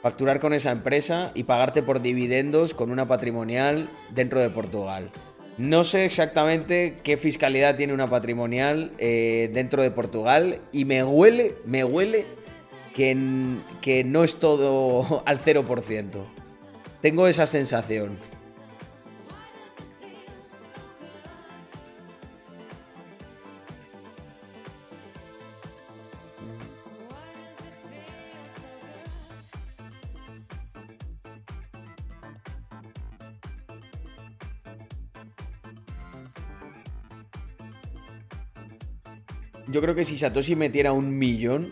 [0.03, 5.09] facturar con esa empresa y pagarte por dividendos con una patrimonial dentro de Portugal.
[5.61, 11.55] No sé exactamente qué fiscalidad tiene una patrimonial eh, dentro de Portugal y me huele,
[11.67, 12.25] me huele
[12.95, 13.15] que,
[14.07, 16.07] no es todo al 0%.
[17.03, 18.19] Tengo esa sensación.
[39.71, 41.71] Yo creo que si Satoshi metiera un millón,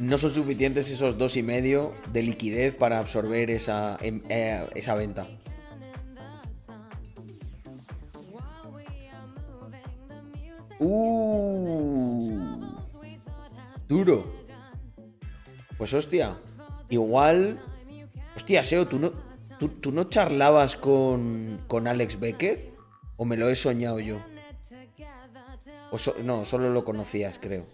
[0.00, 4.96] no son suficientes esos dos y medio de liquidez para absorber esa, em, eh, esa
[4.96, 5.24] venta.
[10.80, 12.58] Uh,
[13.86, 14.24] duro.
[15.78, 16.36] Pues hostia,
[16.90, 17.60] igual...
[18.34, 19.12] Hostia, Seo, ¿tú no,
[19.60, 22.72] tú, no charlabas con, con Alex Becker?
[23.16, 24.18] ¿O me lo he soñado yo?
[25.92, 27.66] O no, solo lo conocías, creo.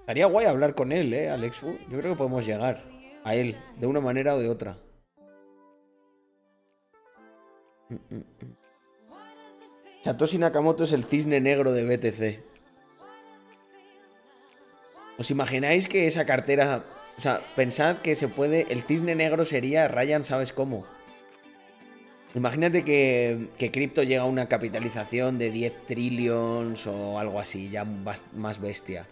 [0.00, 1.78] Estaría guay hablar con él, ¿eh, Alex Fu?
[1.88, 2.82] Yo creo que podemos llegar
[3.22, 4.76] a él, de una manera o de otra.
[10.02, 12.42] Satoshi Nakamoto es el cisne negro de BTC.
[15.18, 16.84] ¿Os imagináis que esa cartera...
[17.16, 18.66] O sea, pensad que se puede...
[18.70, 20.86] El cisne negro sería Ryan, ¿sabes cómo?
[22.38, 27.84] Imagínate que, que cripto llega a una capitalización de 10 trillions o algo así, ya
[27.84, 29.08] más bestia.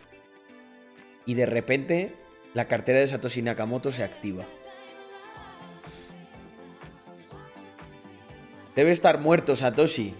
[1.26, 2.14] Y de repente
[2.54, 4.44] la cartera de Satoshi Nakamoto se activa.
[8.76, 10.14] Debe estar muerto Satoshi.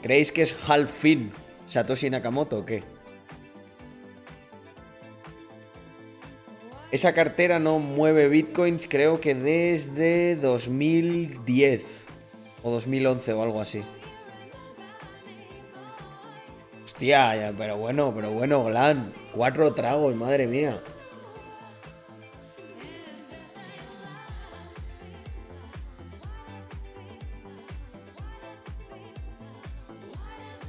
[0.00, 1.30] ¿Creéis que es half fin
[1.66, 2.95] Satoshi Nakamoto o qué?
[6.92, 11.82] Esa cartera no mueve bitcoins creo que desde 2010
[12.62, 13.82] o 2011 o algo así.
[16.84, 19.12] Hostia, pero bueno, pero bueno, Glan.
[19.32, 20.80] Cuatro tragos, madre mía.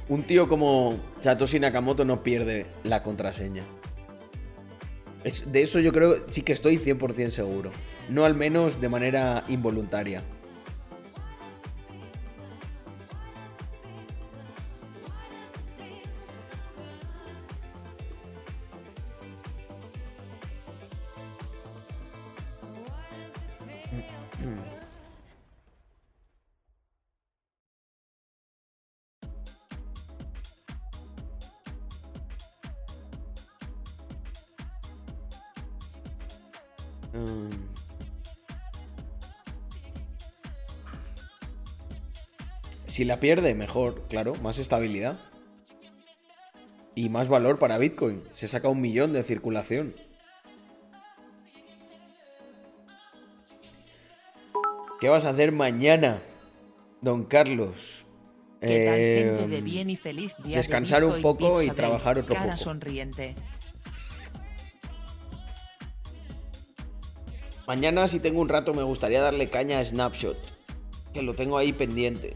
[0.08, 3.77] Un tío como Satoshi Nakamoto no pierde la contraseña
[5.24, 7.70] de eso yo creo sí que estoy 100% seguro.
[8.08, 10.22] No al menos de manera involuntaria.
[42.98, 45.20] Si la pierde, mejor, claro, más estabilidad.
[46.96, 48.24] Y más valor para Bitcoin.
[48.32, 49.94] Se saca un millón de circulación.
[55.00, 56.20] ¿Qué vas a hacer mañana,
[57.00, 58.04] don Carlos?
[58.62, 62.56] Eh, bien y feliz descansar un poco y trabajar otro poco.
[62.56, 63.36] sonriente.
[67.64, 70.36] Mañana, si tengo un rato, me gustaría darle caña a Snapshot.
[71.14, 72.34] Que lo tengo ahí pendiente.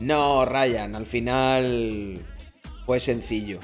[0.00, 2.24] No, Ryan, al final
[2.86, 3.58] fue sencillo.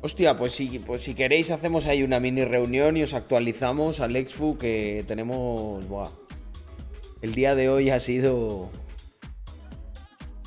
[0.00, 4.14] Hostia, pues si, pues si queréis hacemos ahí una mini reunión y os actualizamos al
[4.14, 5.86] Exfu que tenemos...
[5.88, 6.10] Buah.
[7.20, 8.70] El día de hoy ha sido...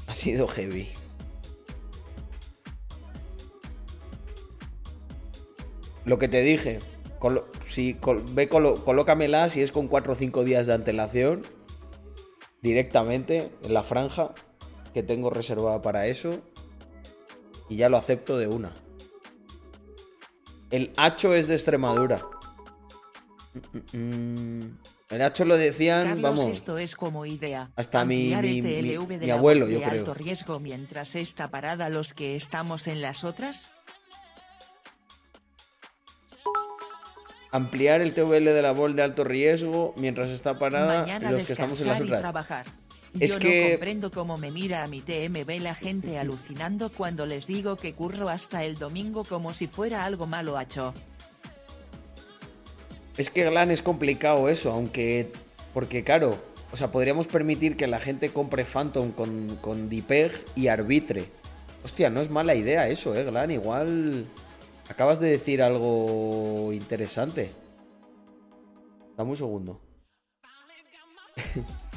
[0.07, 0.87] Ha sido heavy.
[6.05, 6.79] Lo que te dije,
[7.71, 7.97] si
[8.33, 11.43] ve, colócamela si es con 4 o 5 días de antelación
[12.61, 14.33] directamente en la franja
[14.93, 16.41] que tengo reservada para eso
[17.69, 18.73] y ya lo acepto de una.
[20.69, 22.21] El hacho es de Extremadura.
[23.93, 26.45] El hacho lo decían, vamos.
[26.45, 27.71] Esto es como idea.
[27.75, 29.91] Hasta mi, abuelo, yo creo.
[29.91, 33.71] alto riesgo mientras está parada los que estamos en las otras?
[37.51, 41.81] Ampliar el TVL de la bol de alto riesgo mientras está parada los que estamos
[41.81, 42.21] en las otras.
[42.21, 42.65] trabajar.
[43.19, 43.63] Es Yo que...
[43.63, 47.93] no comprendo cómo me mira a mi TMB la gente alucinando cuando les digo que
[47.93, 50.93] curro hasta el domingo como si fuera algo malo hecho.
[53.17, 55.31] Es que Glan es complicado eso, aunque...
[55.73, 56.41] Porque claro,
[56.71, 61.25] o sea, podríamos permitir que la gente compre Phantom con, con Dipeg y arbitre.
[61.83, 63.51] Hostia, no es mala idea eso, eh, Glan.
[63.51, 64.25] Igual...
[64.91, 67.49] Acabas de decir algo interesante.
[69.15, 69.79] Dame un segundo.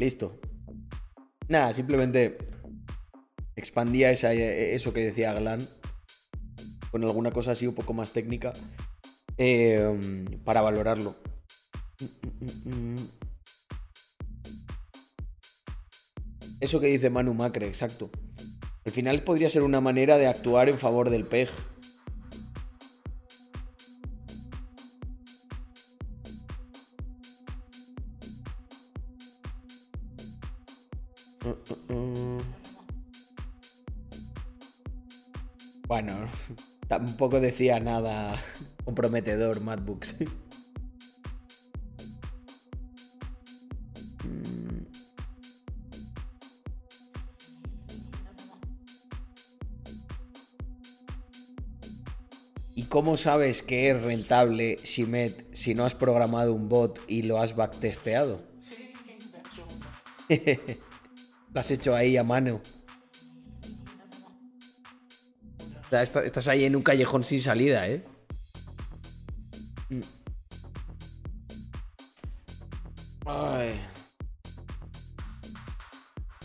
[0.00, 0.40] Listo.
[1.48, 2.38] Nada, simplemente
[3.54, 5.68] expandía esa, eso que decía Glan
[6.90, 8.54] con alguna cosa así un poco más técnica
[9.36, 11.16] eh, para valorarlo.
[16.60, 18.10] Eso que dice Manu Macre, exacto.
[18.86, 21.50] Al final podría ser una manera de actuar en favor del PEG.
[37.20, 38.34] Tampoco decía nada
[38.86, 40.14] comprometedor MacBooks.
[52.74, 57.38] ¿Y cómo sabes que es rentable Shimet si no has programado un bot y lo
[57.38, 58.40] has backtesteado?
[61.52, 62.62] lo has hecho ahí a mano.
[65.92, 68.04] Estás ahí en un callejón sin salida, ¿eh?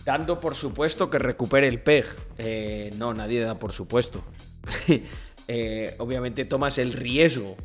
[0.05, 2.05] Dando por supuesto que recupere el PEG.
[2.37, 4.23] Eh, no, nadie da por supuesto.
[5.47, 7.55] Eh, obviamente tomas el riesgo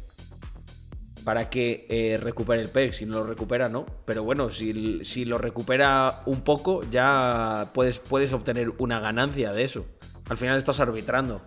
[1.24, 2.93] para que eh, recupere el PEG.
[2.93, 3.86] Si no lo recupera, no.
[4.05, 9.65] Pero bueno, si, si, lo recupera un poco, ya puedes, puedes obtener una ganancia de
[9.65, 9.86] eso.
[10.28, 11.40] Al final estás arbitrando.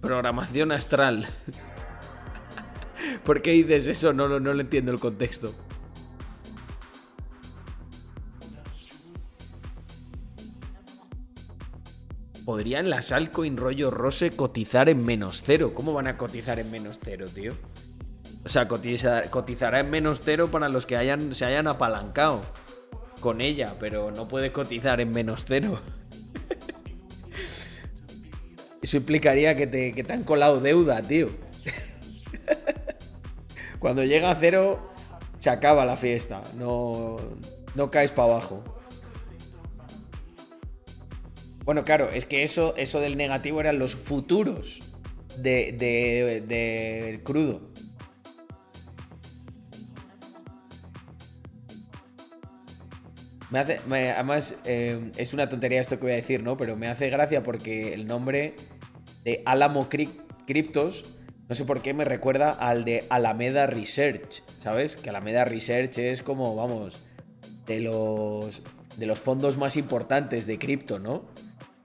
[0.00, 1.28] Programación astral.
[3.24, 4.12] ¿Por qué dices eso?
[4.12, 5.54] No, no, no le entiendo el contexto.
[12.44, 15.72] ¿Podrían las altcoin rollo rose cotizar en menos cero?
[15.74, 17.54] ¿Cómo van a cotizar en menos cero, tío?
[18.44, 20.96] O sea, cotizará en menos cero para los que
[21.32, 22.42] se hayan apalancado
[23.20, 25.80] con ella, pero no puede cotizar en menos cero.
[28.84, 31.30] Eso implicaría que te, que te han colado deuda, tío.
[33.78, 34.92] Cuando llega a cero,
[35.38, 36.42] se acaba la fiesta.
[36.58, 37.16] No,
[37.74, 38.62] no caes para abajo.
[41.64, 44.80] Bueno, claro, es que eso, eso del negativo eran los futuros
[45.38, 47.62] del de, crudo.
[53.50, 56.58] Me hace, además, eh, es una tontería esto que voy a decir, ¿no?
[56.58, 58.54] Pero me hace gracia porque el nombre
[59.24, 61.04] de Alamo Cryptos,
[61.48, 64.96] no sé por qué me recuerda al de Alameda Research, ¿sabes?
[64.96, 67.02] Que Alameda Research es como, vamos,
[67.66, 68.62] de los,
[68.96, 71.24] de los fondos más importantes de cripto, ¿no?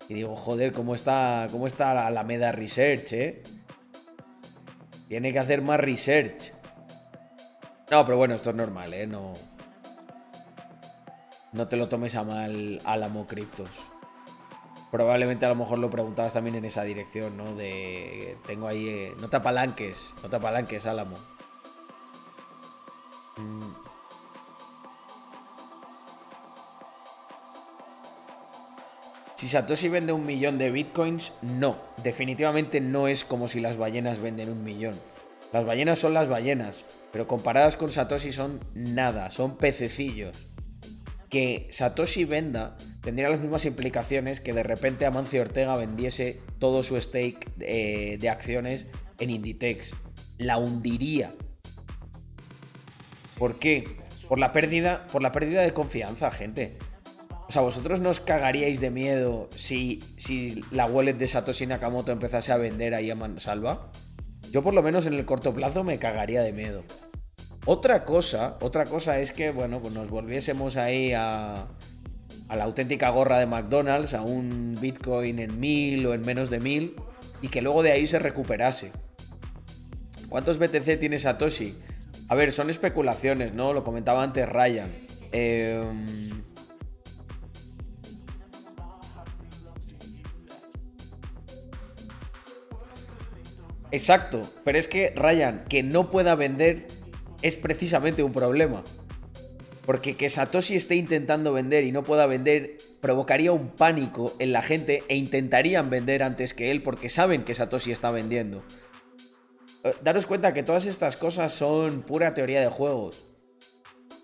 [0.08, 3.44] Y digo, joder, ¿cómo está, cómo está la Alameda Research, eh?
[5.08, 6.52] Tiene que hacer más research.
[7.92, 9.08] No, pero bueno, esto es normal, ¿eh?
[9.08, 9.34] No,
[11.52, 13.89] no te lo tomes a mal Alamo Cryptos.
[14.92, 17.54] Probablemente a lo mejor lo preguntabas también en esa dirección, ¿no?
[17.54, 18.38] De.
[18.48, 18.88] Tengo ahí.
[18.90, 21.16] Eh, no te apalanques, no te apalanques, Álamo.
[23.38, 23.90] Mm.
[29.36, 31.78] Si Satoshi vende un millón de bitcoins, no.
[32.04, 35.00] Definitivamente no es como si las ballenas venden un millón.
[35.54, 36.84] Las ballenas son las ballenas,
[37.14, 40.49] pero comparadas con Satoshi son nada, son pececillos
[41.30, 47.00] que Satoshi venda tendría las mismas implicaciones que de repente Amancio Ortega vendiese todo su
[47.00, 48.88] stake eh, de acciones
[49.20, 49.94] en Inditex.
[50.38, 51.34] La hundiría.
[53.38, 53.88] ¿Por qué?
[54.28, 56.78] Por la pérdida, por la pérdida de confianza, gente.
[57.48, 62.12] O sea, vosotros no os cagaríais de miedo si, si la wallet de Satoshi Nakamoto
[62.12, 63.92] empezase a vender ahí a mansalva.
[64.52, 66.84] Yo por lo menos en el corto plazo me cagaría de miedo.
[67.72, 71.68] Otra cosa, otra cosa es que, bueno, pues nos volviésemos ahí a,
[72.48, 76.60] a la auténtica gorra de McDonald's, a un Bitcoin en mil o en menos de
[76.60, 76.96] mil,
[77.44, 78.92] y que luego de ahí se recuperase.
[80.30, 81.76] ¿Cuántos BTC tiene Satoshi?
[82.28, 83.72] A ver, son especulaciones, ¿no?
[83.72, 84.90] Lo comentaba antes Ryan.
[85.32, 86.42] Em,
[93.92, 96.98] exacto, pero es que Ryan, que no pueda vender
[97.42, 98.84] es precisamente un problema.
[99.86, 104.62] Porque que Satoshi esté intentando vender y no pueda vender provocaría un pánico en la
[104.62, 108.64] gente e intentarían vender antes que él porque saben que Satoshi está vendiendo.
[109.84, 113.24] Eh, daros cuenta que todas estas cosas son pura teoría de juegos.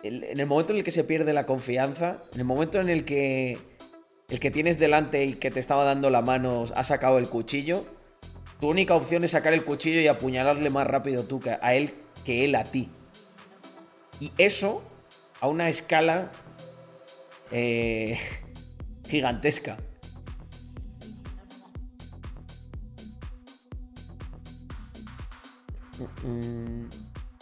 [0.04, 3.06] En el momento en el que se pierde la confianza, en el momento en el
[3.06, 3.58] que
[4.30, 7.86] el que tienes delante y que te estaba dando la mano ha sacado el cuchillo,
[8.60, 11.94] tu única opción es sacar el cuchillo y apuñalarle más rápido tú a él
[12.24, 12.90] que él a ti.
[14.20, 14.84] Y eso
[15.42, 16.32] a una escala
[17.52, 18.18] eh,
[19.08, 19.78] gigantesca.
[26.24, 26.88] Mm,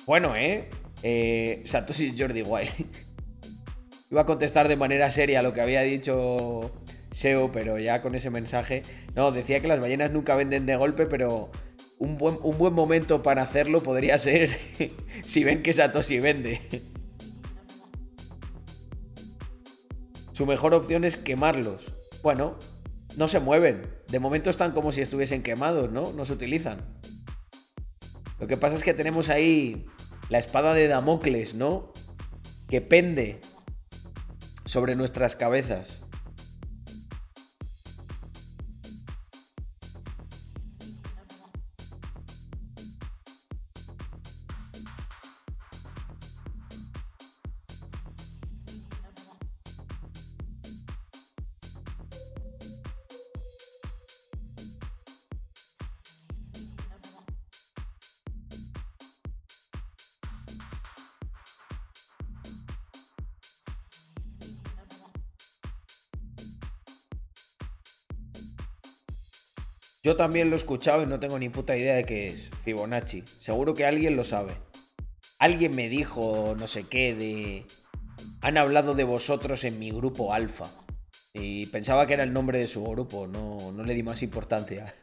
[0.06, 0.70] bueno, ¿eh?
[1.02, 2.70] eh Satoshi Jordi Wild.
[4.12, 6.72] Iba a contestar de manera seria lo que había dicho
[7.12, 8.84] SEO, pero ya con ese mensaje.
[9.16, 11.50] No, decía que las ballenas nunca venden de golpe, pero
[12.00, 14.58] un buen, un buen momento para hacerlo podría ser
[15.26, 16.62] si ven que Satoshi vende.
[20.34, 21.86] Su mejor opción es quemarlos.
[22.24, 22.58] Bueno,
[23.18, 23.84] no se mueven.
[24.10, 26.12] De momento están como si estuviesen quemados, ¿no?
[26.14, 26.82] No se utilizan.
[28.40, 29.86] Lo que pasa es que tenemos ahí
[30.30, 31.94] la espada de Damocles, ¿no?
[32.68, 33.40] Que pende
[34.66, 36.03] sobre nuestras cabezas.
[70.04, 73.24] Yo también lo he escuchado y no tengo ni puta idea de qué es Fibonacci.
[73.40, 74.52] Seguro que alguien lo sabe.
[75.40, 77.66] Alguien me dijo no sé qué de...
[78.42, 80.70] Han hablado de vosotros en mi grupo alfa.
[81.34, 84.94] Y pensaba que era el nombre de su grupo, no, no le di más importancia.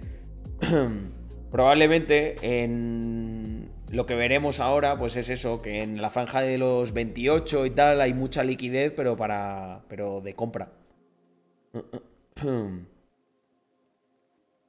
[1.52, 6.94] Probablemente en lo que veremos ahora, pues es eso, que en la franja de los
[6.94, 9.84] 28 y tal hay mucha liquidez, pero para.
[9.88, 10.72] pero de compra.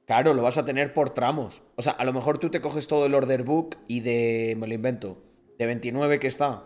[0.07, 1.63] Claro, lo vas a tener por tramos.
[1.77, 4.57] O sea, a lo mejor tú te coges todo el order book y de.
[4.57, 5.23] me lo invento.
[5.57, 6.65] De 29 que está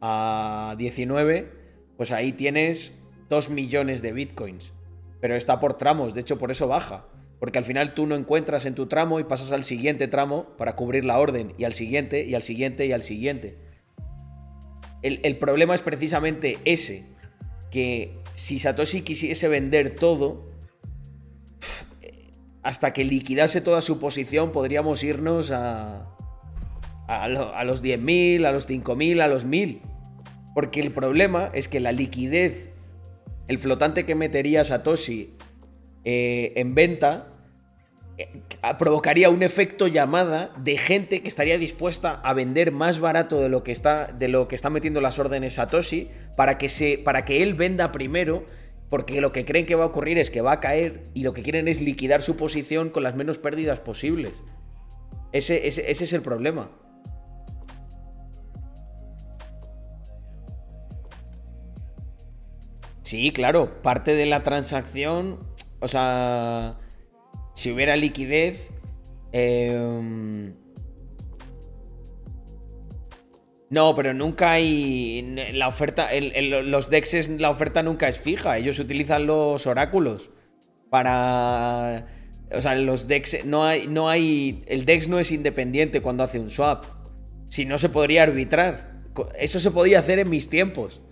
[0.00, 1.52] a 19,
[1.98, 2.94] pues ahí tienes
[3.28, 4.72] 2 millones de bitcoins.
[5.20, 7.06] Pero está por tramos, de hecho por eso baja.
[7.38, 10.74] Porque al final tú no encuentras en tu tramo y pasas al siguiente tramo para
[10.74, 13.58] cubrir la orden, y al siguiente, y al siguiente, y al siguiente.
[15.02, 17.06] El, problema es precisamente ese,
[17.70, 20.50] que si Satoshi quisiese vender todo,
[22.62, 26.08] hasta que liquidase toda su posición podríamos irnos a,
[27.06, 29.80] a, a los 10.000, a los 5.000, a los 1.000.
[30.54, 32.72] Porque el problema es que la liquidez
[33.48, 35.34] el flotante que metería Satoshi
[36.04, 37.28] eh, en venta
[38.18, 38.42] eh,
[38.78, 43.62] provocaría un efecto llamada de gente que estaría dispuesta a vender más barato de lo
[43.62, 47.42] que está, de lo que está metiendo las órdenes Satoshi para que, se, para que
[47.42, 48.44] él venda primero
[48.88, 51.32] porque lo que creen que va a ocurrir es que va a caer y lo
[51.32, 54.32] que quieren es liquidar su posición con las menos pérdidas posibles.
[55.32, 56.70] ese es el problema.
[63.06, 65.38] Sí, claro, parte de la transacción,
[65.78, 66.76] o sea,
[67.54, 68.72] si hubiera liquidez,
[69.30, 70.54] em,
[73.70, 75.22] no, pero nunca hay
[75.52, 80.30] la oferta, los DEXs, la oferta nunca es fija, ellos utilizan los oráculos
[80.90, 82.06] para,
[82.50, 86.40] o sea, los DEX, no hay, no hay, el DEX no es independiente cuando hace
[86.40, 86.86] un swap,
[87.48, 89.04] si no se podría arbitrar,
[89.38, 91.02] eso se podía hacer en mis tiempos.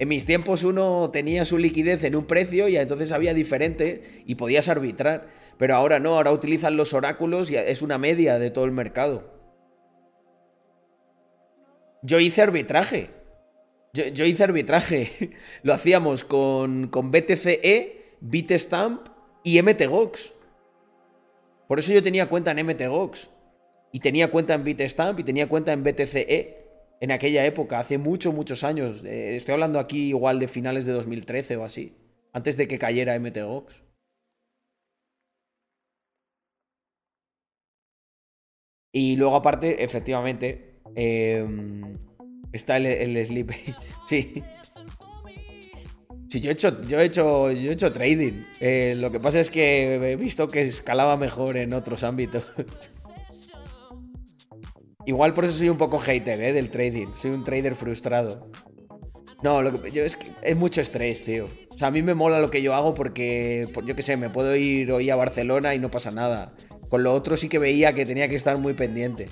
[0.00, 4.36] En mis tiempos uno tenía su liquidez en un precio y entonces había diferente y
[4.36, 5.28] podías arbitrar.
[5.58, 9.30] Pero ahora no, ahora utilizan los oráculos y es una media de todo el mercado.
[12.02, 13.10] Yo hice arbitraje.
[13.92, 15.32] Yo, hice arbitraje.
[15.62, 19.06] Lo hacíamos con, con BTCE, Bitstamp
[19.44, 20.32] y MTGOX.
[21.68, 23.28] Por eso yo tenía cuenta en MTGOX.
[23.92, 26.59] Y tenía cuenta en Bitstamp y tenía cuenta en BTCE.
[27.00, 29.02] En aquella época, hace muchos, muchos años.
[29.04, 31.94] Eh, estoy hablando aquí igual de finales de 2013 o así.
[32.32, 33.82] Antes de que cayera MTGOX.
[38.92, 41.96] Y luego aparte, efectivamente, em,
[42.52, 43.50] está el, el Sleep
[44.06, 44.42] Sí.
[46.28, 48.44] Sí, yo he hecho, yo he hecho, yo he hecho trading.
[48.60, 52.52] Eh, lo que pasa es que he visto que escalaba mejor en otros ámbitos.
[55.10, 56.52] Igual por eso soy un poco hater ¿eh?
[56.52, 57.08] del trading.
[57.16, 58.48] Soy un trader frustrado.
[59.42, 61.48] No, lo que yo es mucho estrés, tío.
[61.68, 64.30] O sea, a mí me mola lo que yo hago porque, yo qué sé, me
[64.30, 66.54] puedo ir hoy a Barcelona y no pasa nada.
[66.88, 69.26] Con lo otro sí que veía que tenía que estar muy pendiente.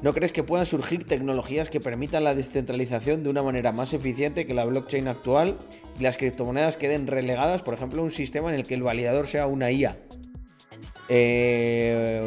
[0.00, 4.46] ¿No crees que puedan surgir tecnologías que permitan la descentralización de una manera más eficiente
[4.46, 5.58] que la blockchain actual
[5.98, 9.26] y las criptomonedas queden relegadas, por ejemplo, a un sistema en el que el validador
[9.26, 9.96] sea una IA?
[11.08, 12.22] Eh,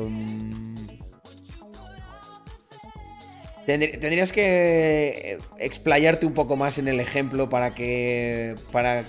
[3.66, 9.04] Tendrías que explayarte un poco más en el ejemplo para que, para,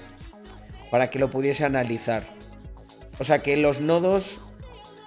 [0.90, 2.22] para que lo pudiese analizar.
[3.18, 4.40] O sea, que los nodos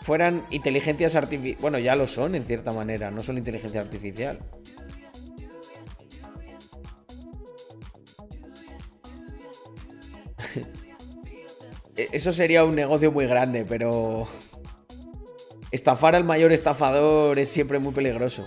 [0.06, 1.60] fueran inteligencias artificiales.
[1.60, 4.38] Bueno, ya lo son en cierta manera, no son inteligencia artificial.
[11.98, 14.28] E-, eso sería un negocio muy grande, pero
[15.72, 18.46] estafar al mayor estafador es siempre muy peligroso.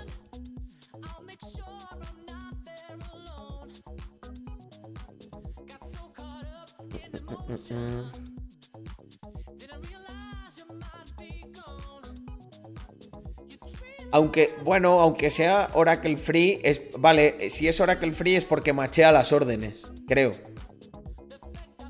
[14.11, 19.13] Aunque, bueno, aunque sea Oracle Free, es, vale, si es Oracle Free es porque machea
[19.13, 20.33] las órdenes, creo.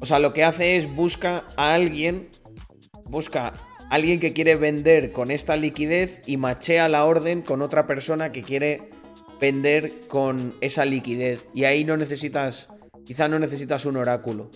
[0.01, 2.29] O sea, lo que hace es busca a alguien,
[3.05, 3.53] busca a
[3.91, 8.43] alguien que quiere vender con esta liquidez y machea la orden con otra persona que
[8.43, 8.91] quiere
[9.41, 11.45] vender con esa liquidez.
[11.55, 12.69] Y ahí no necesitas,
[13.05, 14.51] quizá no necesitas un oráculo.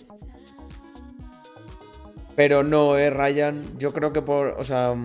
[2.35, 3.77] Pero no, eh, Ryan.
[3.77, 4.55] Yo creo que por.
[4.59, 4.95] O sea.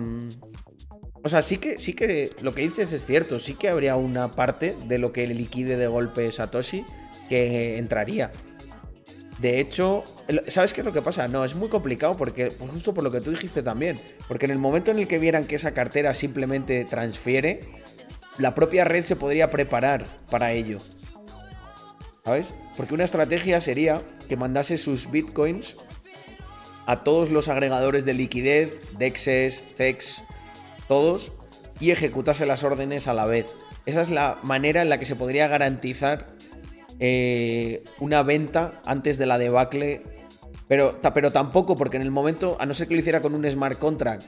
[1.23, 3.39] O sea, sí que, sí que lo que dices es cierto.
[3.39, 6.85] Sí que habría una parte de lo que liquide de golpe Satoshi
[7.27, 8.31] que entraría.
[9.39, 10.03] De hecho,
[10.47, 11.29] ¿sabes qué es lo que pasa?
[11.29, 13.97] No, es muy complicado porque, pues justo por lo que tú dijiste también,
[14.27, 17.61] porque en el momento en el que vieran que esa cartera simplemente transfiere,
[18.37, 20.79] la propia red se podría preparar para ello.
[22.25, 22.53] ¿Sabes?
[22.75, 25.77] Porque una estrategia sería que mandase sus bitcoins
[26.85, 30.21] a todos los agregadores de liquidez, DEXES, CEX,
[30.89, 31.31] todos,
[31.79, 33.45] y ejecutase las órdenes a la vez.
[33.85, 36.27] Esa es la manera en la que se podría garantizar
[36.99, 40.01] eh, una venta antes de la debacle.
[40.67, 43.49] Pero, pero tampoco, porque en el momento, a no ser que lo hiciera con un
[43.49, 44.23] smart contract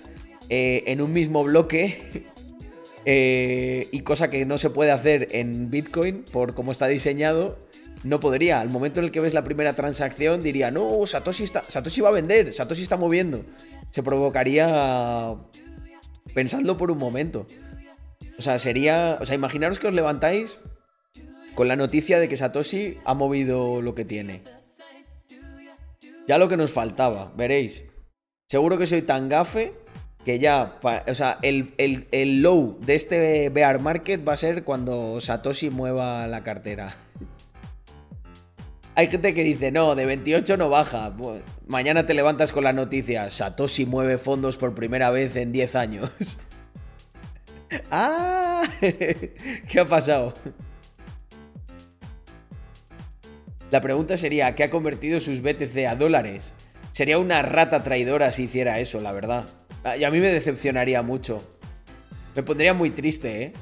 [0.50, 2.28] eh, en un mismo bloque,
[3.06, 7.58] eh, y cosa que no se puede hacer en Bitcoin por cómo está diseñado,
[8.04, 8.62] no podría.
[8.62, 12.10] Al momento en el que ves la primera transacción, diría, no, Satoshi, está, Satoshi va
[12.10, 13.44] a vender, Satoshi está moviendo.
[13.90, 15.36] Se provocaría
[16.34, 17.48] pensando por un momento.
[18.38, 19.18] O sea, sería.
[19.22, 20.60] O sea, imaginaros que os levantáis
[21.56, 24.44] con la noticia de que Satoshi ha movido lo que tiene.
[26.28, 27.86] Ya lo que nos faltaba, veréis.
[28.50, 29.74] Seguro que soy tan gafe
[30.26, 35.20] que ya, o sea, el, el, low de este bear market va a ser cuando
[35.20, 36.96] Satoshi mueva la cartera.
[38.94, 41.14] Hay gente que dice, no, de 28 no baja.
[41.68, 46.38] mañana te levantas con la noticia, Satoshi mueve fondos por primera vez en 10 años.
[47.92, 48.64] ¡Ah!
[48.82, 50.34] ¿Qué ha pasado?
[53.72, 56.54] La pregunta sería, ¿qué ha convertido sus BTC a dólares?
[56.92, 59.46] Sería una rata traidora si hiciera eso, la verdad.
[59.86, 61.42] Ah, y a mí me decepcionaría mucho.
[62.36, 63.54] Me pondría muy triste, ¿eh?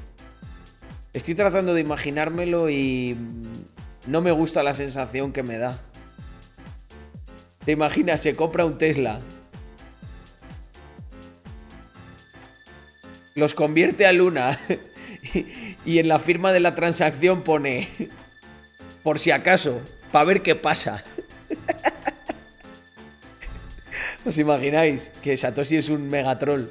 [1.12, 3.16] Estoy tratando de imaginármelo y
[4.06, 5.78] no me gusta la sensación que me da.
[7.64, 8.20] ¿Te imaginas?
[8.20, 9.20] Se compra un Tesla.
[13.34, 14.58] Los convierte a Luna.
[15.84, 17.88] y en la firma de la transacción pone...
[19.02, 19.80] Por si acaso,
[20.12, 21.02] para ver qué pasa.
[24.26, 26.68] ¿Os imagináis que Satoshi es un megatroll?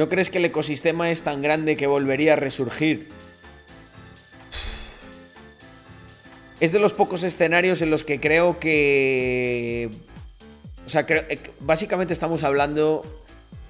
[0.00, 3.10] ¿No crees que el ecosistema es tan grande que volvería a resurgir?
[6.58, 9.90] es de los pocos escenarios en los que creo que...
[10.86, 13.04] O sea, eh, básicamente estamos hablando...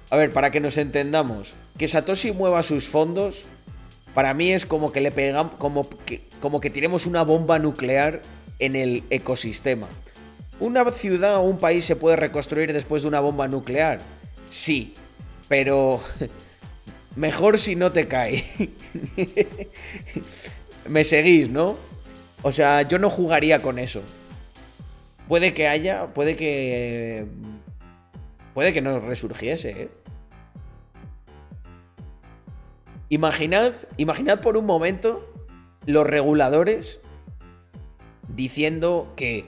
[0.09, 3.43] A ver, para que nos entendamos, que Satoshi mueva sus fondos,
[4.13, 8.21] para mí es como que le pegamos, como que, como que tiremos una bomba nuclear
[8.59, 9.89] en el ecosistema.
[10.61, 13.99] ¿Una ciudad o un país se puede reconstruir después de una bomba nuclear?
[14.49, 14.93] Sí,
[15.51, 15.99] pero
[17.17, 18.45] mejor si no te cae.
[20.87, 21.75] Me seguís, ¿no?
[22.41, 24.01] O sea, yo no jugaría con eso.
[25.27, 27.25] Puede que haya, puede que...
[28.53, 29.89] Puede que no resurgiese, ¿eh?
[33.09, 35.33] Imaginad, imaginad por un momento
[35.85, 37.01] los reguladores
[38.29, 39.43] diciendo que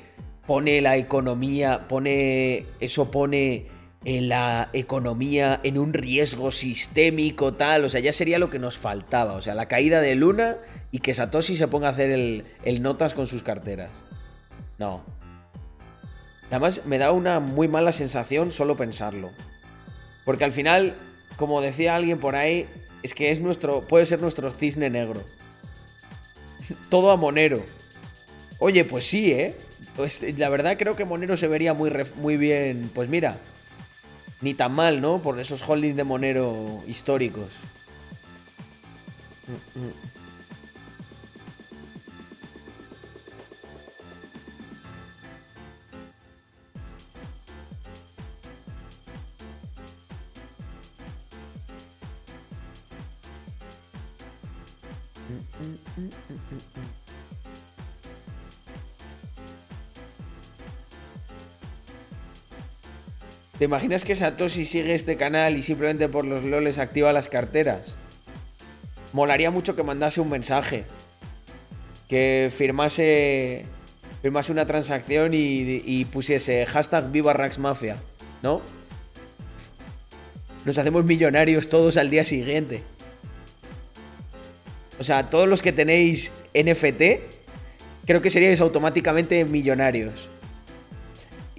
[0.46, 2.66] pone la economía, pone...
[2.82, 3.72] Eso pone
[4.06, 8.78] en la economía en un riesgo sistémico tal, o sea, ya sería lo que nos
[8.78, 10.58] faltaba, o sea, la caída de Luna
[10.92, 13.90] y que Satoshi se ponga a hacer el, notas con sus carteras.
[14.78, 15.04] No.
[16.50, 19.32] Además, me da una muy mala sensación solo pensarlo.
[20.26, 20.94] Porque al final,
[21.38, 22.68] como decía alguien por ahí,
[23.02, 25.22] es que es nuestro, puede ser nuestro cisne negro.
[26.90, 27.64] Todo a Monero.
[28.60, 29.56] Oye, pues sí, ¿eh?
[29.96, 32.92] Pues la verdad creo que Monero se vería muy, muy bien.
[32.94, 33.38] Pues mira,
[34.44, 35.20] ni tan mal, ¿no?
[35.20, 37.48] Por esos holdings de Monero históricos.
[63.58, 67.96] ¿Te imaginas que Satoshi sigue este canal y simplemente por los loles activa las carteras?
[69.14, 70.86] Molaría mucho que mandase un mensaje.
[72.10, 73.66] Que firmase.
[74.24, 77.98] Firmase una transacción y, pusiese hashtag Viva Mafia,
[78.42, 78.62] ¿no?
[80.66, 82.82] Nos hacemos millonarios todos al día siguiente.
[84.98, 87.20] O sea, todos los que tenéis NFT,
[88.06, 90.30] creo que seríais automáticamente millonarios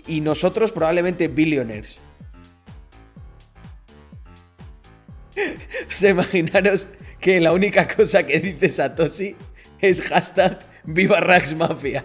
[0.07, 2.01] y nosotros probablemente billionaires.
[5.37, 6.87] o sea, imaginaros
[7.21, 9.37] que la única cosa que dice Satoshi
[9.81, 12.05] es hashtag Viva Rax Mafia.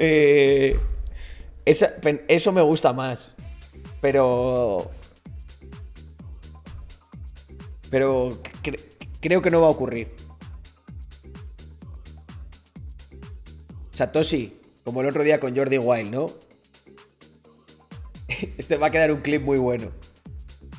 [0.00, 0.78] Eh,
[1.64, 3.34] eso me gusta más.
[4.00, 4.92] Pero.
[7.90, 8.28] Pero
[9.20, 10.14] creo que no va a ocurrir.
[13.98, 16.26] Satoshi, como el otro día con Jordi Wild, ¿no?
[18.56, 19.90] Este va a quedar un clip muy bueno.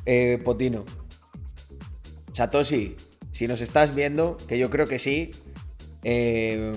[0.06, 0.86] Eh, Potino.
[2.32, 2.96] Satoshi,
[3.32, 5.32] si nos estás viendo, que yo creo que sí,
[6.06, 6.72] eh,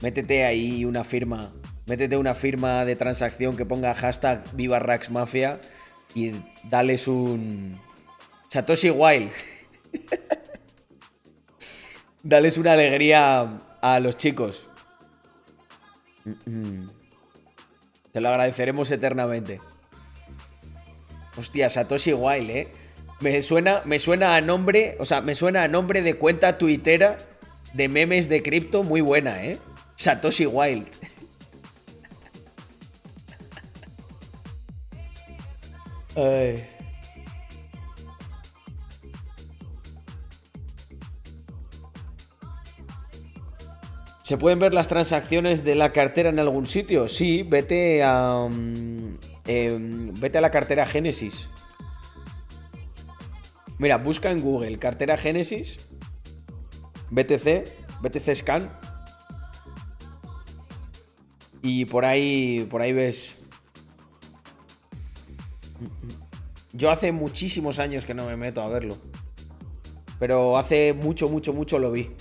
[0.00, 1.52] métete ahí una firma.
[1.86, 5.60] Métete una firma de transacción que ponga hashtag Viva Rax Mafia
[6.14, 6.32] y
[6.70, 7.78] dales un.
[8.48, 9.30] Satoshi Wild.
[12.22, 14.70] dales una alegría a los chicos.
[18.12, 19.60] Te lo agradeceremos eternamente.
[21.36, 22.68] Hostia, Satoshi Wild, ¿eh?
[23.20, 27.16] Me suena, me suena a nombre, o sea, me suena a nombre de cuenta tuitera
[27.72, 29.58] de memes de cripto muy buena, ¿eh?
[29.96, 30.88] Satoshi Wild.
[36.16, 36.71] Ay.
[44.32, 47.06] ¿Se pueden ver las transacciones de la cartera en algún sitio?
[47.06, 48.48] Sí, vete a.
[48.48, 51.50] Mm, em, vete a la cartera Genesis.
[53.76, 55.86] Mira, busca en Google cartera Genesis,
[57.10, 58.72] BTC, BTC Scan.
[61.60, 62.66] Y por ahí.
[62.70, 63.36] Por ahí ves.
[66.72, 68.96] Yo hace muchísimos años que no me meto a verlo.
[70.18, 72.12] Pero hace mucho, mucho, mucho lo vi.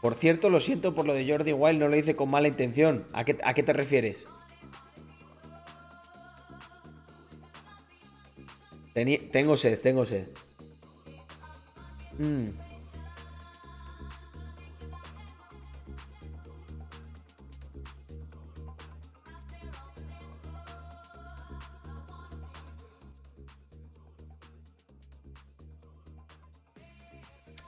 [0.00, 3.06] Por cierto, lo siento por lo de Jordi Wild, no lo hice con mala intención.
[3.12, 4.26] ¿A qué, a qué te refieres?
[9.30, 10.28] tengo sed, tengo sed.
[12.18, 12.65] Mm.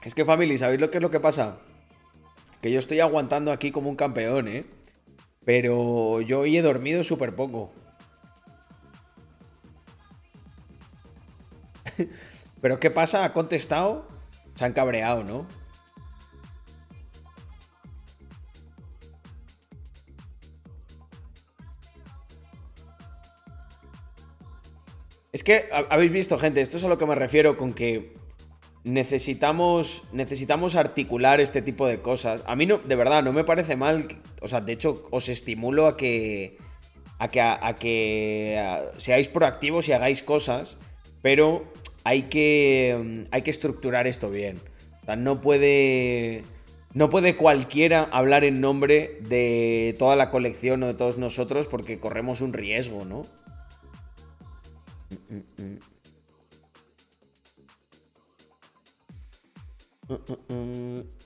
[0.09, 1.59] Es que, family, ¿sabéis lo que es lo que pasa?
[2.63, 4.65] Que yo estoy aguantando aquí como un campeón, ¿eh?
[5.45, 7.71] Pero yo hoy he dormido súper poco.
[12.59, 13.23] Pero ¿qué pasa?
[13.23, 14.07] ¿Ha contestado?
[14.55, 15.45] Se han cabreado, ¿no?
[25.31, 28.17] Es que habéis visto, gente, esto es a lo que me refiero con que
[28.89, 32.41] necesitamos, necesitamos articular este tipo de cosas.
[32.45, 34.07] A mí no, de verdad, no me parece mal.
[34.41, 36.57] O sea, de hecho, os estimulo a que,
[37.19, 40.77] a que, a, que seáis proactivos y hagáis cosas,
[41.21, 41.71] pero
[42.03, 44.59] hay que, hay que estructurar esto bien.
[45.01, 46.43] O sea, no puede,
[46.93, 51.99] no puede cualquiera hablar en nombre de toda la colección o de todos nosotros porque
[51.99, 53.23] corremos un riesgo, ¿no?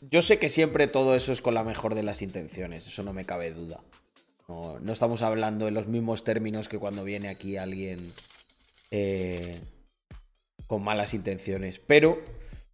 [0.01, 3.13] Yo sé que siempre todo eso es con la mejor de las intenciones, eso no
[3.13, 3.81] me cabe duda.
[4.47, 8.11] No, estamos hablando en los mismos términos que cuando viene aquí alguien
[8.91, 9.57] eh,
[10.67, 11.79] con malas intenciones.
[11.79, 12.21] Pero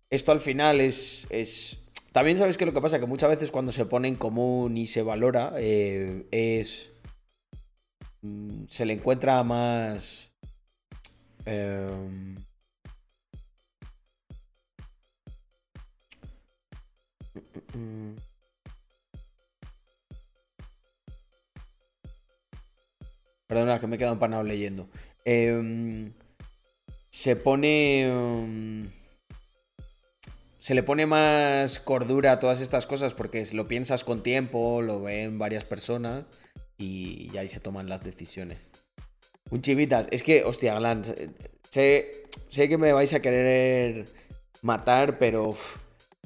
[0.09, 1.77] esto al final es, es...
[2.11, 4.87] También sabes que lo que pasa, que muchas veces cuando se pone en común y
[4.87, 6.89] se valora, eh, es...
[8.21, 10.31] Mm, se le encuentra más
[17.73, 18.15] Em,
[23.47, 24.89] perdona, que me he quedado empanado leyendo.
[25.25, 26.13] Em,
[27.09, 28.03] se pone.
[28.03, 28.89] Em,
[30.59, 35.01] se le pone más cordura a todas estas cosas porque lo piensas con tiempo, lo
[35.01, 36.25] ven varias personas
[36.77, 38.69] y ahí se toman las decisiones.
[39.51, 40.07] Un chivitas.
[40.11, 41.03] Es que, hostia, Glan,
[41.69, 44.05] sé, sé que me vais a querer
[44.61, 45.55] matar, pero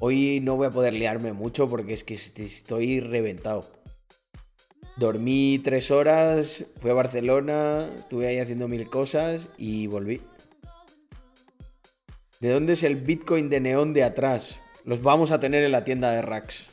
[0.04, 3.70] hoy no voy a poder liarme mucho porque es que estoy reventado.
[4.98, 10.20] Dormí tres horas, fui a Barcelona, estuve ahí haciendo mil cosas y volví.
[12.38, 14.60] ¿De dónde es el Bitcoin de neón de atrás?
[14.84, 16.66] Los vamos a tener en la tienda de Rax.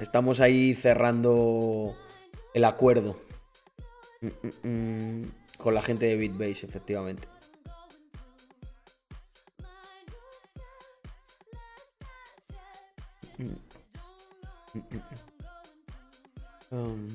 [0.00, 1.96] Estamos ahí cerrando
[2.54, 3.20] el acuerdo.
[4.20, 5.22] Mm, mm, mm.
[5.58, 7.26] con la gente de Bitbase, efectivamente.
[16.70, 17.08] Um,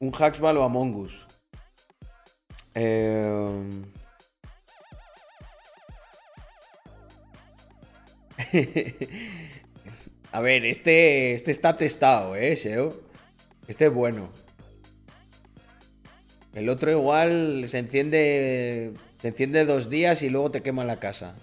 [0.00, 1.26] un Hacksball o Among Us.
[2.74, 3.84] Em,
[10.32, 13.00] a ver, este, este está testado, ¿eh, Seo?
[13.66, 14.30] Este es bueno.
[16.54, 18.92] El otro igual se enciende.
[19.20, 21.34] Se enciende dos días y luego te quema la casa.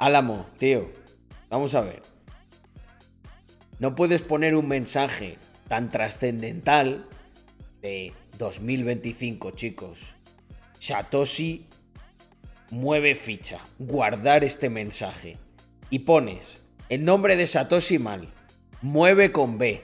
[0.00, 0.90] Álamo, tío.
[1.50, 2.00] Vamos a ver.
[3.80, 5.36] No puedes poner un mensaje
[5.68, 7.06] tan trascendental
[7.82, 9.98] de 2025, chicos.
[10.78, 11.66] Satoshi
[12.70, 15.36] mueve ficha, guardar este mensaje.
[15.90, 16.56] Y pones
[16.88, 18.26] el nombre de Satoshi mal,
[18.80, 19.82] mueve con B.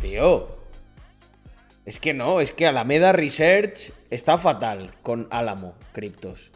[0.00, 0.60] Tío,
[1.84, 6.52] es que no, es que Alameda Research está fatal con Álamo Criptos.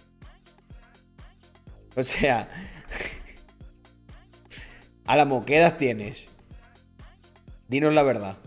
[1.98, 2.48] O sea,
[5.04, 6.28] Álamo, ¿qué edad tienes?
[7.66, 8.38] Dinos la verdad.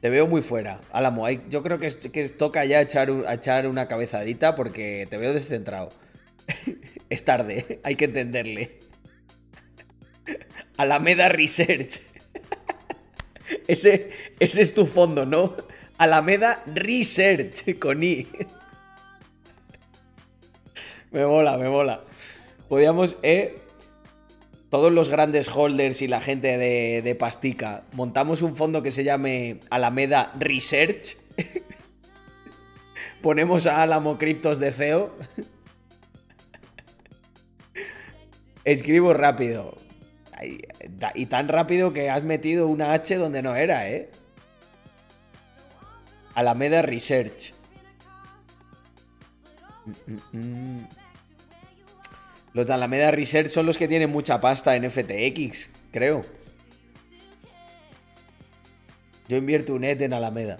[0.00, 0.80] Te veo muy fuera.
[0.90, 5.90] Álamo, yo creo que, que toca ya echar, echar una cabezadita porque te veo descentrado.
[7.10, 8.80] es tarde, hay que entenderle.
[10.76, 12.00] Alameda Research.
[13.68, 14.10] ese,
[14.40, 15.54] ese es tu fondo, ¿no?
[15.96, 18.26] Alameda Research con I.
[21.14, 22.00] me mola, me mola.
[22.68, 23.56] Podríamos, eh,
[24.68, 29.60] todos los grandes holders y la gente de, Pastica montamos un fondo que se llame
[29.70, 31.16] Alameda Research.
[33.22, 35.14] Ponemos a Alamo Criptos de CEO.
[38.64, 39.76] Escribo rápido.
[41.14, 44.10] Y tan rápido que has metido una H donde no era, ¿eh?
[46.34, 47.54] Alameda Research.
[49.86, 51.03] Mm, mm, mm.
[52.54, 56.22] Los de Alameda Research son los que tienen mucha pasta en FTX, creo.
[59.28, 60.58] Yo invierto un ET en Alameda.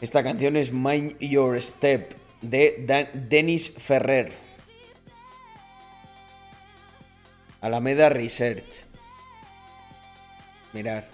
[0.00, 4.32] Esta canción es Mind Your Step de Dennis Ferrer.
[7.60, 8.91] Alameda Research.
[10.72, 11.06] Mirar.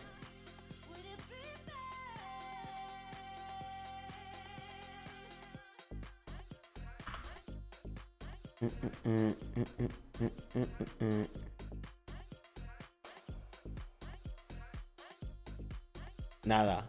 [16.45, 16.89] Nada.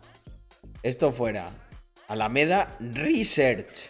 [0.84, 1.50] Esto fuera.
[2.08, 3.90] Alameda Research.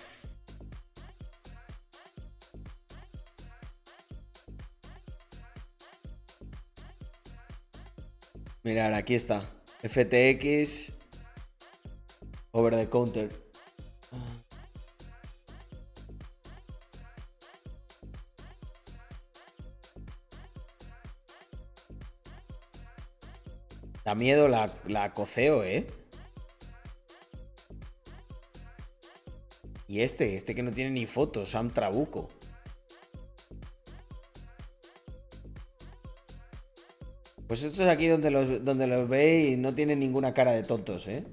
[8.64, 9.42] Mirar, aquí está.
[9.84, 10.92] FTX
[12.52, 13.30] over the counter.
[24.04, 25.86] Da miedo la, la coceo, ¿eh?
[29.88, 32.30] Y este, este que no tiene ni fotos, Sam Trabuco.
[37.50, 41.08] Pues esto es aquí donde los, donde los veis no tienen ninguna cara de tontos,
[41.08, 41.24] ¿eh?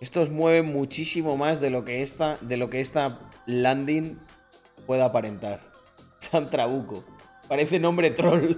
[0.00, 4.18] Estos mueven muchísimo más de lo que esta, de lo que esta landing
[4.84, 5.60] pueda aparentar.
[6.18, 7.04] Sam Trabuco.
[7.46, 8.56] Parece nombre troll.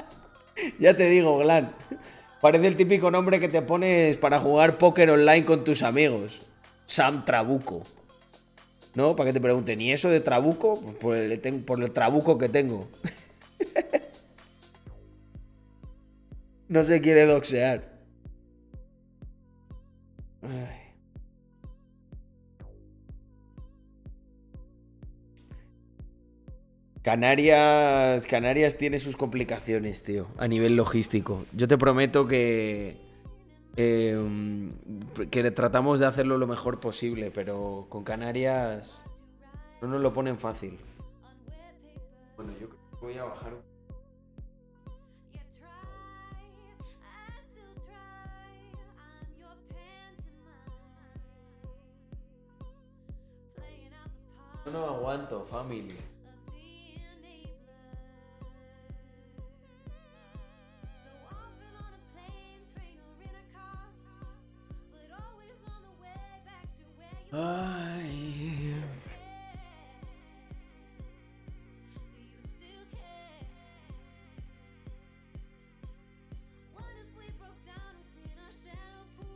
[0.78, 1.74] ya te digo, Glan.
[2.42, 6.42] Parece el típico nombre que te pones para jugar póker online con tus amigos.
[6.84, 7.84] Sam Trabuco.
[8.94, 9.16] ¿No?
[9.16, 10.80] Para que te pregunten, ¿y eso de trabuco?
[10.80, 12.88] Pues por el, por el trabuco que tengo.
[16.68, 17.92] no se quiere doxear.
[27.02, 31.44] Canarias, Canarias tiene sus complicaciones, tío, a nivel logístico.
[31.52, 33.03] Yo te prometo que
[33.76, 34.72] Em,
[35.30, 39.04] que tratamos de hacerlo lo mejor posible, pero con Canarias
[39.82, 40.78] no nos lo ponen fácil.
[42.36, 43.54] Bueno, yo creo que voy a bajar
[54.72, 55.44] no aguanto,
[67.34, 68.76] familia.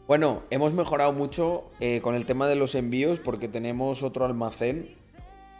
[0.06, 4.96] Bueno, hemos mejorado mucho eh, con el tema de los envíos porque tenemos otro almacén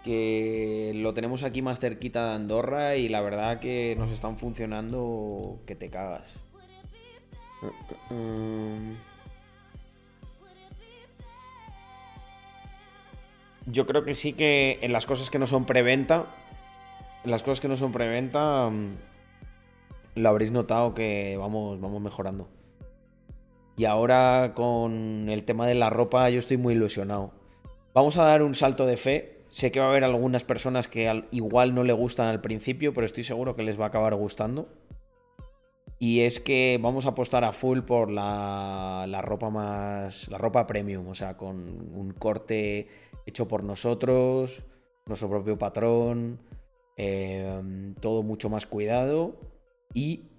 [0.05, 5.59] que lo tenemos aquí más cerquita de Andorra y la verdad que nos están funcionando
[5.67, 6.33] que te cagas.
[7.61, 9.08] Uh, uh, um.
[13.71, 16.27] Yo creo que sí que en las cosas que no son preventa,
[17.25, 18.97] en las cosas que no son preventa, mm,
[20.17, 22.49] lo habréis notado que vamos, vamos mejorando.
[23.77, 27.33] Y ahora con el tema de la ropa yo estoy muy ilusionado.
[27.95, 29.39] Vamos a dar un salto de fe.
[29.51, 33.07] Sé que va a haber algunas personas que igual no le gustan al principio, pero
[33.07, 34.69] estoy seguro que les va a acabar gustando.
[36.01, 40.29] Y es que vamos a apostar a full por la, la ropa más.
[40.29, 42.89] la ropa premium, o sea, con un corte
[43.29, 44.65] hecho por nosotros,
[45.07, 46.41] nuestro propio patrón,
[46.97, 49.39] em, todo mucho más cuidado
[49.95, 50.31] y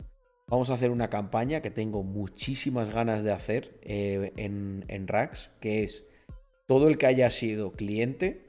[0.47, 5.51] vamos a hacer una campaña que tengo muchísimas ganas de hacer eh, en, en Rax,
[5.61, 6.05] que es
[6.65, 8.47] todo el que haya sido cliente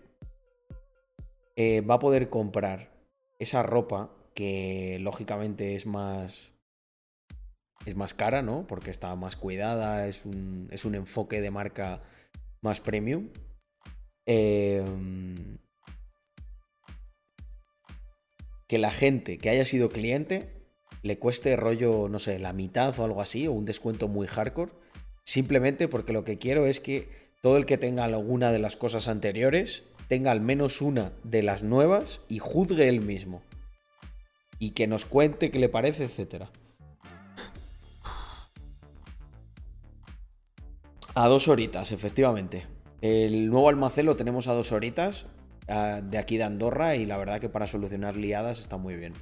[1.56, 2.90] eh, va a poder comprar
[3.38, 6.52] esa ropa que lógicamente es más
[7.86, 8.66] es más cara, ¿no?
[8.66, 12.00] Porque está más cuidada, es un, es un enfoque de marca
[12.60, 13.30] más premium
[14.32, 15.58] Em,
[18.68, 20.52] que la gente que haya sido cliente
[21.02, 24.70] le cueste rollo, no sé, la mitad o algo así, o un descuento muy hardcore,
[25.24, 27.08] simplemente porque lo que quiero es que
[27.42, 31.64] todo el que tenga alguna de las cosas anteriores tenga al menos una de las
[31.64, 33.42] nuevas y juzgue él mismo.
[34.60, 36.44] Y que nos cuente qué le parece, etc.
[41.16, 42.79] A dos horitas, efectivamente.
[43.00, 45.26] El nuevo almacén lo tenemos a dos horitas
[45.66, 49.14] de aquí de Andorra y la verdad que para solucionar liadas está muy bien.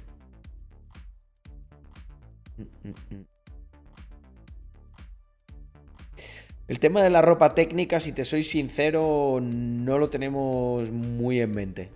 [6.67, 11.51] El tema de la ropa técnica, si te soy sincero, no lo tenemos muy en
[11.51, 11.89] mente.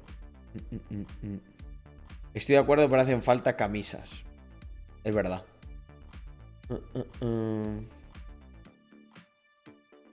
[2.34, 4.24] Estoy de acuerdo, pero hacen falta camisas.
[5.04, 5.44] Es verdad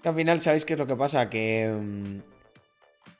[0.04, 1.28] al final, ¿sabéis qué es lo que pasa?
[1.28, 1.68] Que.
[1.68, 2.20] Mm,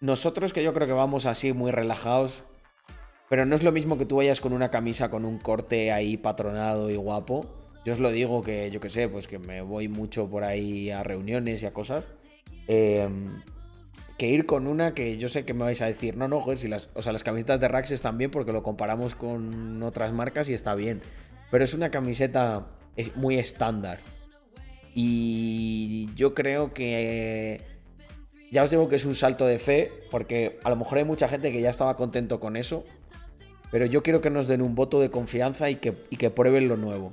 [0.01, 2.45] nosotros que yo creo que vamos así muy relajados,
[3.29, 6.17] pero no es lo mismo que tú vayas con una camisa con un corte ahí
[6.17, 7.47] patronado y guapo.
[7.85, 10.91] Yo os lo digo que, yo que sé, pues que me voy mucho por ahí
[10.91, 12.05] a reuniones y a cosas.
[12.67, 13.43] Em,
[14.19, 16.59] que ir con una que yo sé que me vais a decir, no, no, joder,
[16.59, 20.49] si o sea, las camisetas de Rax están bien porque lo comparamos con otras marcas
[20.49, 21.01] y está bien.
[21.51, 22.69] Pero es una camiseta
[23.17, 23.99] muy estándar.
[24.95, 27.61] Y yo creo que
[28.51, 31.29] ya os digo que es un salto de fe, porque a lo mejor hay mucha
[31.29, 32.85] gente que ya estaba contento con eso,
[33.71, 36.77] pero yo quiero que nos den un voto de confianza y que, que prueben lo
[36.77, 37.13] nuevo.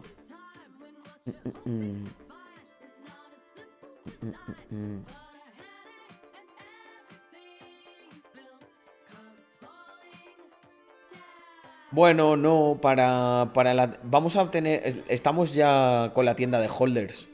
[11.92, 13.98] Bueno, no, para, para la...
[14.04, 15.04] Vamos a obtener...
[15.08, 17.30] Estamos ya con la tienda de holders.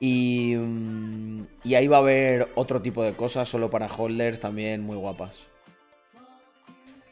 [0.00, 4.82] Y, mm, y ahí va a haber otro tipo de cosas solo para holders también
[4.82, 5.48] muy guapas.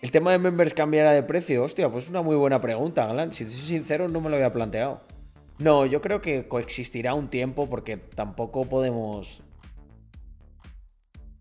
[0.02, 1.64] ¿El tema de members cambiará de precio?
[1.64, 3.32] Hostia, pues es una muy buena pregunta, Alan.
[3.32, 5.00] Si soy sincero, no me lo había planteado.
[5.58, 9.42] No, yo creo que coexistirá un tiempo porque tampoco podemos.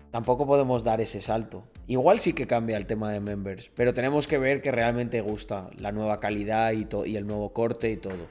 [0.10, 1.68] Tampoco podemos dar ese salto.
[1.88, 5.70] Igual sí que cambia el tema de members, pero tenemos que ver que realmente gusta
[5.78, 8.26] la nueva calidad y el nuevo corte y todo.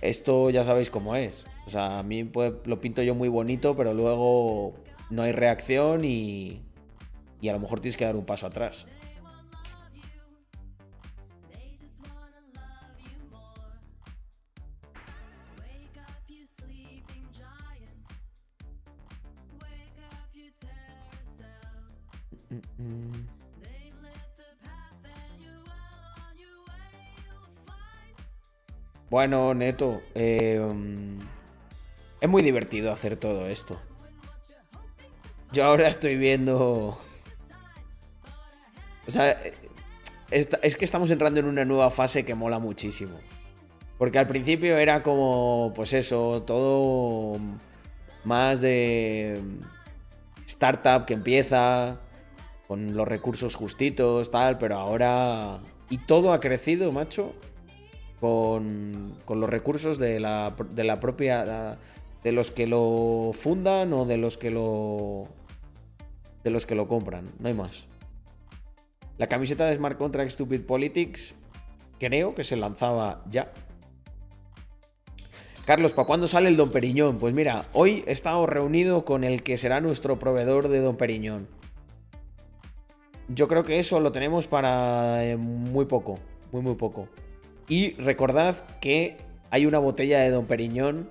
[0.00, 1.44] Esto ya sabéis cómo es.
[1.68, 4.72] O sea, a mí pues, lo pinto yo muy bonito, pero luego
[5.10, 6.62] no hay reacción y,
[7.42, 8.86] y a lo mejor tienes que dar un paso atrás.
[29.10, 30.60] Bueno, Neto, eh,
[32.20, 33.80] es muy divertido hacer todo esto.
[35.52, 36.98] Yo ahora estoy viendo...
[39.06, 39.38] O sea,
[40.30, 43.18] es que estamos entrando en una nueva fase que mola muchísimo.
[43.96, 47.38] Porque al principio era como, pues eso, todo
[48.24, 49.40] más de
[50.46, 52.00] startup que empieza
[52.66, 55.60] con los recursos justitos, tal, pero ahora...
[55.90, 57.34] Y todo ha crecido, macho,
[58.20, 61.78] con, con los recursos de la, de la propia
[62.22, 65.24] de los que lo fundan o de los que lo
[66.44, 67.86] de los que lo compran, no hay más.
[69.18, 71.34] La camiseta de Smart Contract Stupid Politics
[71.98, 73.52] creo que se lanzaba ya.
[75.66, 77.18] Carlos, ¿para cuándo sale el Don Periñón?
[77.18, 81.46] Pues mira, hoy he estado reunido con el que será nuestro proveedor de Don Periñón.
[83.28, 86.18] Yo creo que eso lo tenemos para eh, muy poco,
[86.52, 87.08] muy muy poco.
[87.68, 89.18] Y recordad que
[89.50, 91.10] hay una botella de Don Periñón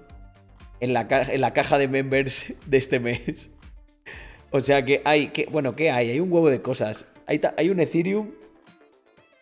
[0.80, 3.52] en la, en la caja de members de este mes.
[4.52, 6.12] O sea que hay, que, bueno, ¿qué hay?
[6.12, 7.06] Hay un huevo de cosas.
[7.26, 8.32] Hay, hay un Ethereum,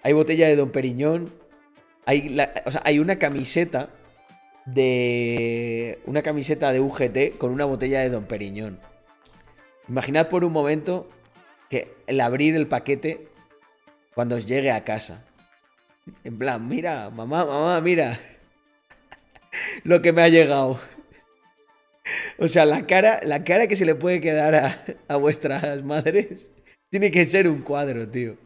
[0.02, 1.32] hay botella de Don Periñón,
[2.06, 3.90] hay, o sea, hay una camiseta
[4.66, 6.00] de.
[6.06, 8.80] Una camiseta de UGT con una botella de Don Periñón.
[9.88, 11.08] Imaginad por un momento
[11.70, 13.28] que el abrir el paquete
[14.16, 15.24] cuando os llegue a casa.
[16.24, 18.20] En plan, mira, mamá, mamá, mira.
[19.84, 20.80] Lo que me ha llegado.
[22.38, 24.56] O sea, la cara, la cara que se le puede quedar
[25.08, 26.52] a, vuestras madres
[26.90, 28.38] tiene que ser un cuadro, tío.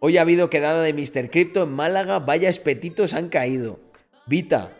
[0.00, 1.30] Hoy ha habido quedada de Mr.
[1.30, 3.80] Crypto en Málaga, vaya espetitos han caído.
[4.26, 4.72] Vita,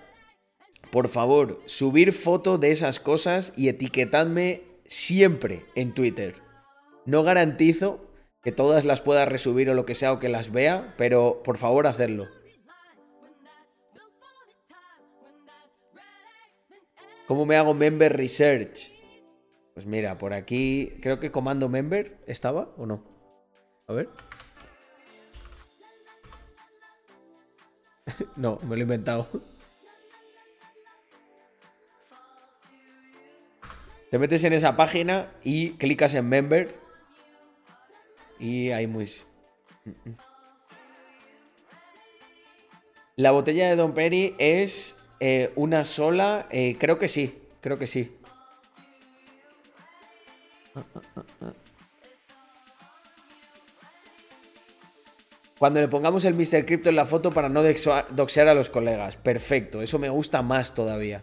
[0.90, 6.36] por favor, subir foto de esas cosas y etiquetadme siempre en Twitter.
[7.06, 8.06] No garantizo
[8.42, 11.56] que todas las pueda resubir o lo que sea o que las vea, pero por
[11.56, 12.28] favor hacerlo.
[17.27, 18.90] ¿Cómo me hago member research?
[19.74, 23.03] Pues mira, por aquí creo que comando member estaba o no.
[23.89, 24.09] A ver.
[28.36, 29.28] no, me lo he inventado.
[34.11, 36.73] Te metes en esa página y clicas en member.
[38.39, 39.11] Y hay muy...
[43.16, 47.86] La botella de Don Perry es eh, una sola, eh, creo que sí, creo que
[47.86, 48.16] sí.
[55.59, 56.66] Cuando le pongamos el Mr.
[56.66, 59.16] Crypto en la foto para no doxear a los colegas.
[59.16, 61.22] Perfecto, eso me gusta más todavía.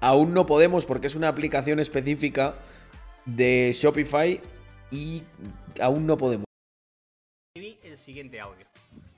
[0.00, 2.54] Aún no podemos porque es una aplicación específica
[3.24, 4.40] de Shopify
[4.90, 5.22] y
[5.80, 6.44] aún no podemos.
[7.54, 8.66] el siguiente audio.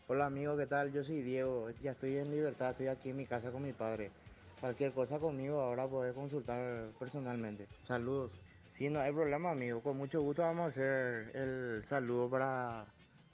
[0.08, 0.92] Hola amigo, ¿qué tal?
[0.92, 4.12] Yo soy Diego, ya estoy en libertad, estoy aquí en mi casa con mi padre.
[4.60, 7.66] Cualquier cosa conmigo ahora puedes consultar personalmente.
[7.82, 8.30] Saludos.
[8.68, 12.84] Sí, no hay problema amigo, con mucho gusto vamos a hacer el saludo para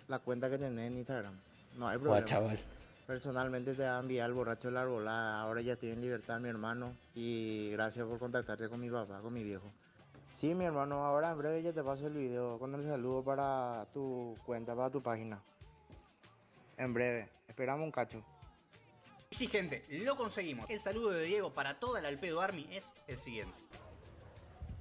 [0.09, 1.35] la cuenta que tenés en Instagram.
[1.77, 2.25] No hay problema.
[2.25, 2.59] chaval.
[3.07, 5.41] Personalmente te va a enviar el borracho de la arbolada.
[5.41, 6.97] Ahora ya estoy en libertad, mi hermano.
[7.15, 9.71] Y gracias por contactarte con mi papá, con mi viejo.
[10.33, 13.87] Sí, mi hermano, ahora en breve ya te paso el video con el saludo para
[13.93, 15.41] tu cuenta, para tu página.
[16.77, 18.25] En breve, esperamos un cacho.
[19.31, 20.69] Sí, gente, lo conseguimos.
[20.69, 23.57] El saludo de Diego para toda la Alpedo Army es el siguiente.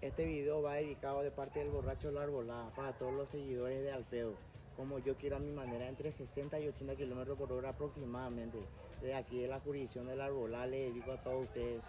[0.01, 3.83] Este video va dedicado de parte del borracho de la arbolada para todos los seguidores
[3.83, 4.35] de Alpedo
[4.75, 8.59] como yo quiero a mi manera, entre 60 y 80 kilómetros por hora aproximadamente.
[9.01, 11.81] De aquí de la jurisdicción del Arbolá le dedico a todos ustedes,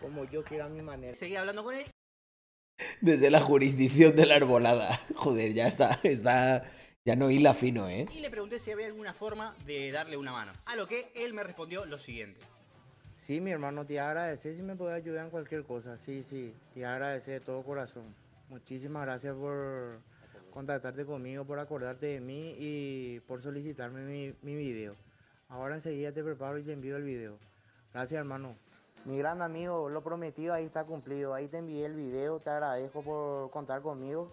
[0.00, 1.14] como yo quiero a mi manera.
[1.14, 1.86] Seguí hablando con él.
[3.00, 4.98] Desde la jurisdicción de la arbolada.
[5.16, 6.70] Joder, ya está, está.
[7.04, 8.06] Ya no hila fino, ¿eh?
[8.12, 10.52] Y le pregunté si había alguna forma de darle una mano.
[10.66, 12.40] A lo que él me respondió lo siguiente.
[13.12, 15.98] Sí, mi hermano, te agradece si me puede ayudar en cualquier cosa.
[15.98, 18.14] Sí, sí, te agradece de todo corazón.
[18.48, 20.00] Muchísimas gracias por
[20.52, 24.94] contactarte conmigo, por acordarte de mí y por solicitarme mi, mi video.
[25.48, 27.38] Ahora enseguida te preparo y te envío el video.
[27.92, 28.56] Gracias hermano.
[29.04, 31.34] Mi gran amigo, lo prometido ahí está cumplido.
[31.34, 34.32] Ahí te envié el video, te agradezco por contar conmigo.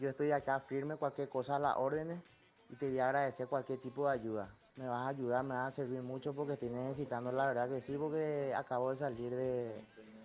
[0.00, 2.20] Yo estoy acá firme, cualquier cosa a las órdenes
[2.68, 4.50] y te voy a agradecer cualquier tipo de ayuda.
[4.76, 7.80] Me vas a ayudar, me vas a servir mucho porque estoy necesitando, la verdad que
[7.80, 9.72] sí, porque acabo de salir de,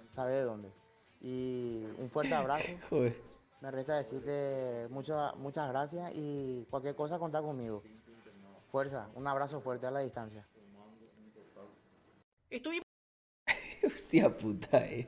[0.10, 0.72] ¿sabe de dónde?
[1.22, 2.72] Y un fuerte abrazo.
[3.62, 7.84] Me resta decirte muchas muchas gracias y cualquier cosa contar conmigo.
[8.72, 10.48] Fuerza, un abrazo fuerte a la distancia.
[12.50, 12.86] Estuvimos.
[13.86, 15.08] Hostia puta, eh.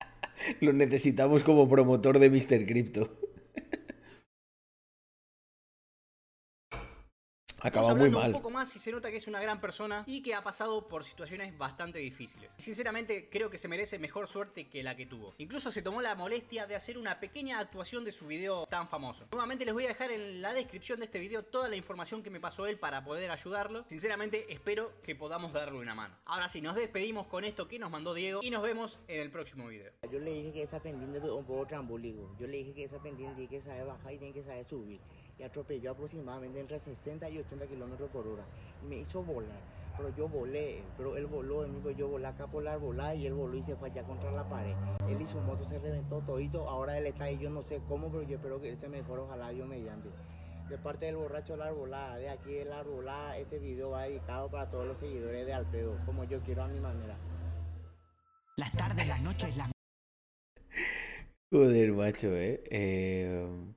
[0.60, 2.66] Lo necesitamos como promotor de Mr.
[2.66, 3.16] Crypto.
[7.64, 8.26] Acaba muy mal.
[8.26, 10.86] un poco más y se nota que es una gran persona y que ha pasado
[10.86, 12.52] por situaciones bastante difíciles.
[12.58, 15.34] Sinceramente, creo que se merece mejor suerte que la que tuvo.
[15.38, 19.26] Incluso se tomó la molestia de hacer una pequeña actuación de su video tan famoso.
[19.32, 22.28] Nuevamente les voy a dejar en la descripción de este video toda la información que
[22.28, 23.84] me pasó él para poder ayudarlo.
[23.88, 26.14] Sinceramente, espero que podamos darle una mano.
[26.26, 29.30] Ahora sí, nos despedimos con esto que nos mandó Diego y nos vemos en el
[29.30, 29.90] próximo video.
[30.12, 32.36] Yo le dije que esa pendiente es un poco trambólico.
[32.38, 35.00] Yo le dije que esa pendiente tiene que saber bajar y tiene que saber subir
[35.38, 38.44] y atropelló aproximadamente entre 60 y 80 kilómetros por hora.
[38.88, 39.60] Me hizo volar,
[39.96, 43.14] pero yo volé, pero él voló de mí, pues yo volé acá por la arbolada
[43.14, 44.74] y él voló y se fue allá contra la pared.
[45.08, 48.10] Él y su moto se reventó todito, ahora él está ahí, yo no sé cómo,
[48.10, 50.08] pero yo espero que él se mejore, ojalá Dios mediante.
[50.68, 54.04] De parte del borracho de la arbolada, de aquí de la arbolada, este video va
[54.04, 57.18] dedicado para todos los seguidores de Alpedo, como yo quiero a mi manera.
[58.56, 59.70] Las tardes, las noches, las...
[61.50, 62.64] Joder, macho, eh.
[62.70, 63.74] eh...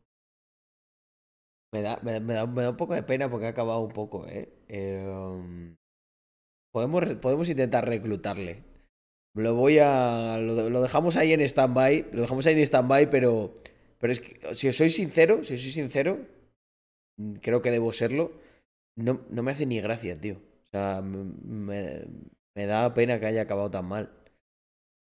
[1.73, 4.25] Me da, me, da, me da un poco de pena porque ha acabado un poco,
[4.27, 4.49] ¿eh?
[4.67, 5.75] eh
[6.71, 8.63] podemos, podemos intentar reclutarle.
[9.35, 10.37] Lo voy a.
[10.37, 12.07] Lo, dejamos ahí en stand-by.
[12.11, 13.53] Lo dejamos ahí en stand-by, pero.
[13.99, 16.19] Pero es que, si os soy sincero, si os soy sincero,
[17.17, 18.31] mm, creo que debo serlo.
[18.95, 20.35] No, no me hace ni gracia, tío.
[20.35, 22.05] O sea, me,
[22.55, 24.11] me da pena que haya acabado tan mal.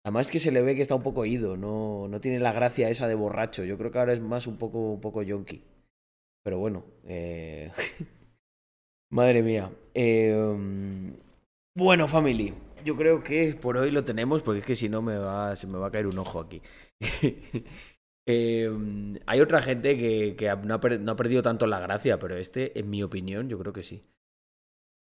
[0.04, 2.88] Además que se le ve que está un poco ido, no, no tiene la gracia
[2.90, 3.64] esa de borracho.
[3.64, 5.22] Yo creo que ahora es más un poco, un poco.
[6.48, 7.70] Pero bueno, eh...
[9.10, 9.70] madre mía.
[9.92, 11.14] Eh...
[11.76, 15.18] Bueno, family, yo creo que por hoy lo tenemos, porque es que si no me
[15.18, 16.62] va, se me va a caer un ojo aquí.
[18.26, 18.70] eh,
[19.26, 23.50] hay otra gente que, no, ha perdido tanto la gracia, pero este, en mi opinión,
[23.50, 24.02] yo creo que sí.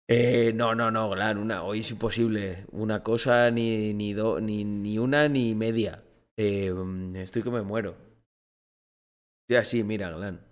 [0.08, 2.64] Eh, no, no, no, Glan, hoy es imposible.
[2.72, 6.02] Una cosa, ni, ni, do, ni, ni una, ni media.
[6.38, 6.72] Eh,
[7.16, 7.94] estoy que me muero.
[9.50, 10.45] Ya sí, mira, Glan.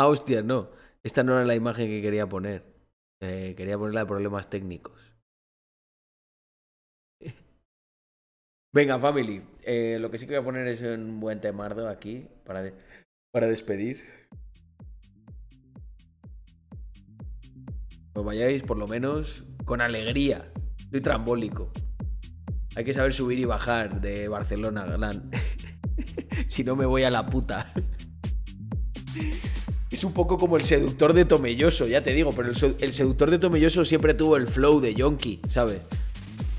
[0.00, 0.70] Ah, hostia, no.
[1.02, 2.64] Esta no era la imagen que quería poner.
[3.20, 4.98] Eh, quería ponerla de problemas técnicos.
[8.72, 9.42] Venga, family.
[9.60, 12.72] Eh, lo que sí que voy a poner es un buen temardo aquí para,
[13.30, 14.02] para despedir.
[18.14, 20.50] Os vayáis por lo menos con alegría.
[20.90, 21.70] Soy trambólico.
[22.74, 25.30] Hay que saber subir y bajar de Barcelona, Galán.
[26.48, 27.70] si no me voy a la puta.
[30.00, 32.56] Es un poco como el seductor de Tomelloso, ya te digo, pero el,
[32.94, 35.82] seductor de Tomelloso siempre tuvo el flow de Yonki, ¿sabes?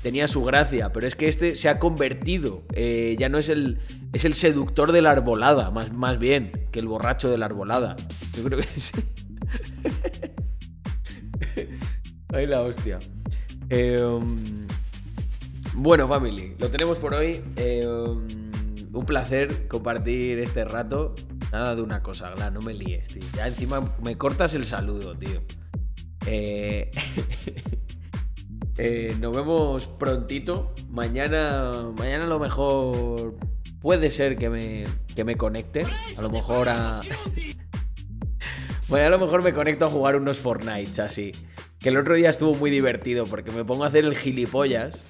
[0.00, 2.62] Tenía su gracia, pero es que este se ha convertido.
[2.72, 3.80] Eh, ya no es el.
[4.12, 7.96] Es el seductor de la arbolada, más, más bien, que el borracho de la arbolada.
[8.36, 8.92] Yo creo que es.
[12.32, 13.00] Ay, la hostia.
[13.70, 14.68] Em,
[15.74, 17.42] bueno, family, lo tenemos por hoy.
[17.56, 18.24] Em,
[18.92, 21.16] un placer compartir este rato.
[21.52, 23.22] Nada de una cosa, no me líes, tío.
[23.36, 25.42] Ya encima me cortas el saludo, tío.
[26.24, 26.90] Eh,
[28.78, 30.74] eh, nos vemos prontito.
[30.88, 33.36] Mañana, mañana a lo mejor
[33.80, 35.84] puede ser que me, que me conecte.
[36.16, 37.00] A lo mejor a...
[38.88, 41.32] Bueno, a lo mejor me conecto a jugar unos Fortnite así.
[41.78, 45.02] Que el otro día estuvo muy divertido porque me pongo a hacer el gilipollas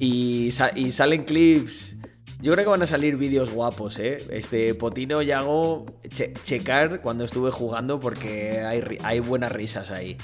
[0.00, 1.96] y, y salen clips.
[2.40, 4.18] Yo creo que van a salir vídeos guapos, ¿eh?
[4.30, 5.86] Este Potino y hago
[6.42, 10.18] checar cuando estuve jugando porque hay, hay buenas risas ahí.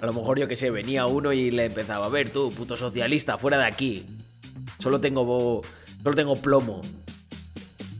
[0.00, 2.76] A lo mejor yo que sé, venía uno y le empezaba, a ver tú, puto
[2.76, 4.04] socialista, fuera de aquí.
[4.78, 5.62] Solo tengo,
[6.02, 6.82] solo tengo plomo.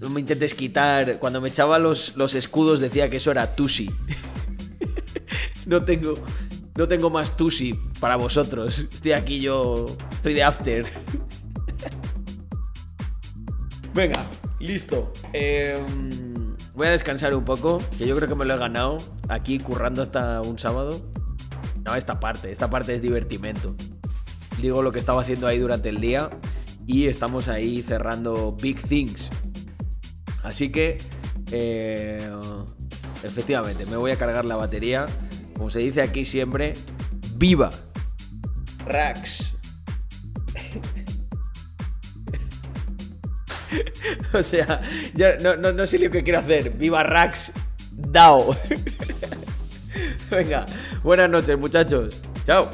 [0.01, 1.19] No me intentes quitar.
[1.19, 3.91] Cuando me echaba los, los escudos decía que eso era Tusi.
[5.67, 6.15] no tengo.
[6.77, 8.81] No tengo más Tusi para vosotros.
[8.93, 9.87] Estoy aquí yo.
[10.11, 10.85] Estoy de after.
[13.95, 14.27] Venga,
[14.59, 15.13] listo.
[15.33, 19.61] Em, voy a descansar un poco, que yo creo que me lo he ganado aquí
[19.61, 21.01] currando hasta un sábado.
[21.85, 23.77] No, esta parte, esta parte es divertimento.
[24.61, 26.31] Digo lo que estaba haciendo ahí durante el día
[26.87, 29.31] y estamos ahí cerrando Big Things.
[30.43, 30.99] Así que,
[31.53, 32.29] eh,
[33.23, 35.07] efectivamente, me voy a cargar la batería.
[35.57, 36.75] Como se dice aquí siempre,
[37.37, 37.71] ¡viva!
[38.87, 39.55] Rax.
[44.33, 44.81] o sea,
[45.43, 46.71] no, no, sé lo que quiero hacer.
[46.71, 47.53] ¡Viva Rax!
[47.93, 48.57] DAO.
[50.31, 50.67] Venga,
[51.03, 52.21] buenas noches muchachos.
[52.45, 52.69] Chao.